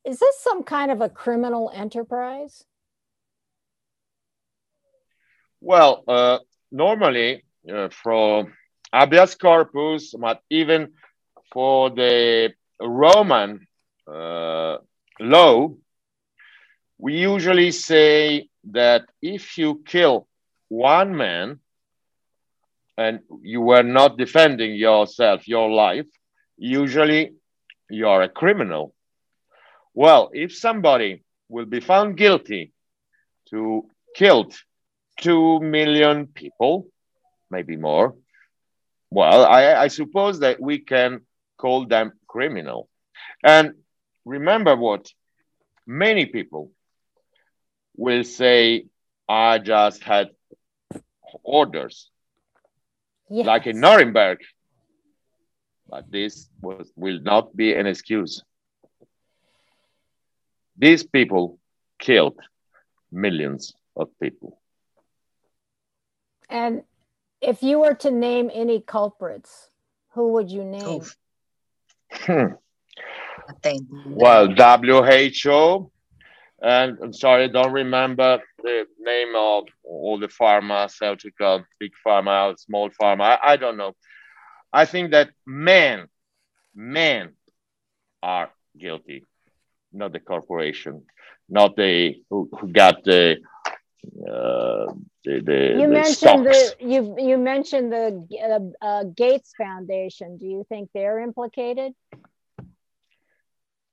Is 0.03 0.19
this 0.19 0.39
some 0.39 0.63
kind 0.63 0.91
of 0.91 1.01
a 1.01 1.09
criminal 1.09 1.71
enterprise? 1.73 2.63
Well, 5.61 6.03
uh, 6.07 6.39
normally 6.71 7.43
uh, 7.71 7.89
from 7.89 8.53
habeas 8.91 9.35
corpus, 9.35 10.15
but 10.19 10.41
even 10.49 10.93
for 11.53 11.91
the 11.91 12.53
Roman 12.81 13.67
uh, 14.11 14.77
law, 15.19 15.73
we 16.97 17.17
usually 17.17 17.71
say 17.71 18.49
that 18.71 19.05
if 19.21 19.57
you 19.57 19.81
kill 19.85 20.27
one 20.69 21.15
man 21.15 21.59
and 22.97 23.19
you 23.41 23.61
were 23.61 23.83
not 23.83 24.17
defending 24.17 24.75
yourself, 24.75 25.47
your 25.47 25.69
life, 25.69 26.05
usually 26.57 27.33
you're 27.89 28.21
a 28.21 28.29
criminal. 28.29 28.93
Well, 29.93 30.29
if 30.33 30.55
somebody 30.55 31.23
will 31.49 31.65
be 31.65 31.79
found 31.79 32.17
guilty 32.17 32.71
to 33.49 33.89
killed 34.15 34.53
two 35.19 35.59
million 35.59 36.27
people, 36.27 36.87
maybe 37.49 37.75
more, 37.75 38.15
well, 39.09 39.45
I, 39.45 39.73
I 39.73 39.87
suppose 39.87 40.39
that 40.39 40.61
we 40.61 40.79
can 40.79 41.21
call 41.57 41.85
them 41.85 42.13
criminal. 42.27 42.87
And 43.43 43.73
remember 44.25 44.75
what 44.75 45.11
many 45.85 46.25
people 46.25 46.71
will 47.95 48.23
say, 48.23 48.85
I 49.27 49.59
just 49.59 50.03
had 50.03 50.29
orders, 51.43 52.09
yes. 53.29 53.45
like 53.45 53.67
in 53.67 53.79
Nuremberg. 53.79 54.39
But 55.87 56.09
this 56.09 56.49
was, 56.61 56.91
will 56.95 57.19
not 57.21 57.55
be 57.55 57.73
an 57.73 57.85
excuse. 57.85 58.43
These 60.77 61.03
people 61.03 61.59
killed 61.99 62.39
millions 63.11 63.73
of 63.95 64.07
people. 64.21 64.59
And 66.49 66.83
if 67.41 67.61
you 67.61 67.79
were 67.79 67.95
to 67.95 68.11
name 68.11 68.49
any 68.53 68.81
culprits, 68.81 69.69
who 70.13 70.33
would 70.33 70.49
you 70.49 70.63
name? 70.63 71.01
Well, 74.05 74.47
WHO, 74.47 75.91
and 76.61 76.97
I'm 77.01 77.13
sorry, 77.13 77.45
I 77.45 77.47
don't 77.47 77.73
remember 77.73 78.39
the 78.63 78.85
name 78.99 79.35
of 79.35 79.65
all 79.83 80.19
the 80.19 80.29
pharmaceutical, 80.29 81.63
big 81.79 81.91
pharma, 82.05 82.57
small 82.59 82.89
pharma. 82.89 83.37
I, 83.41 83.53
I 83.53 83.55
don't 83.57 83.77
know. 83.77 83.93
I 84.71 84.85
think 84.85 85.11
that 85.11 85.31
men, 85.45 86.07
men 86.75 87.33
are 88.23 88.51
guilty, 88.77 89.25
not 89.91 90.13
the 90.13 90.19
corporation, 90.19 91.03
not 91.49 91.75
the 91.75 92.15
who, 92.29 92.49
who 92.59 92.67
got 92.67 93.03
the 93.03 93.37
uh, 94.05 94.93
the, 95.23 95.41
the, 95.45 95.75
you 95.79 95.81
the 95.81 95.87
mentioned 95.87 96.15
stocks. 96.15 96.43
the 96.43 96.75
you 96.79 97.15
you 97.19 97.37
mentioned 97.37 97.91
the 97.91 98.73
uh, 98.81 98.85
uh, 98.85 99.03
Gates 99.03 99.53
Foundation. 99.57 100.37
Do 100.37 100.47
you 100.47 100.65
think 100.69 100.89
they're 100.93 101.19
implicated? 101.19 101.93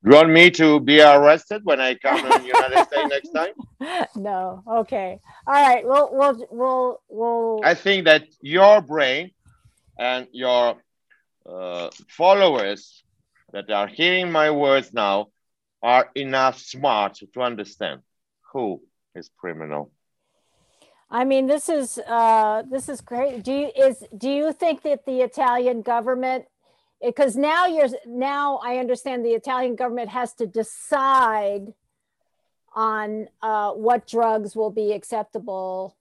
You 0.05 0.12
want 0.12 0.30
me 0.30 0.51
to 0.53 0.78
be 0.78 1.01
arrested 1.01 1.62
when 1.64 1.80
I 1.80 1.94
come 1.96 2.22
to 2.22 2.38
the 2.38 2.46
United 2.46 2.86
States 2.86 3.09
next 3.11 3.30
time? 3.30 3.53
No. 4.16 4.62
Okay. 4.66 5.20
All 5.46 5.55
right. 5.55 5.84
We'll 5.84 6.11
we'll 6.12 6.46
we'll 6.51 7.01
we'll. 7.09 7.61
I 7.64 7.74
think 7.74 8.05
that 8.07 8.24
your 8.40 8.80
brain 8.80 9.30
and 9.99 10.26
your 10.32 10.76
uh, 11.49 11.90
followers 12.09 13.03
that 13.53 13.70
are 13.70 13.86
hearing 13.86 14.30
my 14.30 14.51
words 14.51 14.92
now 14.92 15.28
are 15.82 16.11
enough 16.14 16.59
smart 16.59 17.18
to 17.32 17.40
understand 17.40 18.01
who 18.53 18.82
is 19.14 19.30
criminal. 19.38 19.90
I 21.11 21.24
mean, 21.24 21.46
this 21.46 21.68
is 21.68 21.99
uh, 21.99 22.62
this 22.70 22.88
is 22.88 23.01
great. 23.01 23.42
Do 23.42 23.53
you 23.53 23.70
is 23.74 24.05
do 24.16 24.28
you 24.28 24.53
think 24.53 24.82
that 24.82 25.07
the 25.07 25.22
Italian 25.22 25.82
government, 25.82 26.44
because 27.05 27.36
now 27.36 27.66
you're 27.66 27.88
now 28.07 28.59
I 28.62 28.78
understand 28.78 29.24
the 29.24 29.34
Italian 29.34 29.76
government 29.76 30.11
has 30.11 30.34
to 30.34 30.46
decide 30.46 31.72
on 32.74 33.28
uh, 33.42 33.72
what 33.72 34.07
drugs 34.07 34.55
will 34.55 34.70
be 34.70 34.92
acceptable 34.92 35.96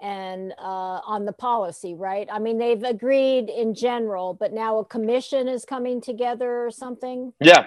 and 0.00 0.52
uh, 0.58 1.00
on 1.04 1.24
the 1.24 1.32
policy, 1.32 1.94
right? 1.94 2.28
I 2.30 2.38
mean, 2.38 2.58
they've 2.58 2.82
agreed 2.82 3.50
in 3.50 3.74
general, 3.74 4.32
but 4.32 4.52
now 4.52 4.78
a 4.78 4.84
commission 4.84 5.48
is 5.48 5.64
coming 5.64 6.00
together 6.00 6.66
or 6.66 6.70
something. 6.70 7.32
Yeah, 7.40 7.66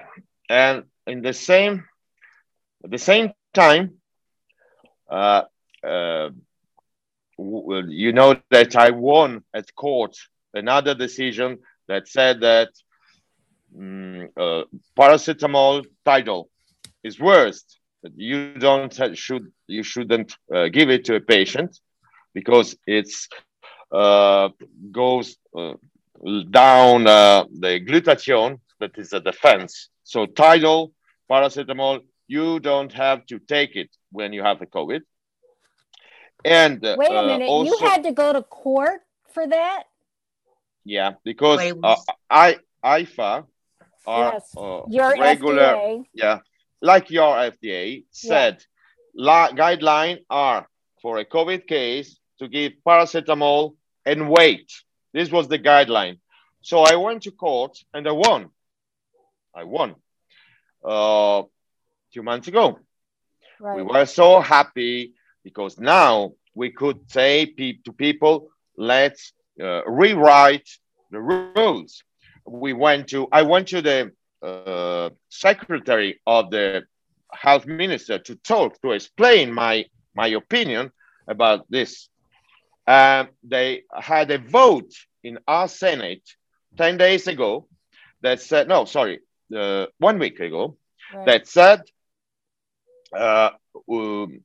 and 0.50 0.84
in 1.08 1.22
the 1.22 1.34
same 1.34 1.86
at 2.84 2.90
the 2.90 2.98
same 2.98 3.32
time, 3.54 3.96
uh, 5.10 5.44
uh, 5.84 6.30
you 7.38 8.14
know 8.14 8.40
that 8.50 8.76
I 8.76 8.92
won 8.92 9.44
at 9.54 9.76
court 9.76 10.18
another 10.54 10.96
decision 10.96 11.60
that 11.92 12.08
said 12.08 12.40
that 12.42 12.70
mm, 13.78 14.30
uh, 14.38 14.64
paracetamol 14.98 15.86
title 16.06 16.50
is 17.04 17.20
worst. 17.20 17.80
That 18.04 18.14
you 18.16 18.54
don't 18.68 18.96
ha- 18.96 19.14
should 19.14 19.46
you 19.68 19.84
shouldn't 19.84 20.30
uh, 20.56 20.68
give 20.78 20.90
it 20.90 21.06
to 21.06 21.16
a 21.16 21.24
patient 21.36 21.72
because 22.34 22.76
it's 22.88 23.28
uh, 23.92 24.50
goes 24.92 25.38
uh, 25.58 25.74
down 26.50 27.08
uh, 27.08 27.44
the 27.64 27.74
glutathione 27.88 28.60
that 28.80 28.98
is 28.98 29.14
a 29.14 29.20
defense. 29.20 29.90
So 30.04 30.26
tidal 30.26 30.94
paracetamol 31.30 32.02
you 32.28 32.60
don't 32.60 32.94
have 32.94 33.26
to 33.26 33.40
take 33.40 33.76
it 33.76 33.90
when 34.12 34.32
you 34.32 34.42
have 34.42 34.60
the 34.60 34.66
COVID. 34.66 35.02
And 36.46 36.84
uh, 36.84 36.96
Wait 36.98 37.12
a 37.12 37.20
uh, 37.20 37.28
minute, 37.34 37.50
also, 37.50 37.78
you 37.78 37.90
had 37.90 38.04
to 38.04 38.14
go 38.14 38.34
to 38.34 38.42
court 38.42 39.02
for 39.34 39.46
that? 39.48 39.84
Yeah, 40.84 41.14
because 41.24 41.60
uh, 41.84 41.96
I 42.30 42.58
AIFA 42.84 43.46
are 44.08 44.34
Yes, 44.34 44.54
uh, 44.58 44.82
Your 44.88 45.16
regular, 45.20 45.76
FDA. 45.76 46.04
yeah, 46.14 46.40
like 46.82 47.12
your 47.12 47.36
FDA 47.36 48.06
said, 48.10 48.64
la- 49.16 49.52
guideline 49.52 50.20
are 50.30 50.68
for 51.02 51.18
a 51.20 51.26
COVID 51.26 51.68
case 51.68 52.18
to 52.40 52.48
give 52.48 52.74
paracetamol 52.86 53.76
and 54.06 54.30
wait. 54.30 54.72
This 55.14 55.32
was 55.32 55.48
the 55.48 55.60
guideline. 55.60 56.20
So 56.62 56.80
I 56.80 56.96
went 56.96 57.24
to 57.24 57.32
court 57.32 57.78
and 57.94 58.08
I 58.08 58.12
won. 58.12 58.50
I 59.54 59.64
won. 59.66 59.96
Uh, 60.84 61.44
two 62.14 62.24
months 62.24 62.48
ago. 62.48 62.80
We 63.76 63.84
were 63.84 64.06
so 64.08 64.40
happy 64.40 65.14
because 65.44 65.78
now 65.80 66.34
we 66.56 66.72
could 66.72 67.12
say 67.12 67.46
pe- 67.46 67.78
to 67.86 67.94
people, 67.94 68.50
let's 68.76 69.34
uh, 69.62 69.84
rewrite 69.86 70.68
the 71.12 71.20
rules. 71.20 72.04
We 72.46 72.74
went 72.74 73.10
to, 73.10 73.28
I 73.32 73.44
went 73.44 73.70
to 73.70 73.82
the 73.82 74.12
uh, 74.42 75.10
secretary 75.30 76.20
of 76.26 76.50
the 76.50 76.84
health 77.32 77.66
minister 77.66 78.20
to 78.20 78.36
talk, 78.36 78.82
to 78.82 78.92
explain 78.92 79.54
my, 79.54 79.86
my 80.16 80.28
opinion 80.28 80.92
about 81.28 81.66
this. 81.70 82.10
Um, 82.88 83.30
they 83.44 83.84
had 83.94 84.32
a 84.32 84.40
vote 84.40 84.92
in 85.24 85.40
our 85.48 85.68
Senate 85.68 86.24
10 86.78 86.98
days 86.98 87.28
ago 87.28 87.68
that 88.22 88.42
said, 88.42 88.68
no, 88.68 88.86
sorry, 88.86 89.20
uh, 89.56 89.86
one 90.00 90.20
week 90.20 90.40
ago, 90.40 90.78
right. 91.14 91.26
that 91.26 91.48
said 91.48 91.82
uh, 93.16 93.52
um, 93.92 94.42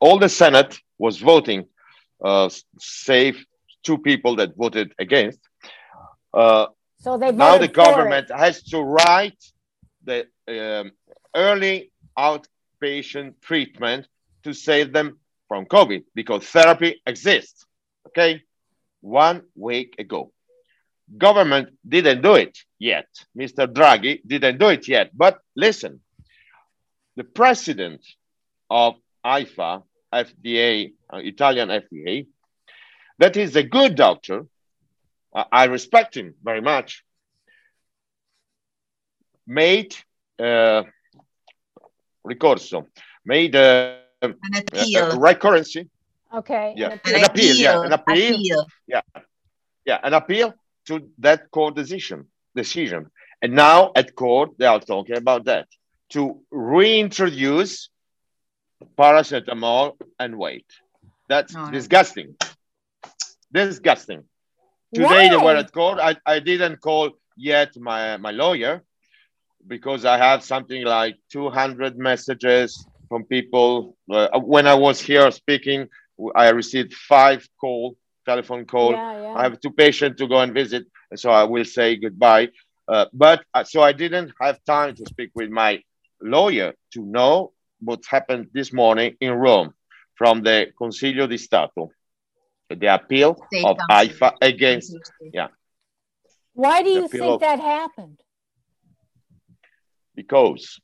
all 0.00 0.18
the 0.18 0.28
Senate 0.28 0.78
was 0.98 1.18
voting, 1.18 1.66
uh, 2.24 2.48
save 2.78 3.44
two 3.86 3.98
people 3.98 4.32
that 4.36 4.50
voted 4.56 4.88
against. 4.98 5.40
Uh, 6.34 6.66
So 7.04 7.10
they 7.22 7.30
now 7.32 7.54
the 7.58 7.68
for 7.68 7.72
it. 7.72 7.84
government 7.84 8.28
has 8.44 8.56
to 8.72 8.78
write 8.94 9.40
the 10.08 10.18
um, 10.56 10.86
early 11.46 11.76
outpatient 12.28 13.30
treatment 13.48 14.02
to 14.44 14.50
save 14.52 14.88
them 14.96 15.08
from 15.48 15.60
COVID 15.76 16.02
because 16.18 16.42
therapy 16.56 16.90
exists. 17.12 17.58
Okay, 18.08 18.32
one 19.00 19.38
week 19.68 19.90
ago, 20.04 20.20
government 21.26 21.66
didn't 21.94 22.20
do 22.22 22.34
it 22.44 22.54
yet. 22.78 23.08
Mr. 23.42 23.62
Draghi 23.78 24.14
didn't 24.32 24.58
do 24.58 24.68
it 24.76 24.84
yet. 24.88 25.06
But 25.24 25.34
listen, 25.66 25.92
the 27.18 27.24
president 27.40 28.02
of 28.70 28.94
AIFA, 29.24 29.82
FDA, 30.12 30.92
uh, 31.12 31.18
Italian 31.32 31.68
FDA, 31.84 32.26
that 33.18 33.36
is 33.36 33.56
a 33.56 33.62
good 33.62 33.94
doctor. 33.94 34.46
I- 35.34 35.46
I 35.52 35.64
respect 35.64 36.16
him 36.16 36.34
very 36.42 36.60
much. 36.60 37.02
Made 39.46 39.94
uh, 40.38 40.82
ricorso, 42.26 42.86
made 43.24 43.54
uh, 43.54 43.96
An 44.22 44.34
a, 44.54 44.58
appeal. 44.58 45.10
a 45.12 45.16
recurrency, 45.16 45.88
Okay. 46.34 46.74
Yeah. 46.76 46.90
an 46.92 47.00
An 47.04 47.14
An 47.16 47.24
appeal, 47.24 47.56
yeah, 47.56 47.82
an 47.84 47.92
appeal. 47.92 48.34
appeal. 48.34 48.66
yeah, 49.86 50.00
an 50.02 50.14
appeal 50.14 50.52
to 50.86 51.08
that 51.18 51.50
court 51.50 51.76
decision. 51.76 52.26
Decision, 52.56 53.10
and 53.42 53.52
now 53.54 53.92
at 53.94 54.14
court 54.16 54.50
they 54.58 54.66
are 54.66 54.80
talking 54.80 55.16
about 55.16 55.44
that 55.44 55.68
to 56.10 56.40
reintroduce 56.50 57.90
paracetamol 58.98 59.96
and 60.18 60.36
wait. 60.38 60.66
That's 61.28 61.54
No, 61.54 61.66
no. 61.66 61.70
Disgusting. 63.52 64.24
Today 64.94 65.28
they 65.28 65.36
were 65.36 65.56
at 65.56 65.72
court. 65.72 65.98
I, 66.00 66.16
I 66.24 66.38
didn't 66.40 66.80
call 66.80 67.10
yet 67.36 67.76
my, 67.76 68.16
my 68.16 68.30
lawyer 68.30 68.82
because 69.66 70.04
I 70.04 70.16
have 70.18 70.42
something 70.42 70.84
like 70.84 71.16
200 71.32 71.98
messages 71.98 72.86
from 73.08 73.24
people. 73.24 73.96
Uh, 74.10 74.38
when 74.38 74.66
I 74.66 74.74
was 74.74 75.00
here 75.00 75.30
speaking, 75.30 75.88
I 76.34 76.50
received 76.50 76.94
five 76.94 77.46
call, 77.60 77.96
telephone 78.24 78.64
call. 78.64 78.92
Yeah, 78.92 79.20
yeah. 79.20 79.34
I 79.34 79.42
have 79.42 79.60
two 79.60 79.70
patients 79.72 80.18
to 80.18 80.28
go 80.28 80.40
and 80.40 80.54
visit, 80.54 80.86
and 81.10 81.18
so 81.18 81.30
I 81.30 81.44
will 81.44 81.64
say 81.64 81.96
goodbye. 81.96 82.48
Uh, 82.88 83.06
but 83.12 83.44
uh, 83.52 83.64
so 83.64 83.82
I 83.82 83.92
didn't 83.92 84.32
have 84.40 84.64
time 84.64 84.94
to 84.96 85.04
speak 85.06 85.30
with 85.34 85.50
my 85.50 85.82
lawyer 86.22 86.72
to 86.94 87.04
know 87.04 87.52
what 87.80 88.00
happened 88.08 88.48
this 88.54 88.72
morning 88.72 89.16
in 89.20 89.32
Rome 89.32 89.74
from 90.14 90.42
the 90.42 90.72
Consiglio 90.80 91.28
di 91.28 91.36
Stato, 91.36 91.90
the 92.68 92.94
appeal 92.94 93.36
State 93.46 93.64
of 93.64 93.76
AIFA 93.90 94.32
against 94.42 94.96
Yeah. 95.32 95.48
Why 96.54 96.82
do 96.82 96.90
you 96.90 97.08
think 97.08 97.24
of- 97.24 97.40
that 97.40 97.60
happened? 97.60 98.20
because 100.14 100.80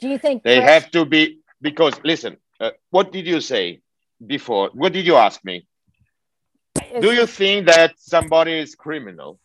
Do 0.00 0.08
you 0.08 0.18
think 0.18 0.42
they 0.42 0.60
have 0.60 0.90
to 0.92 1.04
be 1.04 1.40
because 1.60 1.94
listen, 2.04 2.36
uh, 2.60 2.70
what 2.90 3.12
did 3.12 3.26
you 3.26 3.40
say 3.40 3.80
before? 4.24 4.70
What 4.74 4.92
did 4.92 5.06
you 5.06 5.16
ask 5.16 5.44
me? 5.44 5.66
is 6.92 7.02
Do 7.02 7.12
you 7.12 7.26
think 7.26 7.66
that 7.66 7.98
somebody 7.98 8.58
is 8.58 8.74
criminal 8.74 9.38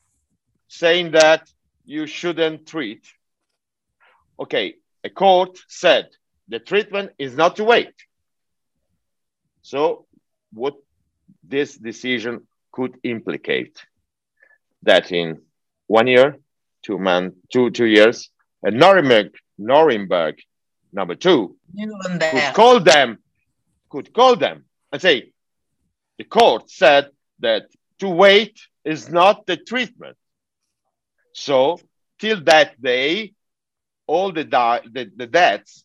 saying 0.68 1.12
that 1.12 1.50
you 1.86 2.06
shouldn't 2.08 2.68
treat? 2.68 3.04
Okay, 4.40 4.76
a 5.04 5.10
court 5.10 5.60
said 5.68 6.10
the 6.48 6.60
treatment 6.60 7.12
is 7.18 7.36
not 7.36 7.56
to 7.58 7.64
wait. 7.64 7.94
So, 9.62 10.06
what 10.54 10.76
this 11.44 11.78
decision 11.78 12.48
could 12.72 12.98
implicate 13.04 13.86
that 14.84 15.12
in 15.12 15.42
one 15.88 16.08
year, 16.08 16.38
two 16.84 16.98
months, 16.98 17.38
two 17.52 17.70
two 17.72 17.86
years, 17.86 18.30
and 18.62 18.78
Nuremberg, 18.78 19.34
Nuremberg, 19.58 20.36
number 20.92 21.16
two, 21.16 21.56
could 22.32 22.54
call 22.54 22.80
them, 22.80 23.18
could 23.90 24.14
call 24.14 24.36
them 24.36 24.66
and 24.92 25.02
say, 25.02 25.32
the 26.18 26.24
court 26.24 26.70
said 26.70 27.10
that 27.40 27.64
to 28.00 28.10
wait 28.10 28.60
is 28.86 29.10
not 29.10 29.46
the 29.46 29.58
treatment. 29.58 30.18
So 31.34 31.80
till 32.20 32.42
that 32.44 32.82
day, 32.82 33.34
all 34.08 34.32
the 34.32 34.44
the, 34.44 35.12
the 35.16 35.28
deaths 35.28 35.84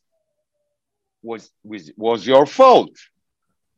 was 1.22 1.50
was, 1.64 1.90
was 1.96 2.26
your 2.26 2.46
fault. 2.46 2.96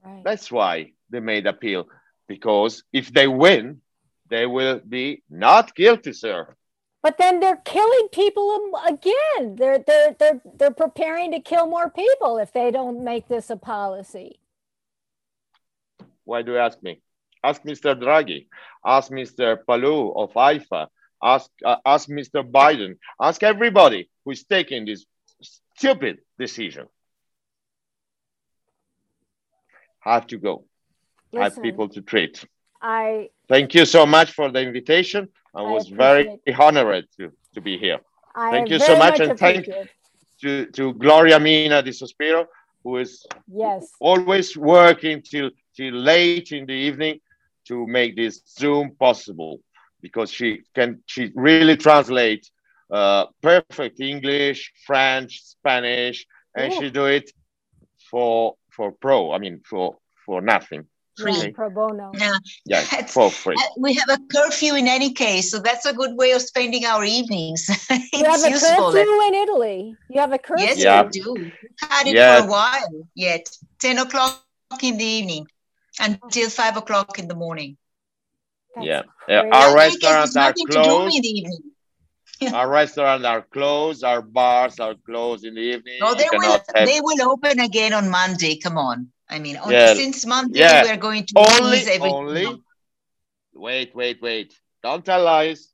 Right. 0.04 0.22
That's 0.24 0.50
why 0.50 0.92
they 1.10 1.20
made 1.20 1.46
appeal 1.46 1.88
because 2.28 2.84
if 2.92 3.12
they 3.12 3.26
win, 3.26 3.80
they 4.28 4.46
will 4.46 4.80
be 4.88 5.22
not 5.28 5.74
guilty, 5.74 6.12
sir. 6.12 6.54
But 7.02 7.18
then 7.18 7.40
they're 7.40 7.62
killing 7.64 8.08
people 8.12 8.72
again. 8.86 9.56
They're 9.56 9.78
they're 9.78 10.14
they're 10.18 10.40
they're 10.58 10.70
preparing 10.70 11.32
to 11.32 11.40
kill 11.40 11.66
more 11.66 11.90
people 11.90 12.38
if 12.38 12.52
they 12.52 12.70
don't 12.70 13.02
make 13.02 13.26
this 13.26 13.50
a 13.50 13.56
policy. 13.56 14.38
Why 16.24 16.42
do 16.42 16.52
you 16.52 16.58
ask 16.58 16.82
me? 16.82 17.00
Ask 17.42 17.62
Mr. 17.62 17.98
Draghi. 17.98 18.46
Ask 18.84 19.10
Mr. 19.10 19.56
Palù 19.66 20.12
of 20.14 20.32
AIFA. 20.34 20.88
Ask 21.22 21.50
uh, 21.64 21.76
ask 21.84 22.08
Mr. 22.08 22.48
Biden. 22.48 22.98
Ask 23.20 23.42
everybody 23.42 24.10
who 24.24 24.32
is 24.32 24.44
taking 24.44 24.84
this 24.84 25.04
stupid 25.76 26.18
decision. 26.38 26.86
Have 30.00 30.26
to 30.28 30.38
go. 30.38 30.64
Listen, 31.32 31.42
Have 31.42 31.62
people 31.62 31.88
to 31.90 32.00
treat. 32.00 32.44
I 32.82 33.30
Thank 33.48 33.74
you 33.74 33.84
so 33.84 34.06
much 34.06 34.32
for 34.32 34.50
the 34.50 34.60
invitation. 34.60 35.28
I 35.54 35.62
was 35.62 35.88
very 35.88 36.38
honored 36.58 37.06
to, 37.18 37.32
to 37.54 37.60
be 37.60 37.76
here. 37.78 37.98
I 38.34 38.50
Thank 38.50 38.70
you 38.70 38.78
so 38.78 38.96
much, 38.96 39.20
and 39.20 39.38
thank 39.38 39.66
appreciate- 39.66 39.88
to, 40.42 40.66
to 40.72 40.94
Gloria 40.94 41.38
Mina 41.38 41.82
di 41.82 41.90
Sospiro, 41.90 42.46
who 42.82 42.96
is 42.96 43.26
Yes. 43.46 43.90
always 44.00 44.56
working 44.56 45.20
till, 45.20 45.50
till 45.76 45.92
late 45.94 46.52
in 46.52 46.64
the 46.64 46.72
evening 46.72 47.20
to 47.68 47.86
make 47.86 48.16
this 48.16 48.40
Zoom 48.58 48.92
possible 48.98 49.60
because 50.00 50.30
she 50.30 50.62
can 50.74 51.02
she 51.04 51.30
really 51.34 51.76
translate 51.76 52.48
uh, 52.90 53.26
perfect 53.42 54.00
English, 54.00 54.72
French, 54.86 55.42
Spanish, 55.42 56.26
and 56.56 56.72
she 56.72 56.90
do 56.90 57.04
it 57.04 57.30
for 58.10 58.54
for 58.80 58.92
pro. 58.92 59.18
I 59.36 59.38
mean 59.44 59.60
for 59.70 59.86
for 60.24 60.40
nothing. 60.40 60.82
Free. 61.20 61.32
Yeah, 61.36 61.48
pro 61.54 61.68
bono. 61.78 62.06
Yeah. 62.14 62.36
Yeah, 62.72 62.82
That's- 62.90 63.12
for 63.12 63.28
free. 63.42 63.56
Uh, 63.62 63.72
We 63.84 63.90
have 64.00 64.08
a 64.16 64.18
curfew 64.34 64.72
in 64.80 64.86
any 64.88 65.10
case, 65.24 65.50
so 65.50 65.58
that's 65.58 65.84
a 65.84 65.92
good 66.00 66.14
way 66.20 66.30
of 66.36 66.40
spending 66.52 66.84
our 66.92 67.04
evenings. 67.18 67.60
You 68.18 68.24
have 68.32 68.42
a 68.42 68.50
useful. 68.50 68.92
curfew 68.92 69.20
in 69.28 69.34
Italy. 69.44 69.78
You 70.12 70.18
have 70.24 70.32
a 70.32 70.38
curfew. 70.46 70.64
Yes, 70.66 70.78
Yeah. 70.78 71.02
we 71.02 71.10
do. 71.20 71.34
We've 71.34 71.52
had 71.90 72.06
it 72.10 72.14
Yeah. 72.14 72.38
for 72.40 72.46
a 72.46 72.50
while 72.56 72.94
yet. 73.14 73.44
10 73.80 73.98
o'clock 73.98 74.80
in 74.88 74.96
the 74.96 75.04
evening 75.16 75.44
until 76.08 76.48
5 76.48 76.76
o'clock 76.82 77.18
in 77.18 77.26
the 77.28 77.34
morning. 77.44 77.76
That's 78.74 78.86
yeah, 78.86 79.02
Yeah, 79.28 79.42
great. 79.42 79.52
our 79.58 79.68
restaurants 79.82 80.32
there's 80.34 80.36
are 80.36 80.48
nothing 80.50 80.66
to 80.68 80.72
do 80.72 80.82
closed. 80.82 81.24
In 82.40 82.46
the 82.46 82.46
evening. 82.46 82.60
Our 82.60 82.70
restaurants 82.70 83.24
are 83.26 83.42
closed. 83.42 84.04
Our 84.04 84.22
bars 84.22 84.80
are 84.80 84.94
closed 84.94 85.44
in 85.44 85.54
the 85.54 85.60
evening. 85.60 85.98
No, 86.00 86.14
they 86.14 86.26
will, 86.32 86.52
have- 86.52 86.86
they 86.86 87.00
will 87.00 87.30
open 87.30 87.60
again 87.60 87.92
on 87.92 88.10
Monday. 88.10 88.56
Come 88.56 88.78
on. 88.78 89.08
I 89.28 89.38
mean, 89.38 89.56
on, 89.56 89.70
Yeah. 89.70 89.94
since 89.94 90.26
Monday, 90.26 90.58
Yeah. 90.60 90.82
we're 90.82 90.96
going 90.96 91.24
to 91.26 91.34
only 91.36 91.84
only 92.00 92.46
wait 93.52 93.94
wait 93.94 94.22
wait 94.22 94.54
don't 94.82 95.04
tell 95.04 95.22
lies 95.24 95.68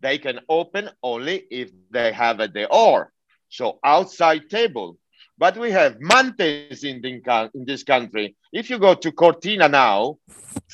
they 0.00 0.18
can 0.18 0.40
open 0.48 0.90
only 1.02 1.44
if 1.50 1.70
they 1.90 2.12
have 2.12 2.40
a 2.40 2.48
door 2.48 3.12
so 3.48 3.78
outside 3.84 4.50
table 4.50 4.98
but 5.38 5.56
we 5.56 5.70
have 5.70 6.00
mountains 6.00 6.84
in, 6.84 7.00
the, 7.00 7.50
in 7.54 7.64
this 7.64 7.84
country 7.84 8.36
if 8.52 8.68
you 8.68 8.78
go 8.78 8.92
to 8.94 9.12
cortina 9.12 9.68
now 9.68 10.18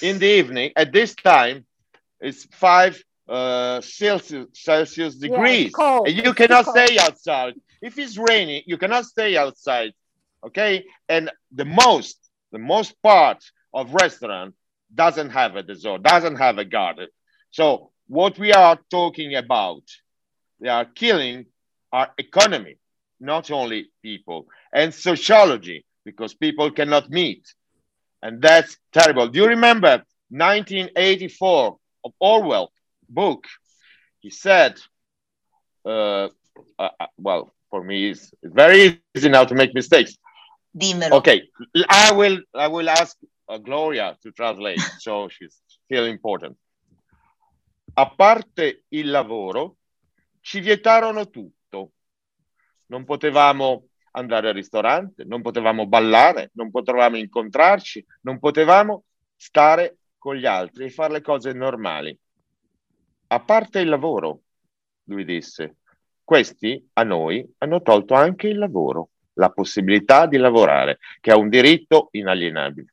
in 0.03 0.19
the 0.19 0.27
evening 0.27 0.73
at 0.75 0.93
this 0.93 1.15
time 1.15 1.65
it's 2.21 2.45
five 2.53 3.01
uh, 3.29 3.81
celsius 3.81 4.47
celsius 4.55 5.17
degrees. 5.17 5.73
cold. 5.73 6.09
and 6.09 6.17
you 6.17 6.33
cannot 6.35 6.67
stay 6.67 6.99
outside. 6.99 7.55
If 7.83 7.99
it's 7.99 8.17
raining 8.17 8.63
you 8.67 8.77
cannot 8.79 9.05
stay 9.05 9.37
outside 9.37 9.93
okay? 10.47 10.85
And 11.09 11.31
the 11.53 11.65
most 11.65 12.17
the 12.53 12.59
most 12.59 13.01
part 13.03 13.45
of 13.75 13.93
restaurant 13.95 14.55
doesn't 14.95 15.31
have 15.31 15.57
a 15.57 15.63
dessert 15.63 16.03
doesn't 16.03 16.37
have 16.37 16.59
a 16.59 16.65
garden. 16.65 17.09
So 17.51 17.91
what 18.07 18.39
we 18.39 18.53
are 18.53 18.79
talking 18.91 19.35
about 19.35 19.83
they 20.61 20.69
are 20.69 20.85
killing 20.85 21.47
our 21.93 22.11
economy 22.19 22.77
not 23.21 23.51
only 23.51 23.91
people 24.03 24.47
and 24.73 24.93
sociology 24.93 25.85
because 26.05 26.35
people 26.35 26.71
cannot 26.71 27.11
meet. 27.11 27.47
And 28.23 28.41
that's 28.43 28.77
terrible. 28.93 29.29
Do 29.29 29.41
you 29.41 29.49
remember 29.49 30.03
1984 30.31 31.77
of 32.05 32.13
orwell 32.19 32.73
book 33.09 33.47
he 34.21 34.31
said 34.31 34.79
uh, 35.85 36.29
uh, 36.79 36.91
uh, 37.01 37.07
well 37.17 37.53
for 37.71 37.83
me 37.83 38.11
it's 38.11 38.33
very 38.43 39.01
easy 39.15 39.29
now 39.29 39.45
to 39.45 39.55
make 39.55 39.75
mistakes 39.75 40.19
Dimmelo. 40.79 41.17
Okay, 41.17 41.51
I 41.89 42.13
will 42.13 42.41
I 42.55 42.69
will 42.69 42.89
ask 42.89 43.17
uh, 43.49 43.59
Gloria 43.59 44.17
to 44.23 44.31
translate, 44.33 44.79
so 44.99 45.29
she's 45.29 45.61
still 45.67 46.07
important. 46.07 46.57
A 47.95 48.11
parte 48.11 48.85
il 48.89 49.11
lavoro, 49.11 49.77
ci 50.41 50.61
vietarono 50.61 51.29
tutto. 51.31 51.93
Non 52.87 53.05
potevamo 53.05 53.89
andare 54.13 54.49
al 54.49 54.55
ristorante, 54.55 55.25
non 55.25 55.43
potevamo 55.43 55.87
ballare, 55.87 56.51
non 56.55 56.71
potevamo 56.71 57.17
incontrarci, 57.17 58.05
non 58.23 58.39
potevamo 58.39 59.05
stare 59.37 59.99
con 60.17 60.37
gli 60.37 60.47
altri 60.47 60.85
e 60.85 60.91
fare 60.91 61.15
le 61.15 61.21
cose 61.23 61.53
normali. 61.53 62.17
A 63.31 63.41
parte 63.41 63.81
il 63.81 63.89
lavoro, 63.89 64.43
lui 65.05 65.25
disse, 65.25 65.77
questi 66.25 66.89
a 66.95 67.03
noi 67.03 67.47
hanno 67.59 67.83
tolto 67.83 68.15
anche 68.15 68.49
il 68.49 68.59
lavoro 68.59 69.11
la 69.39 69.51
possibilità 69.51 70.27
di 70.27 70.37
lavorare, 70.37 70.99
che 71.21 71.31
è 71.31 71.35
un 71.35 71.49
diritto 71.49 72.09
inalienabile. 72.13 72.93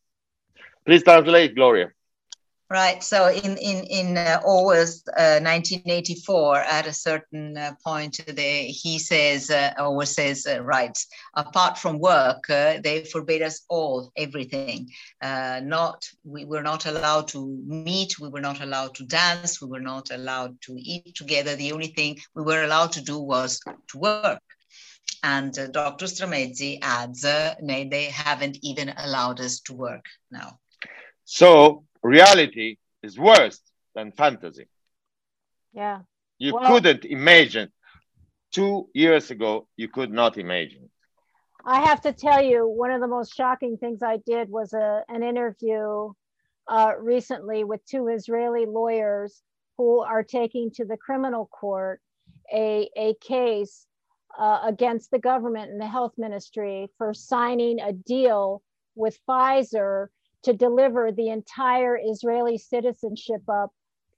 Please 0.81 1.03
translate, 1.03 1.51
Gloria. 1.51 1.93
Right. 2.67 3.03
So 3.03 3.27
in 3.29 3.57
in 3.57 3.83
in 3.83 4.17
uh, 4.17 4.41
Orwell's 4.43 5.03
uh, 5.09 5.37
1984, 5.39 6.57
at 6.61 6.87
a 6.87 6.93
certain 6.93 7.55
uh, 7.55 7.73
point, 7.85 8.19
they, 8.27 8.65
he 8.69 8.97
says, 8.97 9.51
uh, 9.51 10.05
says, 10.05 10.47
uh, 10.47 10.63
right, 10.63 10.97
apart 11.35 11.77
from 11.77 11.99
work, 11.99 12.49
uh, 12.49 12.79
they 12.83 13.03
forbade 13.03 13.43
us 13.43 13.61
all 13.69 14.11
everything. 14.17 14.89
Uh, 15.21 15.61
not 15.63 16.09
we 16.23 16.45
were 16.45 16.63
not 16.63 16.87
allowed 16.87 17.27
to 17.27 17.45
meet, 17.67 18.19
we 18.19 18.29
were 18.29 18.41
not 18.41 18.61
allowed 18.61 18.95
to 18.95 19.05
dance, 19.05 19.61
we 19.61 19.67
were 19.67 19.79
not 19.93 20.09
allowed 20.09 20.59
to 20.61 20.75
eat 20.79 21.13
together. 21.13 21.55
The 21.55 21.71
only 21.71 21.89
thing 21.89 22.17
we 22.33 22.41
were 22.41 22.63
allowed 22.63 22.93
to 22.93 23.01
do 23.01 23.19
was 23.19 23.59
to 23.89 23.97
work. 23.99 24.41
And 25.21 25.57
uh, 25.59 25.67
Dr. 25.67 26.07
Stramezzi 26.07 26.79
adds, 26.81 27.25
uh, 27.25 27.53
they 27.61 28.05
haven't 28.05 28.57
even 28.63 28.89
allowed 28.97 29.39
us 29.39 29.59
to 29.61 29.73
work 29.73 30.05
now. 30.31 30.59
So 31.25 31.84
reality 32.05 32.77
is 33.03 33.17
worse 33.17 33.59
than 33.95 34.11
fantasy. 34.11 34.67
Yeah. 35.73 36.01
You 36.37 36.53
Well- 36.53 36.67
couldn't 36.67 37.05
imagine. 37.05 37.71
Two 38.51 38.89
years 38.93 39.31
ago, 39.31 39.67
you 39.75 39.89
could 39.89 40.11
not 40.11 40.37
imagine. 40.37 40.89
I 41.65 41.81
have 41.81 42.01
to 42.01 42.13
tell 42.13 42.41
you, 42.41 42.67
one 42.67 42.91
of 42.91 43.01
the 43.01 43.07
most 43.07 43.33
shocking 43.33 43.75
things 43.77 44.03
I 44.03 44.17
did 44.17 44.49
was 44.49 44.71
a, 44.73 45.03
an 45.09 45.23
interview 45.23 46.13
uh, 46.67 46.93
recently 46.99 47.63
with 47.63 47.85
two 47.85 48.07
Israeli 48.07 48.65
lawyers 48.65 49.41
who 49.77 49.99
are 50.01 50.23
taking 50.23 50.71
to 50.71 50.85
the 50.85 50.95
criminal 50.95 51.47
court 51.47 52.01
a, 52.53 52.89
a 52.95 53.15
case 53.15 53.87
uh, 54.37 54.61
against 54.63 55.11
the 55.11 55.19
government 55.19 55.71
and 55.71 55.81
the 55.81 55.87
health 55.87 56.13
ministry 56.17 56.89
for 56.97 57.13
signing 57.13 57.79
a 57.79 57.91
deal 57.91 58.61
with 58.95 59.19
Pfizer 59.27 60.07
to 60.45 60.53
deliver 60.53 61.11
the 61.11 61.29
entire 61.29 61.99
Israeli 62.01 62.57
citizenship 62.57 63.41
up 63.47 63.71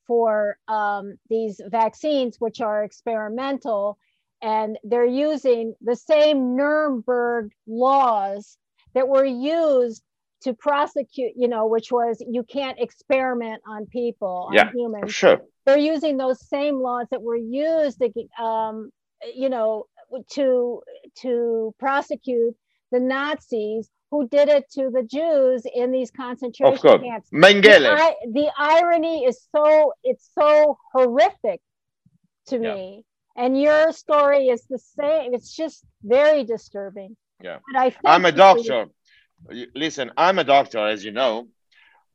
for 0.06 0.58
um, 0.70 1.18
these 1.30 1.60
vaccines, 1.70 2.38
which 2.40 2.62
are 2.62 2.84
experimental 2.84 3.98
and 4.42 4.78
they're 4.84 5.06
using 5.06 5.74
the 5.82 5.96
same 5.96 6.56
Nuremberg 6.56 7.52
laws 7.66 8.58
that 8.94 9.08
were 9.08 9.26
used 9.26 10.04
to 10.42 10.54
prosecute, 10.54 11.34
you 11.36 11.48
know, 11.48 11.66
which 11.66 11.92
was 11.92 12.22
you 12.28 12.44
can't 12.44 12.80
experiment 12.80 13.62
on 13.68 13.88
people, 13.88 14.50
Yeah, 14.54 14.68
on 14.68 14.74
humans. 14.76 15.14
Sure. 15.14 15.42
They're 15.66 15.80
using 15.80 16.18
those 16.18 16.48
same 16.48 16.80
laws 16.80 17.08
that 17.10 17.22
were 17.22 17.36
used, 17.36 18.02
um, 18.40 18.92
you 19.34 19.50
know, 19.50 19.88
to 20.34 20.82
to 21.22 21.74
prosecute 21.80 22.56
the 22.92 23.00
Nazis 23.00 23.90
who 24.12 24.28
did 24.28 24.48
it 24.50 24.70
to 24.72 24.90
the 24.90 25.04
Jews 25.04 25.64
in 25.74 25.92
these 25.92 26.12
concentration 26.12 26.74
Of 26.74 26.82
course. 26.82 27.02
camps. 27.02 27.30
The, 27.30 27.38
Mengele. 27.38 27.88
I, 27.90 28.16
the 28.32 28.50
irony 28.58 29.26
is 29.26 29.48
so 29.56 29.94
it's 30.04 30.30
so 30.38 30.78
horrific 30.94 31.62
to 32.48 32.56
Yeah. 32.62 32.74
me 32.76 33.04
and 33.36 33.60
your 33.62 33.92
story 33.92 34.48
is 34.48 34.64
the 34.70 34.80
same 34.80 35.34
it's 35.34 35.54
just 35.54 35.84
very 36.04 36.44
disturbing 36.44 37.16
Yeah. 37.44 37.60
but 37.74 37.82
I 37.82 37.96
I'm 38.06 38.26
a 38.26 38.32
doctor. 38.32 38.88
You- 39.52 39.68
Listen, 39.76 40.12
I'm 40.18 40.40
a 40.40 40.44
doctor, 40.44 40.80
as 40.80 41.06
you 41.06 41.12
know. 41.12 41.48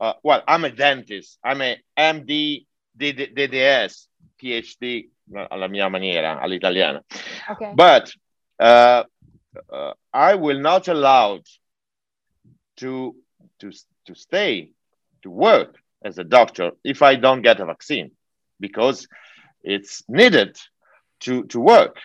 Uh, 0.01 0.15
well, 0.25 0.43
I'm 0.49 0.65
a 0.65 0.71
dentist. 0.71 1.39
I'm 1.45 1.61
a 1.63 1.77
MD, 1.97 2.67
DD, 2.99 3.33
DDS, 3.37 4.09
PhD 4.43 5.09
alla 5.51 5.69
mia 5.69 5.89
maniera, 5.89 6.41
all'italiana. 6.43 7.03
the- 7.09 7.53
okay 7.53 7.73
But 7.77 8.13
uh, 8.59 9.05
uh, 9.73 9.93
I 10.13 10.35
will 10.35 10.59
not 10.59 10.89
allow 10.89 11.39
to, 12.79 13.15
to, 13.61 13.73
to 14.07 14.15
stay, 14.15 14.71
to 15.23 15.31
work 15.31 15.77
as 16.05 16.19
a 16.19 16.25
doctor 16.25 16.73
if 16.85 17.03
I 17.03 17.17
don't 17.17 17.43
get 17.43 17.61
a 17.61 17.67
vaccine 17.67 18.11
because 18.61 19.07
it's 19.63 20.03
needed 20.09 20.57
to, 21.21 21.45
to 21.45 21.61
work. 21.61 21.99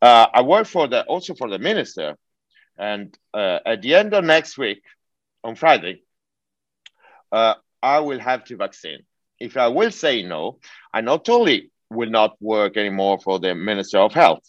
Uh, 0.00 0.26
I 0.32 0.42
work 0.42 0.66
for 0.66 0.88
the 0.88 1.04
also 1.04 1.34
for 1.34 1.48
the 1.48 1.60
minister, 1.60 2.16
and 2.76 3.16
uh, 3.32 3.60
at 3.64 3.82
the 3.82 3.94
end 3.94 4.14
of 4.14 4.24
next 4.24 4.58
week, 4.58 4.82
on 5.44 5.54
Friday, 5.54 6.02
uh, 7.30 7.54
I 7.82 8.00
will 8.00 8.18
have 8.18 8.44
to 8.44 8.56
vaccine. 8.56 9.00
If 9.38 9.56
I 9.56 9.68
will 9.68 9.92
say 9.92 10.22
no, 10.22 10.58
I 10.92 11.02
not 11.02 11.28
only 11.28 11.70
will 11.90 12.10
not 12.10 12.36
work 12.40 12.76
anymore 12.76 13.18
for 13.20 13.38
the 13.38 13.54
Minister 13.54 13.98
of 13.98 14.12
Health, 14.12 14.42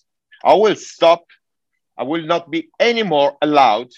I 0.44 0.56
will 0.56 0.76
stop. 0.76 1.26
I 1.98 2.04
will 2.04 2.26
not 2.26 2.50
be 2.50 2.70
anymore 2.80 3.38
allowed, 3.42 3.90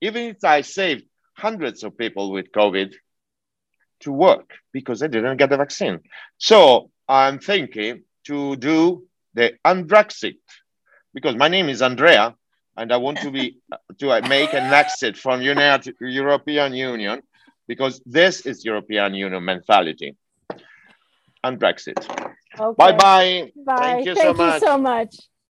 even 0.00 0.22
if 0.24 0.44
I 0.44 0.62
saved 0.62 1.04
hundreds 1.36 1.84
of 1.84 1.96
people 1.96 2.32
with 2.32 2.52
COVID, 2.52 2.94
to 4.00 4.12
work 4.12 4.54
because 4.72 5.00
they 5.00 5.08
didn't 5.08 5.36
get 5.36 5.50
the 5.50 5.56
vaccine. 5.56 6.00
So 6.38 6.90
I'm 7.08 7.38
thinking 7.38 8.04
to 8.26 8.56
do 8.56 9.06
the 9.34 9.54
Andrexit 9.64 10.38
because 11.14 11.36
my 11.36 11.48
name 11.48 11.68
is 11.68 11.82
Andrea 11.82 12.34
and 12.76 12.92
I 12.92 12.96
want 12.96 13.18
to 13.18 13.30
be 13.30 13.58
to 13.98 14.10
uh, 14.10 14.20
make 14.28 14.54
an 14.54 14.72
exit 14.72 15.16
from 15.16 15.42
United 15.42 15.96
European 16.00 16.74
Union 16.74 17.22
because 17.66 18.00
this 18.04 18.46
is 18.46 18.64
European 18.64 19.14
Union 19.14 19.44
mentality 19.44 20.16
and 21.44 21.58
Brexit. 21.60 21.98
Okay. 22.58 22.74
Bye 22.76 22.92
bye. 22.92 23.52
Bye. 23.64 23.76
Thank 23.76 24.06
you, 24.06 24.14
Thank 24.14 24.36
so, 24.36 24.54
you 24.54 24.60
so 24.60 24.78
much. 24.78 25.16